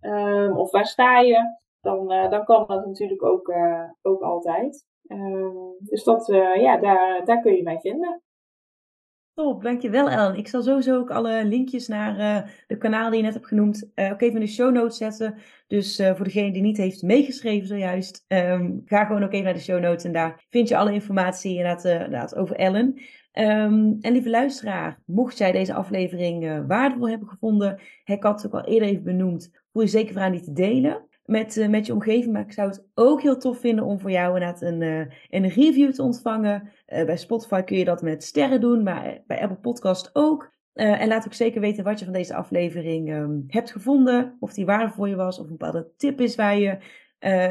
Um, 0.00 0.56
of 0.56 0.70
waar 0.70 0.86
sta 0.86 1.18
je? 1.18 1.56
Dan, 1.80 2.12
uh, 2.12 2.30
dan 2.30 2.44
kan 2.44 2.64
dat 2.66 2.86
natuurlijk 2.86 3.24
ook, 3.24 3.48
uh, 3.48 3.84
ook 4.02 4.22
altijd. 4.22 4.86
Um, 5.06 5.76
dus 5.78 6.04
dat, 6.04 6.28
uh, 6.28 6.56
ja, 6.56 6.76
daar, 6.76 7.24
daar 7.24 7.40
kun 7.40 7.56
je 7.56 7.62
mij 7.62 7.78
vinden. 7.80 8.22
Top, 9.34 9.62
dankjewel 9.62 10.10
Ellen. 10.10 10.36
Ik 10.36 10.48
zal 10.48 10.62
sowieso 10.62 10.98
ook 10.98 11.10
alle 11.10 11.44
linkjes 11.44 11.88
naar 11.88 12.16
de 12.66 12.78
kanaal 12.78 13.08
die 13.08 13.18
je 13.18 13.24
net 13.24 13.34
hebt 13.34 13.46
genoemd 13.46 13.90
ook 13.94 14.20
even 14.20 14.34
in 14.34 14.40
de 14.40 14.46
show 14.46 14.72
notes 14.72 14.96
zetten. 14.96 15.34
Dus 15.66 16.02
voor 16.14 16.24
degene 16.24 16.52
die 16.52 16.62
niet 16.62 16.76
heeft 16.76 17.02
meegeschreven 17.02 17.68
zojuist, 17.68 18.24
um, 18.28 18.82
ga 18.84 19.04
gewoon 19.04 19.24
ook 19.24 19.32
even 19.32 19.44
naar 19.44 19.54
de 19.54 19.60
show 19.60 19.80
notes 19.80 20.04
en 20.04 20.12
daar 20.12 20.46
vind 20.50 20.68
je 20.68 20.76
alle 20.76 20.92
informatie 20.92 21.56
inderdaad, 21.56 21.84
inderdaad 21.84 22.36
over 22.36 22.56
Ellen. 22.56 22.86
Um, 23.32 23.98
en 24.00 24.12
lieve 24.12 24.30
luisteraar, 24.30 25.02
mocht 25.06 25.38
jij 25.38 25.52
deze 25.52 25.74
aflevering 25.74 26.66
waardevol 26.66 27.08
hebben 27.08 27.28
gevonden, 27.28 27.80
ik 28.04 28.22
had 28.22 28.42
het 28.42 28.54
ook 28.54 28.60
al 28.60 28.68
eerder 28.68 28.88
even 28.88 29.04
benoemd, 29.04 29.50
voel 29.72 29.82
je 29.82 29.88
zeker 29.88 30.12
vrij 30.12 30.30
die 30.30 30.40
te 30.40 30.52
delen 30.52 31.07
met, 31.28 31.56
uh, 31.56 31.68
met 31.68 31.86
je 31.86 31.92
omgeving. 31.92 32.32
Maar 32.32 32.42
ik 32.42 32.52
zou 32.52 32.68
het 32.68 32.86
ook 32.94 33.22
heel 33.22 33.38
tof 33.38 33.58
vinden 33.60 33.84
om 33.84 34.00
voor 34.00 34.10
jou 34.10 34.34
inderdaad 34.34 34.62
een, 34.62 34.80
uh, 34.80 35.06
een 35.28 35.48
review 35.48 35.92
te 35.92 36.02
ontvangen. 36.02 36.72
bij 36.86 37.16
Spotify 37.16 37.62
kun 37.62 37.78
je 37.78 37.84
dat 37.84 38.02
met 38.02 38.24
sterren 38.24 38.60
doen, 38.60 38.82
maar 38.82 39.22
bij 39.26 39.40
Apple 39.40 39.56
Podcast 39.56 40.10
ook. 40.12 40.56
en 40.72 41.08
laat 41.08 41.26
ook 41.26 41.32
zeker 41.32 41.60
weten 41.60 41.84
wat 41.84 41.98
je 41.98 42.04
van 42.04 42.14
deze 42.14 42.34
aflevering 42.34 43.10
um, 43.12 43.44
hebt 43.46 43.72
gevonden. 43.72 44.36
Of 44.40 44.52
die 44.52 44.66
waardevol 44.66 44.96
voor 44.96 45.08
je 45.08 45.16
was, 45.16 45.38
of 45.38 45.44
een 45.44 45.56
bepaalde 45.56 45.90
tip 45.96 46.20
is 46.20 46.34
waar 46.34 46.58
je, 46.58 46.78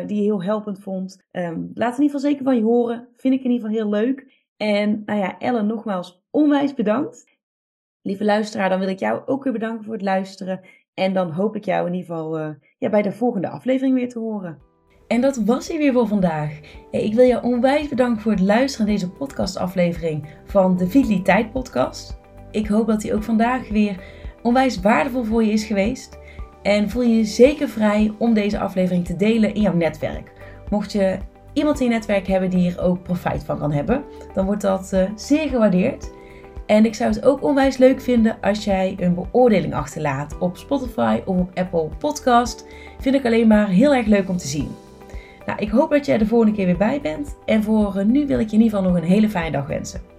die 0.06 0.18
je 0.18 0.24
heel 0.24 0.44
helpend 0.44 0.80
vond. 0.80 1.26
Um, 1.32 1.72
laat 1.74 1.98
in 1.98 2.04
ieder 2.04 2.16
geval 2.16 2.20
zeker 2.20 2.44
van 2.44 2.56
je 2.56 2.64
horen. 2.64 3.08
Vind 3.16 3.34
ik 3.34 3.44
in 3.44 3.52
ieder 3.52 3.68
geval 3.70 3.84
heel 3.84 3.90
leuk. 3.90 4.46
En 4.58 5.04
nou 5.06 5.20
ja, 5.20 5.40
Ellen, 5.40 5.68
nogmaals 5.68 6.24
onwijs 6.30 6.74
bedankt. 6.74 7.36
Lieve 8.02 8.24
luisteraar, 8.24 8.70
dan 8.70 8.80
wil 8.80 8.88
ik 8.88 9.00
jou 9.00 9.22
ook 9.26 9.44
weer 9.44 9.54
bedanken 9.54 9.84
voor 9.84 9.94
het 9.94 10.02
luisteren. 10.02 10.62
En 11.00 11.14
dan 11.14 11.32
hoop 11.32 11.56
ik 11.56 11.66
jou 11.66 11.88
in 11.88 11.94
ieder 11.94 12.08
geval 12.08 12.40
uh, 12.40 12.50
ja, 12.78 12.90
bij 12.90 13.02
de 13.02 13.12
volgende 13.12 13.50
aflevering 13.50 13.96
weer 13.96 14.10
te 14.10 14.20
horen. 14.20 14.58
En 15.08 15.22
dat 15.22 15.38
was 15.46 15.68
hij 15.68 15.78
weer 15.78 15.94
voor 15.94 16.08
vandaag. 16.08 16.60
Ik 16.92 17.14
wil 17.14 17.26
jou 17.26 17.44
onwijs 17.44 17.88
bedanken 17.88 18.22
voor 18.22 18.32
het 18.32 18.42
luisteren 18.42 18.86
naar 18.86 18.96
deze 18.96 19.12
podcastaflevering 19.12 20.28
van 20.46 20.78
de 20.78 20.88
Vitaliteit 20.88 21.52
Podcast. 21.52 22.20
Ik 22.52 22.68
hoop 22.68 22.88
dat 22.88 23.04
hij 23.04 23.14
ook 23.14 23.24
vandaag 23.24 23.70
weer 23.70 24.04
onwijs 24.42 24.80
waardevol 24.80 25.24
voor 25.24 25.44
je 25.44 25.52
is 25.52 25.64
geweest. 25.64 26.20
En 26.62 26.90
voel 26.90 27.02
je 27.02 27.18
je 27.18 27.26
zeker 27.26 27.70
vrij 27.70 28.14
om 28.18 28.34
deze 28.34 28.60
aflevering 28.60 29.06
te 29.06 29.16
delen 29.16 29.54
in 29.54 29.62
jouw 29.62 29.76
netwerk. 29.76 30.32
Mocht 30.70 30.92
je 30.92 31.18
iemand 31.54 31.80
in 31.80 31.86
je 31.86 31.92
netwerk 31.92 32.28
hebben 32.28 32.50
die 32.50 32.60
hier 32.60 32.82
ook 32.82 33.04
profijt 33.04 33.44
van 33.44 33.60
kan 33.60 33.72
hebben, 33.72 34.04
dan 34.34 34.46
wordt 34.46 34.62
dat 34.62 34.92
uh, 34.94 35.10
zeer 35.16 35.50
gewaardeerd. 35.50 36.12
En 36.68 36.86
ik 36.86 36.96
zou 36.96 37.10
het 37.14 37.26
ook 37.26 37.44
onwijs 37.44 37.78
leuk 37.78 38.02
vinden 38.02 38.38
als 38.42 38.64
jij 38.64 38.96
een 39.00 39.14
beoordeling 39.14 39.74
achterlaat 39.74 40.38
op 40.38 40.58
Spotify 40.58 41.22
of 41.26 41.38
op 41.38 41.52
Apple 41.54 41.90
Podcast. 41.98 42.66
Vind 43.00 43.16
ik 43.16 43.26
alleen 43.26 43.48
maar 43.48 43.68
heel 43.68 43.96
erg 43.96 44.06
leuk 44.06 44.30
om 44.30 44.38
te 44.38 44.48
zien. 44.48 44.76
Nou, 45.46 45.60
ik 45.60 45.70
hoop 45.70 45.90
dat 45.90 46.06
jij 46.06 46.18
de 46.18 46.26
volgende 46.26 46.56
keer 46.56 46.66
weer 46.66 46.78
bij 46.78 47.02
bent. 47.02 47.36
En 47.46 47.64
voor 47.64 48.06
nu 48.06 48.28
wil 48.28 48.40
ik 48.40 48.50
je 48.50 48.56
in 48.56 48.62
ieder 48.62 48.78
geval 48.78 48.92
nog 48.94 49.02
een 49.02 49.08
hele 49.08 49.30
fijne 49.30 49.52
dag 49.52 49.68
wensen. 49.68 50.17